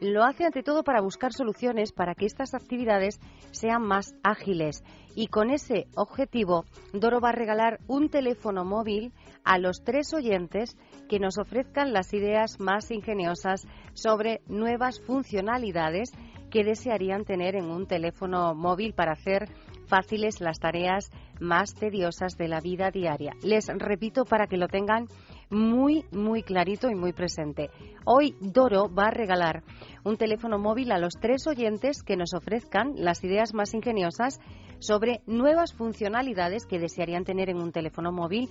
Lo 0.00 0.22
hace 0.22 0.44
ante 0.44 0.62
todo 0.62 0.84
para 0.84 1.00
buscar 1.00 1.32
soluciones 1.32 1.90
para 1.90 2.14
que 2.14 2.24
estas 2.24 2.54
actividades 2.54 3.18
sean 3.50 3.82
más 3.82 4.14
ágiles 4.22 4.84
y 5.16 5.26
con 5.26 5.50
ese 5.50 5.88
objetivo 5.96 6.64
Doro 6.92 7.20
va 7.20 7.30
a 7.30 7.32
regalar 7.32 7.80
un 7.88 8.08
teléfono 8.08 8.64
móvil 8.64 9.12
a 9.42 9.58
los 9.58 9.82
tres 9.82 10.14
oyentes 10.14 10.76
que 11.08 11.18
nos 11.18 11.38
ofrezcan 11.38 11.92
las 11.92 12.14
ideas 12.14 12.60
más 12.60 12.92
ingeniosas 12.92 13.66
sobre 13.94 14.40
nuevas 14.46 15.00
funcionalidades 15.00 16.12
que 16.50 16.64
desearían 16.64 17.24
tener 17.24 17.56
en 17.56 17.70
un 17.70 17.86
teléfono 17.86 18.54
móvil 18.54 18.94
para 18.94 19.12
hacer 19.12 19.48
fáciles 19.86 20.40
las 20.40 20.58
tareas 20.58 21.10
más 21.40 21.74
tediosas 21.74 22.36
de 22.36 22.48
la 22.48 22.60
vida 22.60 22.90
diaria. 22.90 23.32
Les 23.42 23.66
repito 23.68 24.24
para 24.24 24.46
que 24.46 24.56
lo 24.56 24.68
tengan 24.68 25.06
muy, 25.50 26.04
muy 26.10 26.42
clarito 26.42 26.90
y 26.90 26.94
muy 26.94 27.12
presente. 27.12 27.70
Hoy 28.04 28.34
Doro 28.40 28.92
va 28.92 29.06
a 29.06 29.10
regalar 29.10 29.62
un 30.04 30.16
teléfono 30.16 30.58
móvil 30.58 30.92
a 30.92 30.98
los 30.98 31.14
tres 31.20 31.46
oyentes 31.46 32.02
que 32.02 32.16
nos 32.16 32.34
ofrezcan 32.34 32.92
las 32.96 33.24
ideas 33.24 33.54
más 33.54 33.72
ingeniosas 33.74 34.40
sobre 34.78 35.22
nuevas 35.26 35.72
funcionalidades 35.72 36.66
que 36.66 36.78
desearían 36.78 37.24
tener 37.24 37.50
en 37.50 37.60
un 37.60 37.72
teléfono 37.72 38.12
móvil, 38.12 38.48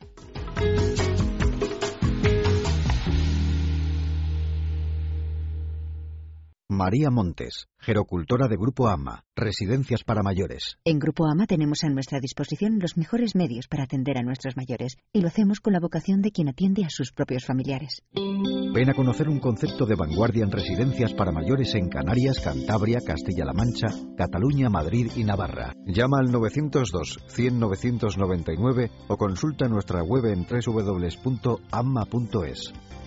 María 6.71 7.11
Montes, 7.11 7.67
gerocultora 7.79 8.47
de 8.47 8.55
Grupo 8.55 8.87
AMA, 8.87 9.25
Residencias 9.35 10.05
para 10.05 10.23
Mayores. 10.23 10.77
En 10.85 10.99
Grupo 10.99 11.25
AMA 11.25 11.45
tenemos 11.45 11.83
a 11.83 11.89
nuestra 11.89 12.21
disposición 12.21 12.79
los 12.79 12.95
mejores 12.95 13.35
medios 13.35 13.67
para 13.67 13.83
atender 13.83 14.17
a 14.17 14.23
nuestros 14.23 14.55
mayores 14.55 14.95
y 15.11 15.19
lo 15.19 15.27
hacemos 15.27 15.59
con 15.59 15.73
la 15.73 15.81
vocación 15.81 16.21
de 16.21 16.31
quien 16.31 16.47
atiende 16.47 16.85
a 16.85 16.89
sus 16.89 17.11
propios 17.11 17.43
familiares. 17.45 18.03
Ven 18.13 18.89
a 18.89 18.93
conocer 18.93 19.27
un 19.27 19.41
concepto 19.41 19.85
de 19.85 19.95
vanguardia 19.95 20.45
en 20.45 20.51
residencias 20.51 21.13
para 21.13 21.33
mayores 21.33 21.75
en 21.75 21.89
Canarias, 21.89 22.39
Cantabria, 22.39 23.01
Castilla-La 23.05 23.51
Mancha, 23.51 23.89
Cataluña, 24.15 24.69
Madrid 24.69 25.11
y 25.17 25.25
Navarra. 25.25 25.73
Llama 25.85 26.19
al 26.19 26.31
902 26.31 27.19
100 27.27 27.59
999 27.59 28.91
o 29.09 29.17
consulta 29.17 29.67
nuestra 29.67 30.03
web 30.03 30.23
en 30.27 30.47
www.amma.es. 30.47 31.43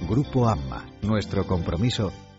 Grupo 0.06 0.48
AMA, 0.48 0.84
nuestro 1.00 1.46
compromiso, 1.46 2.12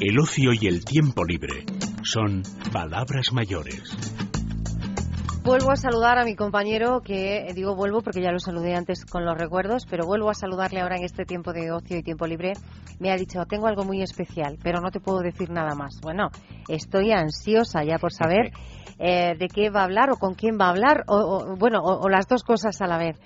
El 0.00 0.18
ocio 0.18 0.50
y 0.52 0.66
el 0.68 0.84
tiempo 0.84 1.24
libre 1.24 1.64
son 2.02 2.42
palabras 2.72 3.32
mayores. 3.32 3.82
Vuelvo 5.44 5.70
a 5.70 5.76
saludar 5.76 6.18
a 6.18 6.24
mi 6.24 6.34
compañero, 6.36 7.00
que 7.00 7.38
eh, 7.48 7.54
digo 7.54 7.74
vuelvo 7.74 8.02
porque 8.02 8.20
ya 8.20 8.30
lo 8.32 8.38
saludé 8.38 8.74
antes 8.74 9.04
con 9.06 9.24
los 9.24 9.36
recuerdos, 9.36 9.84
pero 9.88 10.04
vuelvo 10.06 10.28
a 10.30 10.34
saludarle 10.34 10.80
ahora 10.80 10.96
en 10.96 11.04
este 11.04 11.24
tiempo 11.24 11.52
de 11.52 11.72
ocio 11.72 11.96
y 11.98 12.02
tiempo 12.02 12.26
libre. 12.26 12.52
Me 13.00 13.10
ha 13.10 13.16
dicho, 13.16 13.44
tengo 13.46 13.66
algo 13.66 13.84
muy 13.84 14.02
especial, 14.02 14.58
pero 14.62 14.80
no 14.80 14.90
te 14.90 15.00
puedo 15.00 15.20
decir 15.20 15.50
nada 15.50 15.74
más. 15.74 15.98
Bueno, 16.02 16.28
estoy 16.68 17.12
ansiosa 17.12 17.82
ya 17.82 17.98
por 17.98 18.12
saber 18.12 18.50
eh, 18.98 19.34
de 19.38 19.48
qué 19.48 19.70
va 19.70 19.80
a 19.80 19.84
hablar 19.84 20.10
o 20.10 20.16
con 20.16 20.34
quién 20.34 20.58
va 20.60 20.66
a 20.66 20.70
hablar, 20.70 21.04
o, 21.06 21.16
o- 21.16 21.56
bueno, 21.56 21.80
o, 21.80 22.00
o 22.04 22.08
las 22.10 22.26
dos 22.28 22.42
cosas 22.44 22.80
a 22.82 22.86
la 22.86 22.98
vez. 22.98 23.16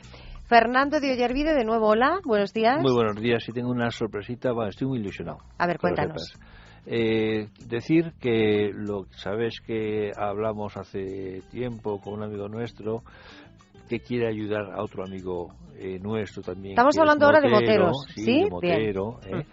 Fernando 0.47 1.01
de 1.01 1.13
Ollarvide, 1.13 1.55
de 1.55 1.65
nuevo, 1.65 1.89
hola, 1.89 2.21
buenos 2.25 2.53
días. 2.53 2.79
Muy 2.81 2.93
buenos 2.93 3.17
días 3.17 3.43
y 3.49 3.53
tengo 3.53 3.71
una 3.71 3.91
sorpresita, 3.91 4.53
bueno, 4.53 4.69
estoy 4.71 4.87
muy 4.87 4.99
ilusionado. 5.01 5.39
A 5.59 5.67
ver, 5.67 5.79
cuéntanos. 5.79 6.35
Eh, 6.85 7.49
decir 7.69 8.13
que 8.21 8.73
lo 8.75 9.07
sabes 9.13 9.61
que 9.65 10.11
hablamos 10.17 10.77
hace 10.77 11.43
tiempo 11.51 12.01
con 12.01 12.15
un 12.15 12.23
amigo 12.25 12.49
nuestro 12.49 13.03
que 13.89 14.01
quiere 14.01 14.27
ayudar 14.27 14.73
a 14.73 14.83
otro 14.83 15.05
amigo 15.05 15.55
eh, 15.79 15.99
nuestro 16.01 16.43
también. 16.43 16.73
Estamos 16.73 16.97
es 16.97 17.01
hablando 17.01 17.27
ahora 17.27 17.41
de 17.41 17.51
motero, 17.51 17.85
moteros, 17.87 18.07
sí, 18.15 18.25
¿sí? 18.25 18.33
de 18.33 18.39
Bien. 18.39 18.51
motero, 18.51 19.21
¿eh? 19.27 19.47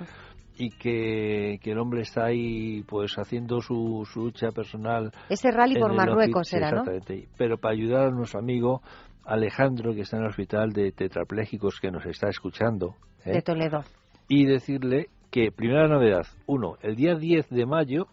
y 0.58 0.70
que, 0.72 1.60
que 1.62 1.72
el 1.72 1.78
hombre 1.80 2.02
está 2.02 2.26
ahí 2.26 2.84
pues 2.84 3.14
haciendo 3.16 3.62
su, 3.62 4.08
su 4.12 4.26
lucha 4.26 4.52
personal. 4.52 5.12
Ese 5.30 5.52
rally 5.52 5.80
por 5.80 5.94
Marruecos 5.94 6.52
era, 6.54 6.72
¿no? 6.72 6.82
exactamente. 6.82 7.30
Pero 7.38 7.58
para 7.58 7.74
ayudar 7.74 8.08
a 8.08 8.12
nuestro 8.12 8.40
amigo 8.40 8.82
Alejandro, 9.24 9.94
que 9.94 10.02
está 10.02 10.18
en 10.18 10.24
el 10.24 10.30
hospital 10.30 10.72
de 10.72 10.92
tetraplégicos, 10.92 11.80
que 11.80 11.92
nos 11.92 12.06
está 12.06 12.30
escuchando. 12.30 12.96
¿eh? 13.26 13.34
De 13.34 13.42
Toledo. 13.42 13.84
y 14.28 14.46
decirle 14.46 15.08
que, 15.32 15.52
primera 15.52 15.88
novedad, 15.88 16.26
uno, 16.46 16.78
el 16.82 16.96
día 16.96 17.16
10 17.16 17.50
de 17.50 17.66
mayo 17.66 18.08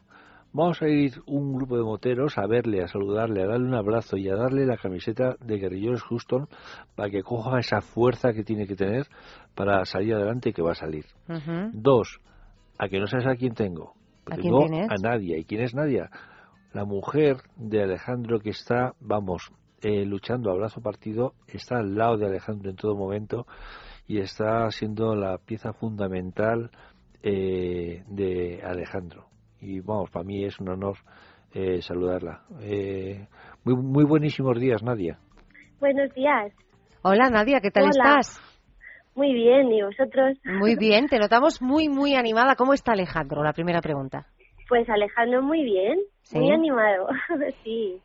vamos 0.52 0.80
a 0.80 0.88
ir 0.88 1.12
un 1.26 1.54
grupo 1.54 1.76
de 1.76 1.84
moteros 1.84 2.38
a 2.38 2.46
verle, 2.46 2.82
a 2.82 2.88
saludarle, 2.88 3.42
a 3.42 3.46
darle 3.46 3.66
un 3.66 3.74
abrazo 3.74 4.16
y 4.16 4.28
a 4.28 4.36
darle 4.36 4.64
la 4.64 4.78
camiseta 4.78 5.36
de 5.40 5.58
Guerrilleros 5.58 6.02
Houston 6.04 6.48
para 6.94 7.10
que 7.10 7.22
coja 7.22 7.58
esa 7.58 7.82
fuerza 7.82 8.32
que 8.32 8.42
tiene 8.42 8.66
que 8.66 8.74
tener 8.74 9.06
para 9.54 9.84
salir 9.84 10.14
adelante 10.14 10.50
y 10.50 10.52
que 10.52 10.62
va 10.62 10.72
a 10.72 10.74
salir. 10.74 11.04
Dos, 11.72 12.20
a 12.78 12.88
que 12.88 12.98
no 12.98 13.06
sabes 13.06 13.26
a 13.26 13.36
quién 13.36 13.54
tengo. 13.54 13.94
¿A 14.30 14.36
quién 14.36 14.54
tienes? 14.58 14.90
a 14.90 14.94
Nadia. 14.94 15.36
¿Y 15.38 15.44
quién 15.44 15.60
es 15.60 15.74
Nadia? 15.74 16.10
La 16.72 16.84
mujer 16.84 17.36
de 17.56 17.82
Alejandro 17.82 18.40
que 18.40 18.50
está, 18.50 18.94
vamos, 19.00 19.52
eh, 19.82 20.04
luchando 20.06 20.50
a 20.50 20.54
brazo 20.54 20.80
partido, 20.80 21.34
está 21.48 21.78
al 21.78 21.94
lado 21.96 22.16
de 22.16 22.26
Alejandro 22.26 22.70
en 22.70 22.76
todo 22.76 22.96
momento 22.96 23.46
y 24.06 24.20
está 24.20 24.70
siendo 24.70 25.14
la 25.14 25.38
pieza 25.38 25.72
fundamental 25.72 26.70
eh, 27.28 28.04
de 28.06 28.60
Alejandro. 28.62 29.26
Y 29.60 29.80
vamos, 29.80 30.10
para 30.10 30.24
mí 30.24 30.44
es 30.44 30.60
un 30.60 30.68
honor 30.68 30.96
eh, 31.52 31.82
saludarla. 31.82 32.42
Eh, 32.60 33.26
muy, 33.64 33.74
muy 33.74 34.04
buenísimos 34.04 34.60
días, 34.60 34.80
Nadia. 34.84 35.18
Buenos 35.80 36.14
días. 36.14 36.52
Hola 37.02 37.28
Nadia, 37.28 37.60
¿qué 37.60 37.72
tal 37.72 37.84
Hola. 37.84 37.90
estás? 37.90 38.40
Muy 39.16 39.32
bien, 39.32 39.72
¿y 39.72 39.82
vosotros? 39.82 40.38
Muy 40.44 40.76
bien, 40.76 41.08
te 41.08 41.18
notamos 41.18 41.60
muy, 41.60 41.88
muy 41.88 42.14
animada. 42.14 42.54
¿Cómo 42.54 42.74
está 42.74 42.92
Alejandro? 42.92 43.42
La 43.42 43.52
primera 43.52 43.80
pregunta. 43.80 44.26
Pues 44.68 44.88
Alejandro 44.88 45.42
muy 45.42 45.64
bien, 45.64 45.98
¿Sí? 46.22 46.38
muy 46.38 46.52
animado, 46.52 47.08
sí. 47.64 48.00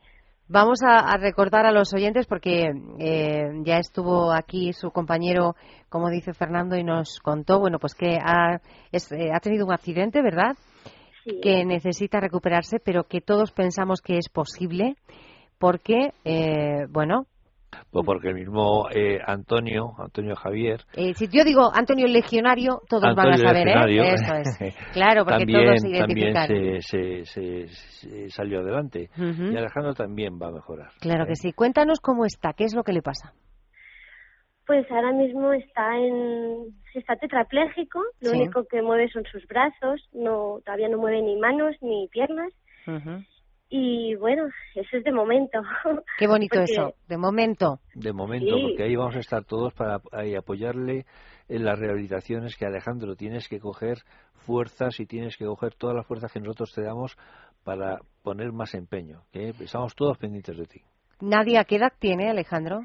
Vamos 0.53 0.79
a, 0.83 0.99
a 0.99 1.15
recordar 1.17 1.65
a 1.65 1.71
los 1.71 1.93
oyentes 1.93 2.27
porque 2.27 2.71
eh, 2.99 3.43
ya 3.63 3.77
estuvo 3.77 4.33
aquí 4.33 4.73
su 4.73 4.91
compañero, 4.91 5.55
como 5.87 6.09
dice 6.09 6.33
Fernando, 6.33 6.75
y 6.75 6.83
nos 6.83 7.19
contó, 7.23 7.57
bueno, 7.61 7.79
pues 7.79 7.95
que 7.95 8.17
ha, 8.21 8.59
es- 8.91 9.09
eh, 9.13 9.29
ha 9.33 9.39
tenido 9.39 9.65
un 9.65 9.71
accidente, 9.71 10.21
¿verdad? 10.21 10.57
Sí. 11.23 11.39
Que 11.41 11.63
necesita 11.63 12.19
recuperarse, 12.19 12.79
pero 12.83 13.05
que 13.05 13.21
todos 13.21 13.53
pensamos 13.53 14.01
que 14.01 14.17
es 14.17 14.27
posible 14.27 14.97
porque, 15.57 16.11
eh, 16.25 16.85
bueno, 16.89 17.27
Pues 17.89 18.05
porque 18.05 18.29
el 18.29 18.35
mismo 18.35 18.89
eh, 18.93 19.19
Antonio, 19.25 19.93
Antonio 19.97 20.35
Javier, 20.35 20.81
eh, 20.95 21.13
si 21.13 21.27
yo 21.29 21.43
digo 21.43 21.71
Antonio 21.73 22.05
Legionario, 22.07 22.81
todos 22.89 23.15
van 23.15 23.29
a 23.33 23.37
saber, 23.37 23.65
Legionario, 23.65 24.03
¿eh? 24.03 24.13
Eso 24.13 24.35
es. 24.35 24.75
Claro, 24.93 25.23
porque 25.23 25.45
también, 25.45 25.65
todos 25.65 25.81
también 25.81 26.29
identifican. 26.29 26.47
se, 26.81 27.25
se, 27.25 27.25
se- 27.25 27.67
se 27.67 28.29
salió 28.29 28.59
adelante. 28.59 29.09
Y 29.17 29.55
Alejandro 29.57 29.93
también 29.93 30.37
va 30.41 30.47
a 30.47 30.51
mejorar. 30.51 30.89
Claro 30.99 31.25
que 31.25 31.35
sí. 31.35 31.53
Cuéntanos 31.53 31.99
cómo 32.01 32.25
está, 32.25 32.53
qué 32.53 32.65
es 32.65 32.75
lo 32.75 32.83
que 32.83 32.93
le 32.93 33.01
pasa. 33.01 33.33
Pues 34.67 34.89
ahora 34.91 35.11
mismo 35.11 35.51
está 35.53 35.97
en 35.97 36.75
está 36.93 37.15
tetrapléjico, 37.15 37.99
lo 38.21 38.29
Sí. 38.31 38.37
único 38.37 38.65
que 38.65 38.81
mueve 38.81 39.09
son 39.09 39.23
sus 39.31 39.45
brazos, 39.47 40.01
no 40.13 40.59
todavía 40.65 40.87
no 40.89 40.97
mueve 40.97 41.21
ni 41.21 41.35
manos 41.37 41.75
ni 41.81 42.07
piernas 42.09 42.53
y 43.73 44.13
bueno, 44.15 44.43
eso 44.75 44.97
es 44.97 45.03
de 45.03 45.11
momento. 45.11 45.61
Qué 46.19 46.27
bonito 46.27 46.57
Porque- 46.59 46.71
eso, 46.73 46.93
de 47.07 47.17
momento. 47.17 47.79
De 47.95 48.11
momento, 48.13 48.55
Sí. 48.55 48.61
porque 48.61 48.83
ahí 48.83 48.95
vamos 48.95 49.15
a 49.15 49.19
estar 49.19 49.43
todos 49.45 49.73
para 49.73 50.01
ahí 50.11 50.35
apoyarle 50.35 51.05
en 51.49 51.65
las 51.65 51.79
rehabilitaciones 51.79 52.55
que 52.57 52.65
Alejandro 52.65 53.15
tienes 53.15 53.47
que 53.47 53.59
coger 53.59 53.99
fuerzas 54.45 54.99
y 54.99 55.05
tienes 55.05 55.37
que 55.37 55.45
coger 55.45 55.73
todas 55.75 55.95
las 55.95 56.05
fuerzas 56.05 56.31
que 56.31 56.39
nosotros 56.39 56.73
te 56.73 56.83
damos 56.83 57.17
para 57.63 57.99
poner 58.23 58.51
más 58.51 58.73
empeño. 58.75 59.23
que 59.31 59.49
Estamos 59.59 59.95
todos 59.95 60.17
pendientes 60.17 60.57
de 60.57 60.65
ti. 60.65 60.81
Nadia, 61.21 61.63
¿qué 61.63 61.77
edad 61.77 61.93
tiene 61.99 62.29
Alejandro? 62.29 62.81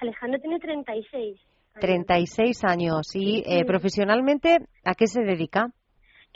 Alejandro 0.00 0.38
tiene 0.40 0.58
36. 0.58 1.40
36 1.80 2.64
años. 2.64 3.14
¿Y 3.14 3.44
eh, 3.46 3.64
profesionalmente 3.64 4.58
a 4.84 4.94
qué 4.94 5.06
se 5.06 5.22
dedica? 5.22 5.70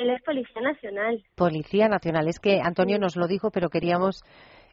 Él 0.02 0.10
es 0.10 0.22
policía 0.22 0.60
nacional. 0.62 1.24
Policía 1.36 1.88
Nacional. 1.88 2.26
Es 2.28 2.40
que 2.40 2.60
Antonio 2.60 2.98
nos 2.98 3.14
lo 3.16 3.28
dijo, 3.28 3.50
pero 3.52 3.68
queríamos 3.68 4.20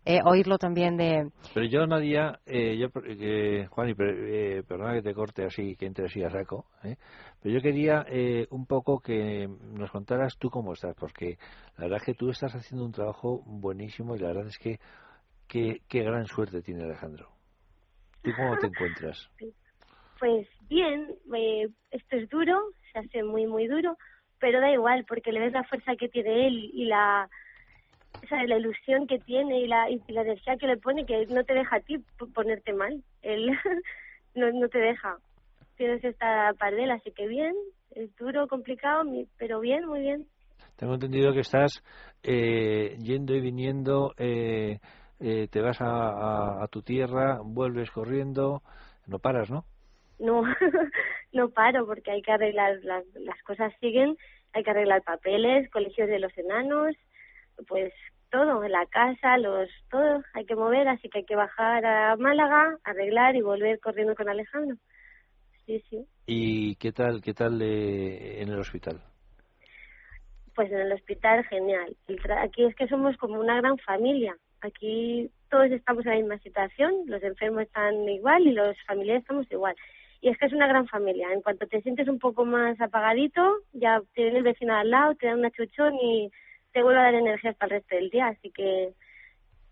eh, 0.05 0.21
oírlo 0.25 0.57
también 0.57 0.97
de... 0.97 1.29
Pero 1.53 1.67
yo, 1.67 1.85
Nadia, 1.85 2.39
eh, 2.47 2.77
yo, 2.77 2.87
eh, 3.05 3.67
Juan, 3.69 3.89
y 3.89 3.93
per- 3.93 4.17
eh, 4.27 4.63
perdona 4.67 4.95
que 4.95 5.03
te 5.03 5.13
corte 5.13 5.45
así, 5.45 5.75
que 5.75 5.85
entre 5.85 6.05
así 6.05 6.23
a 6.23 6.31
saco, 6.31 6.65
¿eh? 6.83 6.95
pero 7.43 7.53
yo 7.53 7.61
quería 7.61 8.05
eh, 8.09 8.47
un 8.49 8.65
poco 8.65 8.99
que 8.99 9.47
nos 9.47 9.91
contaras 9.91 10.35
tú 10.39 10.49
cómo 10.49 10.73
estás, 10.73 10.95
porque 10.99 11.37
la 11.77 11.83
verdad 11.83 11.97
es 11.99 12.05
que 12.05 12.13
tú 12.15 12.29
estás 12.31 12.55
haciendo 12.55 12.85
un 12.85 12.91
trabajo 12.91 13.43
buenísimo 13.45 14.15
y 14.15 14.19
la 14.19 14.29
verdad 14.29 14.47
es 14.47 14.57
que 14.57 14.79
qué, 15.47 15.81
qué 15.87 16.01
gran 16.01 16.25
suerte 16.25 16.63
tiene 16.63 16.85
Alejandro. 16.85 17.29
¿Tú 18.23 18.31
cómo 18.33 18.57
te 18.57 18.65
encuentras? 18.71 19.29
Pues 20.19 20.47
bien, 20.69 21.07
eh, 21.35 21.67
esto 21.91 22.17
es 22.17 22.27
duro, 22.29 22.57
se 22.91 22.99
hace 22.99 23.23
muy, 23.23 23.47
muy 23.47 23.67
duro, 23.67 23.95
pero 24.39 24.59
da 24.61 24.71
igual, 24.71 25.05
porque 25.05 25.31
le 25.31 25.39
ves 25.39 25.53
la 25.53 25.63
fuerza 25.63 25.95
que 25.95 26.09
tiene 26.09 26.47
él 26.47 26.71
y 26.73 26.85
la, 26.85 27.29
o 28.23 28.27
sea, 28.27 28.43
la 28.45 28.57
ilusión 28.57 29.07
que 29.07 29.19
tiene 29.19 29.59
y 29.59 29.67
la, 29.67 29.89
y 29.89 30.01
la 30.07 30.21
energía 30.21 30.57
que 30.57 30.67
le 30.67 30.77
pone, 30.77 31.05
que 31.05 31.25
no 31.27 31.43
te 31.43 31.53
deja 31.53 31.77
a 31.77 31.81
ti 31.81 31.97
ponerte 32.33 32.73
mal. 32.73 33.03
Él 33.21 33.47
no, 34.35 34.51
no 34.51 34.67
te 34.69 34.79
deja. 34.79 35.17
Tienes 35.77 36.03
esta 36.03 36.53
para 36.59 36.77
él, 36.81 36.91
así 36.91 37.11
que 37.11 37.27
bien, 37.27 37.53
es 37.91 38.13
duro, 38.17 38.47
complicado, 38.47 39.03
pero 39.37 39.59
bien, 39.61 39.85
muy 39.87 40.01
bien. 40.01 40.27
Tengo 40.75 40.93
entendido 40.93 41.33
que 41.33 41.39
estás 41.41 41.83
eh, 42.23 42.97
yendo 42.99 43.33
y 43.33 43.41
viniendo, 43.41 44.13
eh, 44.17 44.79
eh, 45.19 45.47
te 45.49 45.61
vas 45.61 45.79
a, 45.81 45.85
a- 46.09 46.63
a 46.63 46.67
tu 46.67 46.81
tierra, 46.81 47.39
vuelves 47.43 47.91
corriendo, 47.91 48.61
no 49.07 49.19
paras, 49.19 49.49
¿no? 49.49 49.63
no 50.19 50.43
no 51.31 51.49
paro 51.49 51.85
porque 51.85 52.11
hay 52.11 52.21
que 52.21 52.31
arreglar 52.31 52.79
las, 52.83 53.05
las 53.15 53.41
cosas 53.43 53.73
siguen 53.79 54.17
hay 54.53 54.63
que 54.63 54.71
arreglar 54.71 55.03
papeles 55.03 55.69
colegios 55.69 56.07
de 56.09 56.19
los 56.19 56.35
enanos 56.37 56.95
pues 57.67 57.93
todo 58.31 58.67
la 58.67 58.85
casa 58.87 59.37
los 59.37 59.69
todo 59.91 60.23
hay 60.33 60.45
que 60.45 60.55
mover 60.55 60.87
así 60.87 61.09
que 61.09 61.19
hay 61.19 61.25
que 61.25 61.35
bajar 61.35 61.85
a 61.85 62.15
Málaga 62.15 62.77
arreglar 62.83 63.35
y 63.35 63.41
volver 63.41 63.79
corriendo 63.79 64.15
con 64.15 64.29
Alejandro. 64.29 64.77
Sí 65.65 65.83
sí. 65.89 66.05
¿Y 66.25 66.75
qué 66.77 66.91
tal, 66.91 67.21
qué 67.21 67.33
tal 67.33 67.61
eh, 67.61 68.41
en 68.41 68.49
el 68.49 68.59
hospital? 68.59 69.01
pues 70.55 70.71
en 70.71 70.79
el 70.79 70.91
hospital 70.91 71.45
genial. 71.45 71.95
El 72.07 72.19
tra- 72.21 72.43
aquí 72.43 72.65
es 72.65 72.75
que 72.75 72.87
somos 72.87 73.15
como 73.17 73.39
una 73.39 73.55
gran 73.61 73.77
familia. 73.77 74.35
Aquí 74.61 75.31
todos 75.49 75.71
estamos 75.71 76.05
en 76.05 76.11
la 76.11 76.17
misma 76.17 76.37
situación 76.39 76.91
los 77.07 77.23
enfermos 77.23 77.61
están 77.63 78.07
igual 78.09 78.45
y 78.45 78.51
los 78.51 78.75
familiares 78.85 79.21
estamos 79.21 79.49
igual 79.51 79.75
y 80.21 80.29
es 80.29 80.37
que 80.37 80.45
es 80.47 80.53
una 80.53 80.67
gran 80.67 80.87
familia. 80.87 81.31
En 81.33 81.41
cuanto 81.41 81.65
te 81.67 81.81
sientes 81.81 82.07
un 82.07 82.19
poco 82.19 82.45
más 82.45 82.79
apagadito 82.81 83.41
ya 83.73 83.99
te 84.13 84.23
viene 84.23 84.39
el 84.39 84.43
vecino 84.43 84.75
al 84.75 84.89
lado 84.89 85.15
te 85.15 85.27
da 85.27 85.35
una 85.35 85.51
chuchón 85.51 85.95
y 85.95 86.29
te 86.73 86.83
vuelve 86.83 86.99
a 86.99 87.03
dar 87.03 87.15
energías 87.15 87.55
para 87.57 87.75
el 87.75 87.81
resto 87.81 87.95
del 87.95 88.09
día. 88.09 88.27
Así 88.27 88.51
que 88.51 88.93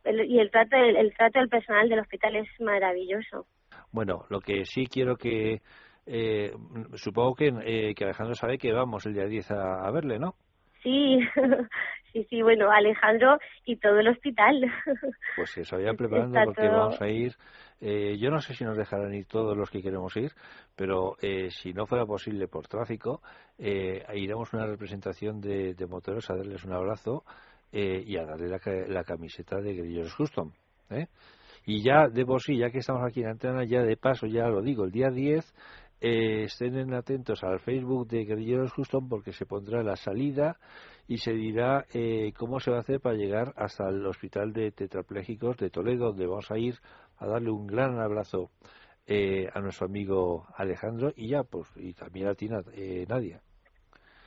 el- 0.06 0.26
y 0.30 0.40
el 0.40 0.50
trato 0.52 0.76
el, 0.78 0.96
el 0.96 1.14
trato 1.16 1.40
del 1.40 1.50
personal 1.50 1.90
del 1.90 2.00
hospital 2.00 2.36
es 2.38 2.48
maravilloso. 2.60 3.46
Bueno, 3.92 4.26
lo 4.30 4.40
que 4.40 4.66
sí 4.66 4.86
quiero 4.88 5.16
que... 5.18 5.62
eh, 6.06 6.52
supongo 6.94 7.36
que, 7.36 7.48
eh, 7.66 7.94
que 7.96 8.04
Alejandro 8.06 8.34
sabe 8.36 8.58
que 8.58 8.72
vamos 8.72 9.06
el 9.06 9.14
día 9.14 9.26
10 9.26 9.52
a, 9.52 9.86
a 9.86 9.92
verle, 9.92 10.18
¿no? 10.20 10.36
Sí 10.88 11.20
sí 12.14 12.26
sí 12.30 12.42
bueno 12.42 12.72
Alejandro 12.72 13.38
y 13.66 13.76
todo 13.78 14.00
el 14.00 14.08
hospital 14.08 14.62
Pues 15.36 15.52
se 15.52 15.76
vayan 15.76 15.96
preparando 15.96 16.40
Está 16.40 16.46
porque 16.46 16.68
todo- 16.68 16.80
vamos 16.80 17.00
a 17.02 17.08
ir. 17.10 17.34
eh, 17.80 18.18
yo 18.18 18.32
no 18.32 18.40
sé 18.42 18.56
si 18.56 18.64
nos 18.64 18.76
dejarán 18.76 19.14
ir 19.14 19.28
todos 19.28 19.56
los 19.56 19.70
que 19.70 19.84
queremos 19.84 20.16
ir, 20.18 20.32
pero 20.76 21.16
eh, 21.22 21.50
si 21.52 21.74
no 21.74 21.86
fuera 21.86 22.08
posible 22.08 22.48
por 22.48 22.68
tráfico, 22.68 23.22
eh, 23.60 24.04
iremos 24.16 24.52
una 24.54 24.66
representación 24.66 25.40
de, 25.40 25.76
de 25.76 25.86
moteros 25.86 26.28
a 26.32 26.36
darles 26.36 26.64
un 26.66 26.74
abrazo 26.74 27.24
eh, 27.72 28.02
y 28.04 28.18
a 28.18 28.26
darle 28.26 28.48
la, 28.48 28.60
la 28.88 29.04
camiseta 29.04 29.58
de 29.58 29.76
Grillos 29.76 30.16
Custom. 30.16 30.52
¿eh? 30.90 31.06
Y 31.68 31.84
ya 31.84 32.08
de 32.08 32.26
por 32.26 32.42
sí, 32.42 32.58
ya 32.58 32.72
que 32.72 32.80
estamos 32.80 33.04
aquí 33.06 33.20
en 33.22 33.28
Antena, 33.28 33.64
ya 33.64 33.84
de 33.84 33.96
paso, 33.98 34.26
ya 34.26 34.48
lo 34.48 34.64
digo, 34.64 34.86
el 34.86 34.92
día 34.92 35.10
10 35.12 35.54
eh, 36.00 36.44
estén 36.44 36.94
atentos 36.94 37.44
al 37.44 37.60
Facebook 37.60 38.08
de 38.08 38.26
Guerrilleros 38.26 38.74
Custom 38.74 39.10
porque 39.10 39.34
se 39.34 39.46
pondrá 39.46 39.84
la 39.84 39.96
salida 39.96 40.58
y 41.08 41.18
se 41.18 41.34
dirá 41.34 41.86
eh, 41.94 42.34
cómo 42.38 42.60
se 42.60 42.70
va 42.70 42.78
a 42.78 42.82
hacer 42.82 43.00
para 43.00 43.16
llegar 43.16 43.54
hasta 43.56 43.88
el 43.90 44.06
Hospital 44.06 44.52
de 44.52 44.72
Tetrapléjicos 44.72 45.58
de 45.58 45.70
Toledo, 45.70 46.08
donde 46.08 46.28
vamos 46.28 46.52
a 46.52 46.58
ir 46.58 46.76
a 47.18 47.28
darle 47.28 47.50
un 47.50 47.66
gran 47.66 48.00
abrazo 48.00 48.52
eh, 49.08 49.48
a 49.54 49.62
nuestro 49.62 49.88
amigo 49.88 50.48
Alejandro 50.56 51.14
y 51.16 51.30
ya, 51.30 51.44
pues, 51.44 51.68
y 51.78 51.94
también 51.94 52.28
a 52.28 52.36
ti, 52.36 52.50
eh, 52.74 53.06
Nadia. 53.08 53.40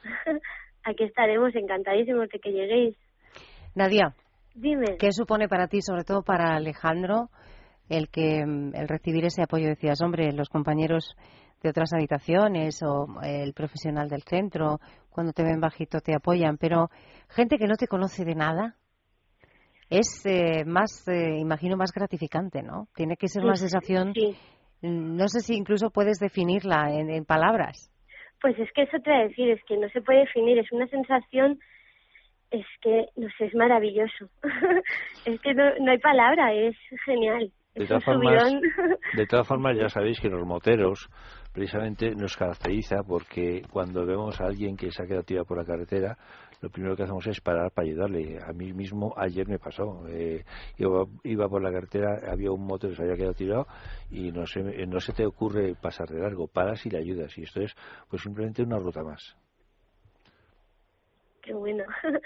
aquí 0.84 1.04
estaremos 1.04 1.54
encantadísimos 1.54 2.30
de 2.30 2.38
que 2.38 2.50
lleguéis 2.50 2.96
Nadia, 3.74 4.14
dime 4.54 4.96
¿qué 4.98 5.12
supone 5.12 5.48
para 5.48 5.68
ti, 5.68 5.82
sobre 5.82 6.04
todo 6.04 6.22
para 6.22 6.56
Alejandro, 6.56 7.28
el 7.90 8.08
que 8.08 8.44
mm, 8.46 8.74
el 8.74 8.88
recibir 8.88 9.26
ese 9.26 9.42
apoyo? 9.42 9.68
Decías, 9.68 10.00
hombre, 10.00 10.32
los 10.32 10.48
compañeros 10.48 11.14
de 11.62 11.68
otras 11.70 11.92
habitaciones 11.92 12.82
o 12.82 13.06
el 13.22 13.52
profesional 13.52 14.08
del 14.08 14.22
centro, 14.22 14.78
cuando 15.10 15.32
te 15.32 15.42
ven 15.42 15.60
bajito 15.60 16.00
te 16.00 16.14
apoyan, 16.14 16.56
pero 16.56 16.88
gente 17.28 17.58
que 17.58 17.66
no 17.66 17.76
te 17.76 17.86
conoce 17.86 18.24
de 18.24 18.34
nada, 18.34 18.76
es 19.90 20.24
eh, 20.24 20.64
más, 20.64 21.06
eh, 21.08 21.38
imagino, 21.38 21.76
más 21.76 21.92
gratificante, 21.92 22.62
¿no? 22.62 22.86
Tiene 22.94 23.16
que 23.16 23.28
ser 23.28 23.42
una 23.44 23.56
Sí, 23.56 23.68
sensación, 23.68 24.12
sí. 24.14 24.36
no 24.82 25.26
sé 25.28 25.40
si 25.40 25.54
incluso 25.54 25.90
puedes 25.90 26.18
definirla 26.18 26.92
en, 26.92 27.10
en 27.10 27.24
palabras. 27.24 27.90
Pues 28.40 28.58
es 28.58 28.70
que 28.72 28.82
eso 28.82 28.98
te 29.02 29.10
voy 29.10 29.20
a 29.20 29.28
decir, 29.28 29.50
es 29.50 29.62
que 29.64 29.76
no 29.76 29.88
se 29.90 30.00
puede 30.00 30.20
definir, 30.20 30.58
es 30.58 30.70
una 30.72 30.86
sensación, 30.86 31.58
es 32.50 32.64
que, 32.80 33.06
no 33.16 33.28
sé, 33.36 33.46
es 33.46 33.54
maravilloso. 33.54 34.30
es 35.26 35.40
que 35.40 35.54
no, 35.54 35.64
no 35.80 35.90
hay 35.90 35.98
palabra, 35.98 36.52
es 36.54 36.76
genial. 37.04 37.52
De 37.74 37.82
Es 37.84 37.88
todas 37.88 38.04
formas, 38.04 38.42
de 39.16 39.26
todas 39.26 39.46
formas, 39.46 39.76
ya 39.76 39.88
sabéis 39.88 40.20
que 40.20 40.28
los 40.28 40.46
moteros 40.46 41.08
precisamente 41.52 42.14
nos 42.14 42.36
caracteriza 42.36 43.02
porque 43.02 43.62
cuando 43.70 44.06
vemos 44.06 44.40
a 44.40 44.46
alguien 44.46 44.76
que 44.76 44.90
se 44.90 45.02
ha 45.02 45.06
quedado 45.06 45.24
tirado 45.24 45.46
por 45.46 45.58
la 45.58 45.64
carretera, 45.64 46.16
lo 46.60 46.68
primero 46.68 46.94
que 46.94 47.04
hacemos 47.04 47.26
es 47.26 47.40
parar 47.40 47.70
para 47.70 47.88
ayudarle. 47.88 48.38
A 48.42 48.52
mí 48.52 48.72
mismo 48.72 49.14
ayer 49.16 49.48
me 49.48 49.58
pasó. 49.58 50.06
eh, 50.08 50.44
iba, 50.78 51.04
iba 51.24 51.48
por 51.48 51.62
la 51.62 51.72
carretera, 51.72 52.20
había 52.30 52.50
un 52.50 52.66
motor 52.66 52.90
que 52.90 52.96
se 52.96 53.02
había 53.02 53.16
quedado 53.16 53.34
tirado 53.34 53.66
y 54.10 54.30
no 54.30 54.46
se, 54.46 54.60
no 54.86 55.00
se 55.00 55.12
te 55.12 55.24
ocurre 55.24 55.74
pasar 55.74 56.08
de 56.08 56.20
largo. 56.20 56.46
Paras 56.46 56.84
y 56.86 56.90
le 56.90 56.98
ayudas. 56.98 57.36
Y 57.38 57.42
esto 57.42 57.62
es 57.62 57.74
pues 58.08 58.22
simplemente 58.22 58.62
una 58.62 58.78
ruta 58.78 59.02
más. 59.02 59.36
Qué 61.42 61.54
bueno. 61.54 61.84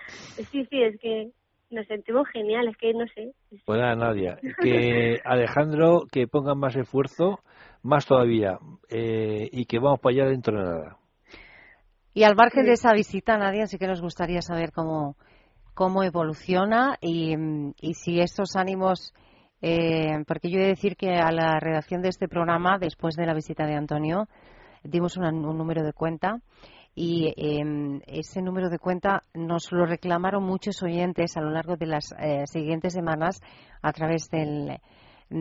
sí, 0.51 0.67
sí, 0.67 0.83
es 0.83 1.01
que 1.01 1.31
nos 1.71 1.87
sentimos 1.87 2.29
genial, 2.29 2.69
es 2.69 2.77
que 2.77 2.93
no 2.93 3.07
sé. 3.15 3.33
Pues 3.65 3.81
nada, 3.81 3.95
Nadia, 3.95 4.39
que 4.61 5.21
Alejandro 5.25 6.03
que 6.11 6.27
ponga 6.27 6.55
más 6.55 6.77
esfuerzo, 6.77 7.41
más 7.85 8.07
todavía, 8.07 8.59
eh, 8.89 9.49
y 9.53 9.67
que 9.67 9.79
vamos 9.79 10.01
para 10.01 10.15
allá 10.15 10.25
dentro 10.27 10.59
de 10.59 10.65
nada. 10.65 10.97
Y 12.15 12.23
al 12.25 12.35
margen 12.35 12.65
de 12.65 12.73
esa 12.73 12.93
visita, 12.93 13.37
Nadia, 13.37 13.67
sí 13.67 13.79
que 13.79 13.87
nos 13.87 14.01
gustaría 14.01 14.41
saber 14.41 14.73
cómo, 14.73 15.17
cómo 15.75 16.03
evoluciona 16.03 16.97
y, 17.01 17.35
y 17.81 17.95
si 17.95 18.21
estos 18.21 18.57
ánimos, 18.57 19.13
eh, 19.61 20.25
porque 20.27 20.51
yo 20.51 20.59
he 20.59 20.63
de 20.63 20.69
decir 20.69 20.97
que 20.97 21.17
a 21.17 21.31
la 21.33 21.59
redacción 21.61 22.03
de 22.03 22.09
este 22.09 22.29
programa, 22.29 22.79
después 22.79 23.17
de 23.17 23.27
la 23.27 23.35
visita 23.35 23.67
de 23.67 23.75
Antonio, 23.75 24.29
dimos 24.85 25.17
una- 25.17 25.31
un 25.31 25.59
número 25.59 25.83
de 25.83 25.93
cuenta 25.93 26.39
y 26.95 27.35
eh, 27.37 28.01
ese 28.07 28.41
número 28.43 28.71
de 28.71 28.79
cuenta 28.79 29.23
nos 29.35 29.73
lo 29.73 29.85
reclamaron 29.85 30.45
muchos 30.45 30.81
oyentes 30.85 31.37
a 31.37 31.41
lo 31.41 31.51
largo 31.51 31.77
de 31.77 31.87
las 31.87 32.15
eh, 32.21 32.45
siguientes 32.47 32.93
semanas 32.93 33.41
a 33.83 33.93
través 33.93 34.31
del, 34.31 34.79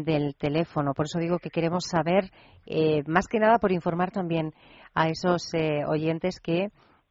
del 0.02 0.36
teléfono. 0.36 0.94
Por 0.94 1.06
eso 1.06 1.20
digo 1.20 1.38
que 1.38 1.50
queremos 1.50 1.86
saber, 1.86 2.32
eh, 2.66 3.04
más 3.08 3.28
que 3.28 3.40
nada 3.40 3.60
por 3.60 3.72
informar 3.72 4.12
también 4.12 4.52
a 4.96 5.10
esos 5.10 5.54
eh, 5.54 5.86
oyentes 5.88 6.40
que 6.40 6.70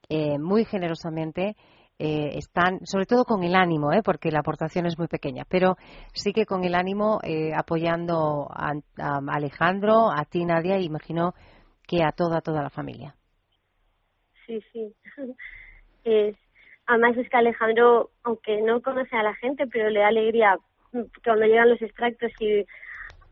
eh, 0.08 0.38
muy 0.38 0.64
generosamente 0.64 1.54
eh, 1.98 2.38
están, 2.38 2.84
sobre 2.84 3.06
todo 3.06 3.24
con 3.24 3.44
el 3.44 3.54
ánimo, 3.54 3.92
¿eh? 3.92 4.02
porque 4.04 4.32
la 4.32 4.40
aportación 4.40 4.86
es 4.86 4.98
muy 4.98 5.06
pequeña, 5.06 5.44
pero 5.48 5.76
sí 6.12 6.32
que 6.32 6.46
con 6.46 6.64
el 6.64 6.74
ánimo 6.74 7.20
eh, 7.22 7.52
apoyando 7.56 8.48
a, 8.50 8.72
Alejandro, 9.28 10.10
a 10.10 10.24
ti, 10.24 10.44
Nadia, 10.44 10.78
y 10.78 10.86
imagino 10.86 11.34
que 11.86 12.02
a 12.02 12.10
toda, 12.10 12.40
toda 12.40 12.62
la 12.62 12.70
familia. 12.70 13.14
Sí, 14.46 14.60
sí. 14.72 14.94
Es, 16.04 16.34
además 16.84 17.16
es 17.16 17.30
que 17.30 17.36
Alejandro, 17.36 18.10
aunque 18.24 18.60
no 18.60 18.82
conoce 18.82 19.14
a 19.14 19.22
la 19.22 19.34
gente, 19.34 19.68
pero 19.68 19.88
le 19.88 20.00
da 20.00 20.08
alegría 20.08 20.58
cuando 21.24 21.46
llegan 21.46 21.70
los 21.70 21.80
extractos 21.82 22.30
y 22.38 22.64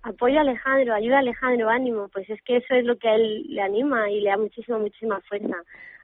apoya 0.02 0.38
a 0.38 0.42
Alejandro, 0.42 0.94
ayuda 0.94 1.16
a 1.16 1.20
Alejandro, 1.20 1.68
ánimo, 1.68 2.08
pues 2.08 2.28
es 2.30 2.40
que 2.42 2.56
eso 2.58 2.74
es 2.74 2.84
lo 2.84 2.96
que 2.96 3.08
a 3.08 3.14
él 3.16 3.44
le 3.48 3.60
anima 3.62 4.10
y 4.10 4.20
le 4.20 4.30
da 4.30 4.36
muchísima, 4.36 4.78
muchísima 4.78 5.20
fuerza. 5.22 5.56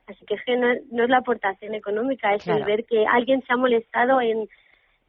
Así 0.06 0.24
que 0.26 0.34
es 0.34 0.44
que 0.44 0.56
no, 0.56 0.68
no 0.92 1.04
es 1.04 1.10
la 1.10 1.18
aportación 1.18 1.74
económica, 1.74 2.34
es 2.34 2.46
el 2.46 2.64
ver 2.64 2.84
que 2.84 3.06
alguien 3.06 3.42
se 3.46 3.52
ha 3.52 3.56
molestado 3.56 4.20
en, 4.20 4.48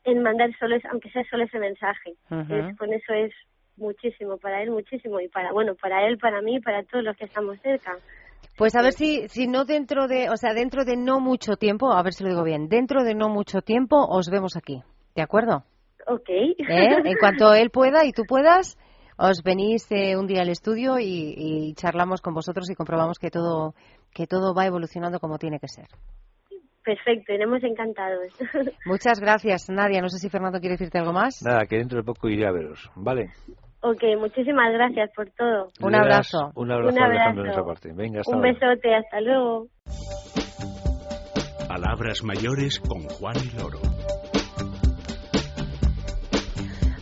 en 0.06 0.24
mandar 0.24 0.50
solo, 0.58 0.78
aunque 0.90 1.10
sea 1.12 1.24
solo 1.30 1.44
ese 1.44 1.60
mensaje. 1.60 2.16
Es- 2.50 2.78
con 2.78 2.92
eso 2.94 3.14
es 3.14 3.32
muchísimo 3.76 4.38
para 4.38 4.64
él, 4.64 4.72
muchísimo 4.72 5.20
y 5.20 5.28
para, 5.28 5.52
bueno, 5.52 5.76
para 5.76 6.08
él, 6.08 6.18
para 6.18 6.42
mí, 6.42 6.60
para 6.60 6.84
todos 6.84 7.04
los 7.04 7.16
que 7.16 7.26
estamos 7.26 7.60
cerca. 7.62 7.96
Pues 8.58 8.76
a 8.76 8.82
ver 8.82 8.94
si, 8.94 9.28
si 9.30 9.48
no 9.48 9.66
dentro 9.66 10.08
de, 10.08 10.30
o 10.32 10.36
sea, 10.38 10.54
dentro 10.56 10.84
de 10.84 10.98
no 10.98 11.20
mucho 11.20 11.58
tiempo, 11.58 11.92
a 11.94 12.02
ver 12.02 12.14
si 12.14 12.24
lo 12.24 12.30
digo 12.32 12.44
bien, 12.44 12.70
dentro 12.70 13.04
de 13.04 13.14
no 13.14 13.30
mucho 13.30 13.62
tiempo 13.62 13.98
os 14.10 14.30
vemos 14.32 14.58
aquí, 14.58 14.82
¿de 15.16 15.22
acuerdo? 15.22 15.64
Ok. 16.08 16.30
¿Eh? 16.30 16.56
En 17.04 17.18
cuanto 17.20 17.54
él 17.54 17.70
pueda 17.70 18.06
y 18.06 18.12
tú 18.12 18.24
puedas, 18.28 18.78
os 19.18 19.44
venís 19.44 19.86
eh, 19.92 20.16
un 20.18 20.28
día 20.28 20.42
al 20.42 20.50
estudio 20.50 21.00
y, 21.00 21.34
y 21.38 21.74
charlamos 21.74 22.22
con 22.22 22.34
vosotros 22.34 22.70
y 22.70 22.76
comprobamos 22.76 23.20
que 23.20 23.30
todo, 23.30 23.74
que 24.14 24.26
todo 24.28 24.54
va 24.56 24.66
evolucionando 24.66 25.20
como 25.20 25.38
tiene 25.38 25.60
que 25.60 25.68
ser. 25.68 25.88
Perfecto, 26.84 27.34
iremos 27.34 27.62
encantados. 27.64 28.32
Muchas 28.86 29.20
gracias, 29.20 29.70
Nadia. 29.70 30.02
No 30.02 30.08
sé 30.08 30.20
si 30.20 30.30
Fernando 30.30 30.60
quiere 30.60 30.76
decirte 30.76 30.98
algo 31.00 31.12
más. 31.12 31.42
Nada, 31.44 31.66
que 31.66 31.76
dentro 31.78 31.98
de 31.98 32.04
poco 32.06 32.30
iré 32.30 32.48
a 32.48 32.52
veros, 32.54 32.90
¿vale? 32.96 33.32
Ok, 33.82 34.02
muchísimas 34.18 34.72
gracias 34.74 35.12
por 35.14 35.30
todo. 35.32 35.68
Un 35.82 35.96
abrazo. 35.96 36.52
Un 36.56 36.72
abrazo, 36.72 36.96
Un 36.96 37.04
Alejandro, 37.04 37.12
abrazo. 37.14 37.36
de 37.36 37.44
nuestra 37.44 37.64
parte. 37.66 37.92
Venga, 37.94 38.22
hasta 38.22 38.32
Un 38.32 38.38
ahora. 38.46 38.54
besote, 38.54 38.96
hasta 38.96 39.20
luego. 39.22 39.68
Palabras 41.68 42.24
mayores 42.24 42.80
con 42.80 43.04
Juan 43.04 43.36
y 43.44 43.58
Loro. 43.62 43.80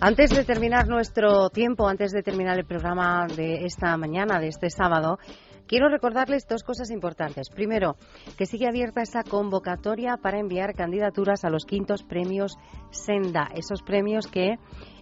Antes 0.08 0.30
de 0.30 0.46
terminar 0.46 0.88
nuestro 0.88 1.50
tiempo, 1.50 1.88
antes 1.88 2.12
de 2.12 2.22
terminar 2.22 2.60
el 2.60 2.66
programa 2.68 3.26
de 3.26 3.66
esta 3.66 3.98
mañana, 3.98 4.40
de 4.40 4.50
este 4.50 4.70
sábado, 4.70 5.18
quiero 5.66 5.90
recordarles 5.90 6.46
dos 6.48 6.62
cosas 6.62 6.92
importantes. 6.92 7.50
Primero, 7.50 7.96
que 8.38 8.46
sigue 8.46 8.68
abierta 8.68 9.02
esa 9.02 9.24
convocatoria 9.24 10.18
para 10.18 10.38
enviar 10.38 10.76
candidaturas 10.76 11.44
a 11.44 11.50
los 11.50 11.66
quintos 11.66 12.04
premios 12.04 12.56
Senda, 12.92 13.50
esos 13.56 13.82
premios 13.82 14.28
que 14.28 14.60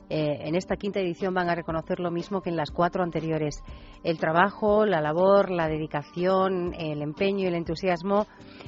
eh, 0.10 0.48
en 0.48 0.56
esta 0.56 0.76
quinta 0.76 1.00
edición 1.00 1.34
van 1.34 1.50
a 1.50 1.56
reconocer 1.56 2.00
lo 2.00 2.12
mismo 2.12 2.42
que 2.42 2.50
en 2.50 2.56
las 2.56 2.72
cuatro 2.72 3.04
anteriores. 3.04 3.64
El 4.04 4.20
trabajo, 4.20 4.86
la 4.86 5.02
labor, 5.02 5.50
la 5.50 5.68
dedicación, 5.68 6.74
el 6.74 7.02
empeño 7.02 7.46
y 7.46 7.48
el 7.48 7.56
entusiasmo 7.56 8.28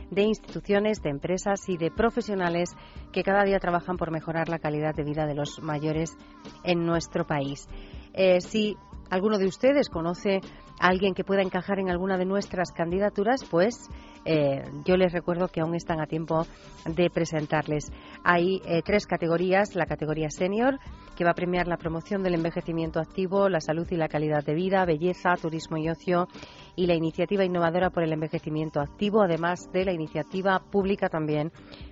de 0.10 0.24
instituciones, 0.24 1.02
de 1.02 1.10
empresas 1.10 1.68
y 1.68 1.78
de 1.78 1.92
profesionales 1.92 2.70
que 3.12 3.24
cada 3.24 3.44
día 3.44 3.60
trabajan 3.60 3.98
por 3.98 4.12
mejorar 4.12 4.50
la 4.50 4.60
calidad 4.60 4.96
de 4.96 5.04
vida 5.04 5.26
de 5.26 5.36
los 5.36 5.62
mayores 5.62 6.18
en 6.64 6.86
nuestro 6.86 7.26
país. 7.26 7.68
Eh, 8.14 8.40
si 8.40 8.78
alguno 9.10 9.38
de 9.38 9.46
ustedes 9.46 9.90
conoce 9.90 10.40
a 10.80 10.88
alguien 10.88 11.14
que 11.14 11.24
pueda 11.24 11.42
encajar 11.42 11.80
en 11.80 11.90
alguna 11.90 12.18
de 12.18 12.26
nuestras 12.26 12.72
candidaturas, 12.72 13.44
pues 13.50 13.90
eh, 14.24 14.64
yo 14.86 14.98
les 14.98 15.12
recuerdo 15.12 15.50
que 15.50 15.62
aún 15.62 15.76
están 15.76 16.02
a 16.02 16.08
tiempo 16.08 16.46
de 16.86 17.10
presentarles. 17.10 17.92
Hay 18.24 18.62
tres 18.84 19.06
categorías. 19.06 19.76
La 19.76 19.86
categoría 19.86 20.30
senior, 20.30 20.80
que 21.16 21.24
va 21.24 21.32
a 21.32 21.36
premiar 21.36 21.68
la 21.68 21.78
promoción 21.78 22.24
del 22.24 22.36
envejecimiento 22.36 23.00
activo, 23.00 23.50
la 23.50 23.62
salud 23.62 23.88
y 23.90 23.96
la 23.96 24.08
calidad 24.08 24.44
de 24.44 24.54
vida, 24.54 24.86
belleza, 24.86 25.36
turismo 25.42 25.78
y 25.78 25.90
ocio, 25.90 26.28
y 26.76 26.88
la 26.88 26.94
iniciativa 26.94 27.46
innovadora 27.46 27.90
por 27.90 28.04
el 28.04 28.14
envejecimiento 28.14 28.82
activo, 28.82 29.24
además 29.24 29.70
de 29.72 29.86
la 29.86 29.94
iniciativa 29.94 30.60
pública 30.60 31.10
también 31.10 31.52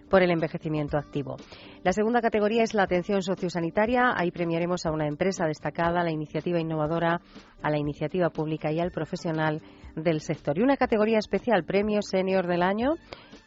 por 0.09 0.21
el 0.21 0.31
envejecimiento 0.31 0.97
activo. 0.97 1.37
La 1.83 1.93
segunda 1.93 2.21
categoría 2.21 2.63
es 2.63 2.73
la 2.73 2.83
atención 2.83 3.21
sociosanitaria. 3.21 4.13
Ahí 4.15 4.31
premiaremos 4.31 4.85
a 4.85 4.91
una 4.91 5.07
empresa 5.07 5.45
destacada, 5.45 6.01
a 6.01 6.03
la 6.03 6.11
iniciativa 6.11 6.59
innovadora, 6.59 7.21
a 7.61 7.69
la 7.69 7.77
iniciativa 7.77 8.29
pública 8.29 8.71
y 8.71 8.79
al 8.79 8.91
profesional 8.91 9.61
del 9.95 10.21
sector. 10.21 10.57
Y 10.57 10.61
una 10.61 10.77
categoría 10.77 11.19
especial, 11.19 11.63
premio 11.63 12.01
senior 12.01 12.47
del 12.47 12.63
año, 12.63 12.95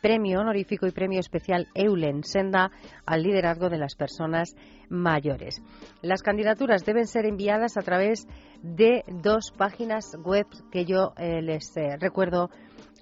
premio 0.01 0.41
honorífico 0.41 0.87
y 0.87 0.93
premio 0.93 1.21
especial 1.21 1.69
Eulen, 1.75 2.25
senda 2.25 2.71
al 3.05 3.23
liderazgo 3.23 3.69
de 3.69 3.77
las 3.79 3.95
personas 3.95 4.57
mayores. 4.89 5.61
Las 6.03 6.23
candidaturas 6.23 6.85
deben 6.85 7.07
ser 7.07 7.27
enviadas 7.27 7.77
a 7.77 7.83
través 7.83 8.27
de 8.63 9.05
dos 9.09 9.53
páginas 9.57 10.17
web 10.23 10.47
que 10.71 10.85
yo 10.85 11.13
eh, 11.17 11.43
les 11.43 11.77
eh, 11.77 11.97
recuerdo 11.99 12.51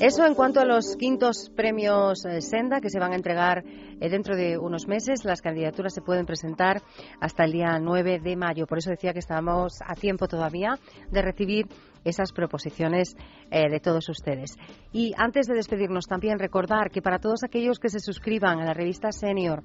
Eso 0.00 0.26
en 0.26 0.34
cuanto 0.34 0.60
a 0.60 0.64
los 0.64 0.96
quintos 0.96 1.50
premios 1.54 2.24
eh, 2.24 2.40
Senda 2.40 2.80
que 2.80 2.90
se 2.90 2.98
van 2.98 3.12
a 3.12 3.16
entregar 3.16 3.64
eh, 3.64 4.08
dentro 4.08 4.36
de 4.36 4.58
unos 4.58 4.88
meses. 4.88 5.24
Las 5.24 5.40
candidaturas 5.40 5.94
se 5.94 6.00
pueden 6.00 6.26
presentar 6.26 6.82
hasta 7.20 7.44
el 7.44 7.52
día 7.52 7.78
9 7.78 8.18
de 8.18 8.36
mayo. 8.36 8.66
Por 8.66 8.78
eso 8.78 8.90
decía 8.90 9.12
que 9.12 9.20
estábamos 9.20 9.74
a 9.86 9.94
tiempo 9.94 10.26
todavía 10.26 10.78
de 11.10 11.22
recibir 11.22 11.66
esas 12.04 12.32
proposiciones 12.32 13.16
eh, 13.50 13.68
de 13.70 13.80
todos 13.80 14.08
ustedes. 14.08 14.56
Y 14.92 15.12
antes 15.16 15.46
de 15.46 15.54
despedirnos, 15.54 16.06
también 16.06 16.38
recordar 16.38 16.90
que 16.90 17.02
para 17.02 17.18
todos 17.18 17.44
aquellos 17.44 17.78
que 17.78 17.88
se 17.88 18.00
suscriban 18.00 18.58
a 18.60 18.64
la 18.64 18.74
revista 18.74 19.12
Senior 19.12 19.62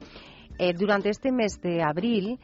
durante 0.75 1.09
este 1.09 1.31
mes 1.31 1.61
de 1.61 1.83
abril, 1.83 2.39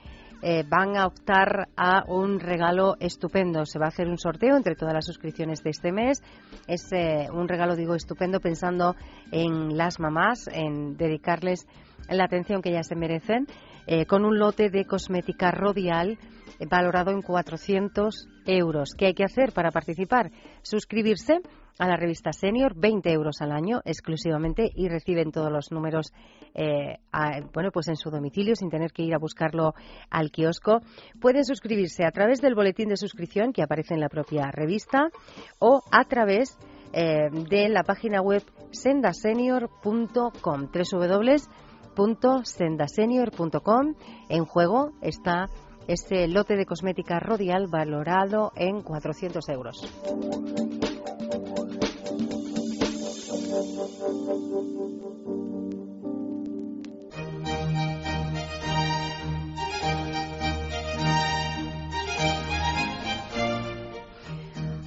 eh, 0.45 0.65
van 0.67 0.97
a 0.97 1.07
optar 1.07 1.69
a 1.77 2.03
un 2.05 2.37
regalo 2.41 2.97
estupendo. 2.99 3.65
Se 3.65 3.79
va 3.79 3.85
a 3.85 3.87
hacer 3.87 4.09
un 4.09 4.17
sorteo 4.17 4.57
entre 4.57 4.75
todas 4.75 4.93
las 4.93 5.05
suscripciones 5.05 5.63
de 5.63 5.69
este 5.69 5.93
mes. 5.93 6.21
Es 6.67 6.91
eh, 6.91 7.27
un 7.31 7.47
regalo, 7.47 7.77
digo, 7.77 7.95
estupendo 7.95 8.41
pensando 8.41 8.97
en 9.31 9.77
las 9.77 10.01
mamás, 10.01 10.49
en 10.51 10.97
dedicarles 10.97 11.65
la 12.09 12.25
atención 12.25 12.61
que 12.61 12.71
ellas 12.71 12.87
se 12.87 12.97
merecen, 12.97 13.47
eh, 13.87 14.05
con 14.05 14.25
un 14.25 14.37
lote 14.37 14.69
de 14.69 14.83
cosmética 14.83 15.49
rodial 15.51 16.17
valorado 16.69 17.11
en 17.11 17.21
400 17.21 18.27
euros. 18.45 18.95
¿Qué 18.97 19.05
hay 19.05 19.13
que 19.13 19.23
hacer 19.23 19.53
para 19.53 19.71
participar? 19.71 20.29
Suscribirse 20.61 21.39
a 21.79 21.87
la 21.87 21.97
revista 21.97 22.31
Senior, 22.33 22.73
20 22.75 23.11
euros 23.11 23.41
al 23.41 23.51
año 23.51 23.81
exclusivamente 23.85 24.69
y 24.75 24.87
reciben 24.89 25.31
todos 25.31 25.51
los 25.51 25.71
números 25.71 26.13
eh, 26.53 26.97
a- 27.11 27.41
bueno, 27.53 27.71
pues 27.71 27.87
en 27.87 27.95
su 27.95 28.09
domicilio 28.11 28.55
sin 28.55 28.69
tener 28.69 28.91
que 28.91 29.03
ir 29.03 29.13
a 29.15 29.19
buscarlo 29.19 29.73
al 30.09 30.29
kiosco. 30.31 30.81
Pueden 31.19 31.45
suscribirse 31.45 32.05
a 32.05 32.11
través 32.11 32.41
del 32.41 32.53
boletín 32.55 32.89
de 32.89 32.97
suscripción 32.97 33.53
que 33.53 33.63
aparece 33.63 33.93
en 33.95 33.99
la 34.01 34.09
propia 34.09 34.51
revista 34.51 35.09
o 35.59 35.81
a 35.91 36.03
través 36.05 36.57
eh, 36.93 37.29
de 37.49 37.69
la 37.69 37.83
página 37.83 38.21
web 38.21 38.43
sendasenior.com 38.71 40.67
www.sendasenior.com 41.95 43.93
En 44.29 44.45
juego 44.45 44.91
está 45.01 45.45
este 45.87 46.27
lote 46.27 46.55
de 46.55 46.65
cosmética 46.65 47.19
rodial 47.19 47.67
valorado 47.67 48.51
en 48.55 48.81
400 48.81 49.49
euros. 49.49 49.81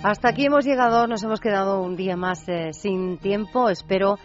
Hasta 0.06 0.28
aquí 0.28 0.46
hemos 0.46 0.64
llegado, 0.64 1.08
nos 1.08 1.24
hemos 1.24 1.40
quedado 1.40 1.82
un 1.82 1.96
día 1.96 2.16
más 2.16 2.48
eh, 2.48 2.72
sin 2.72 3.18
tiempo. 3.18 3.70
Espero 3.70 4.20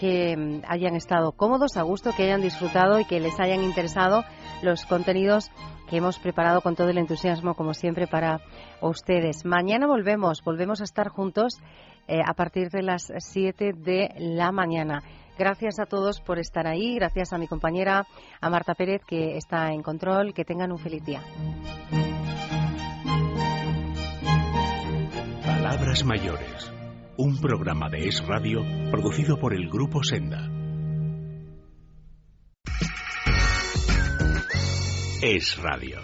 que 0.00 0.34
mm, 0.34 0.62
hayan 0.66 0.96
estado 0.96 1.32
cómodos, 1.32 1.76
a 1.76 1.82
gusto, 1.82 2.12
que 2.16 2.22
hayan 2.24 2.40
disfrutado 2.40 2.98
y 2.98 3.04
que 3.04 3.20
les 3.20 3.38
hayan 3.38 3.62
interesado 3.62 4.24
los 4.62 4.86
contenidos 4.86 5.50
que 5.88 5.98
hemos 5.98 6.18
preparado 6.18 6.62
con 6.62 6.74
todo 6.74 6.88
el 6.88 6.98
entusiasmo, 6.98 7.54
como 7.54 7.74
siempre, 7.74 8.06
para 8.06 8.40
ustedes. 8.80 9.44
Mañana 9.44 9.86
volvemos, 9.86 10.42
volvemos 10.42 10.80
a 10.80 10.84
estar 10.84 11.08
juntos 11.08 11.60
eh, 12.08 12.20
a 12.26 12.32
partir 12.32 12.70
de 12.70 12.82
las 12.82 13.12
7 13.14 13.72
de 13.76 14.08
la 14.18 14.52
mañana. 14.52 15.02
Gracias 15.38 15.78
a 15.78 15.86
todos 15.86 16.20
por 16.20 16.38
estar 16.38 16.66
ahí, 16.66 16.94
gracias 16.94 17.32
a 17.32 17.38
mi 17.38 17.46
compañera, 17.46 18.06
a 18.40 18.50
Marta 18.50 18.74
Pérez, 18.74 19.02
que 19.06 19.36
está 19.36 19.68
en 19.68 19.82
control. 19.82 20.32
Que 20.32 20.44
tengan 20.44 20.72
un 20.72 20.78
feliz 20.78 21.04
día. 21.04 21.22
Palabras 25.44 26.04
mayores. 26.04 26.79
Un 27.22 27.38
programa 27.38 27.90
de 27.90 28.08
Es 28.08 28.26
Radio 28.26 28.64
producido 28.90 29.38
por 29.38 29.52
el 29.52 29.68
Grupo 29.68 30.02
Senda. 30.02 30.50
Es 35.20 35.58
Radio. 35.58 35.98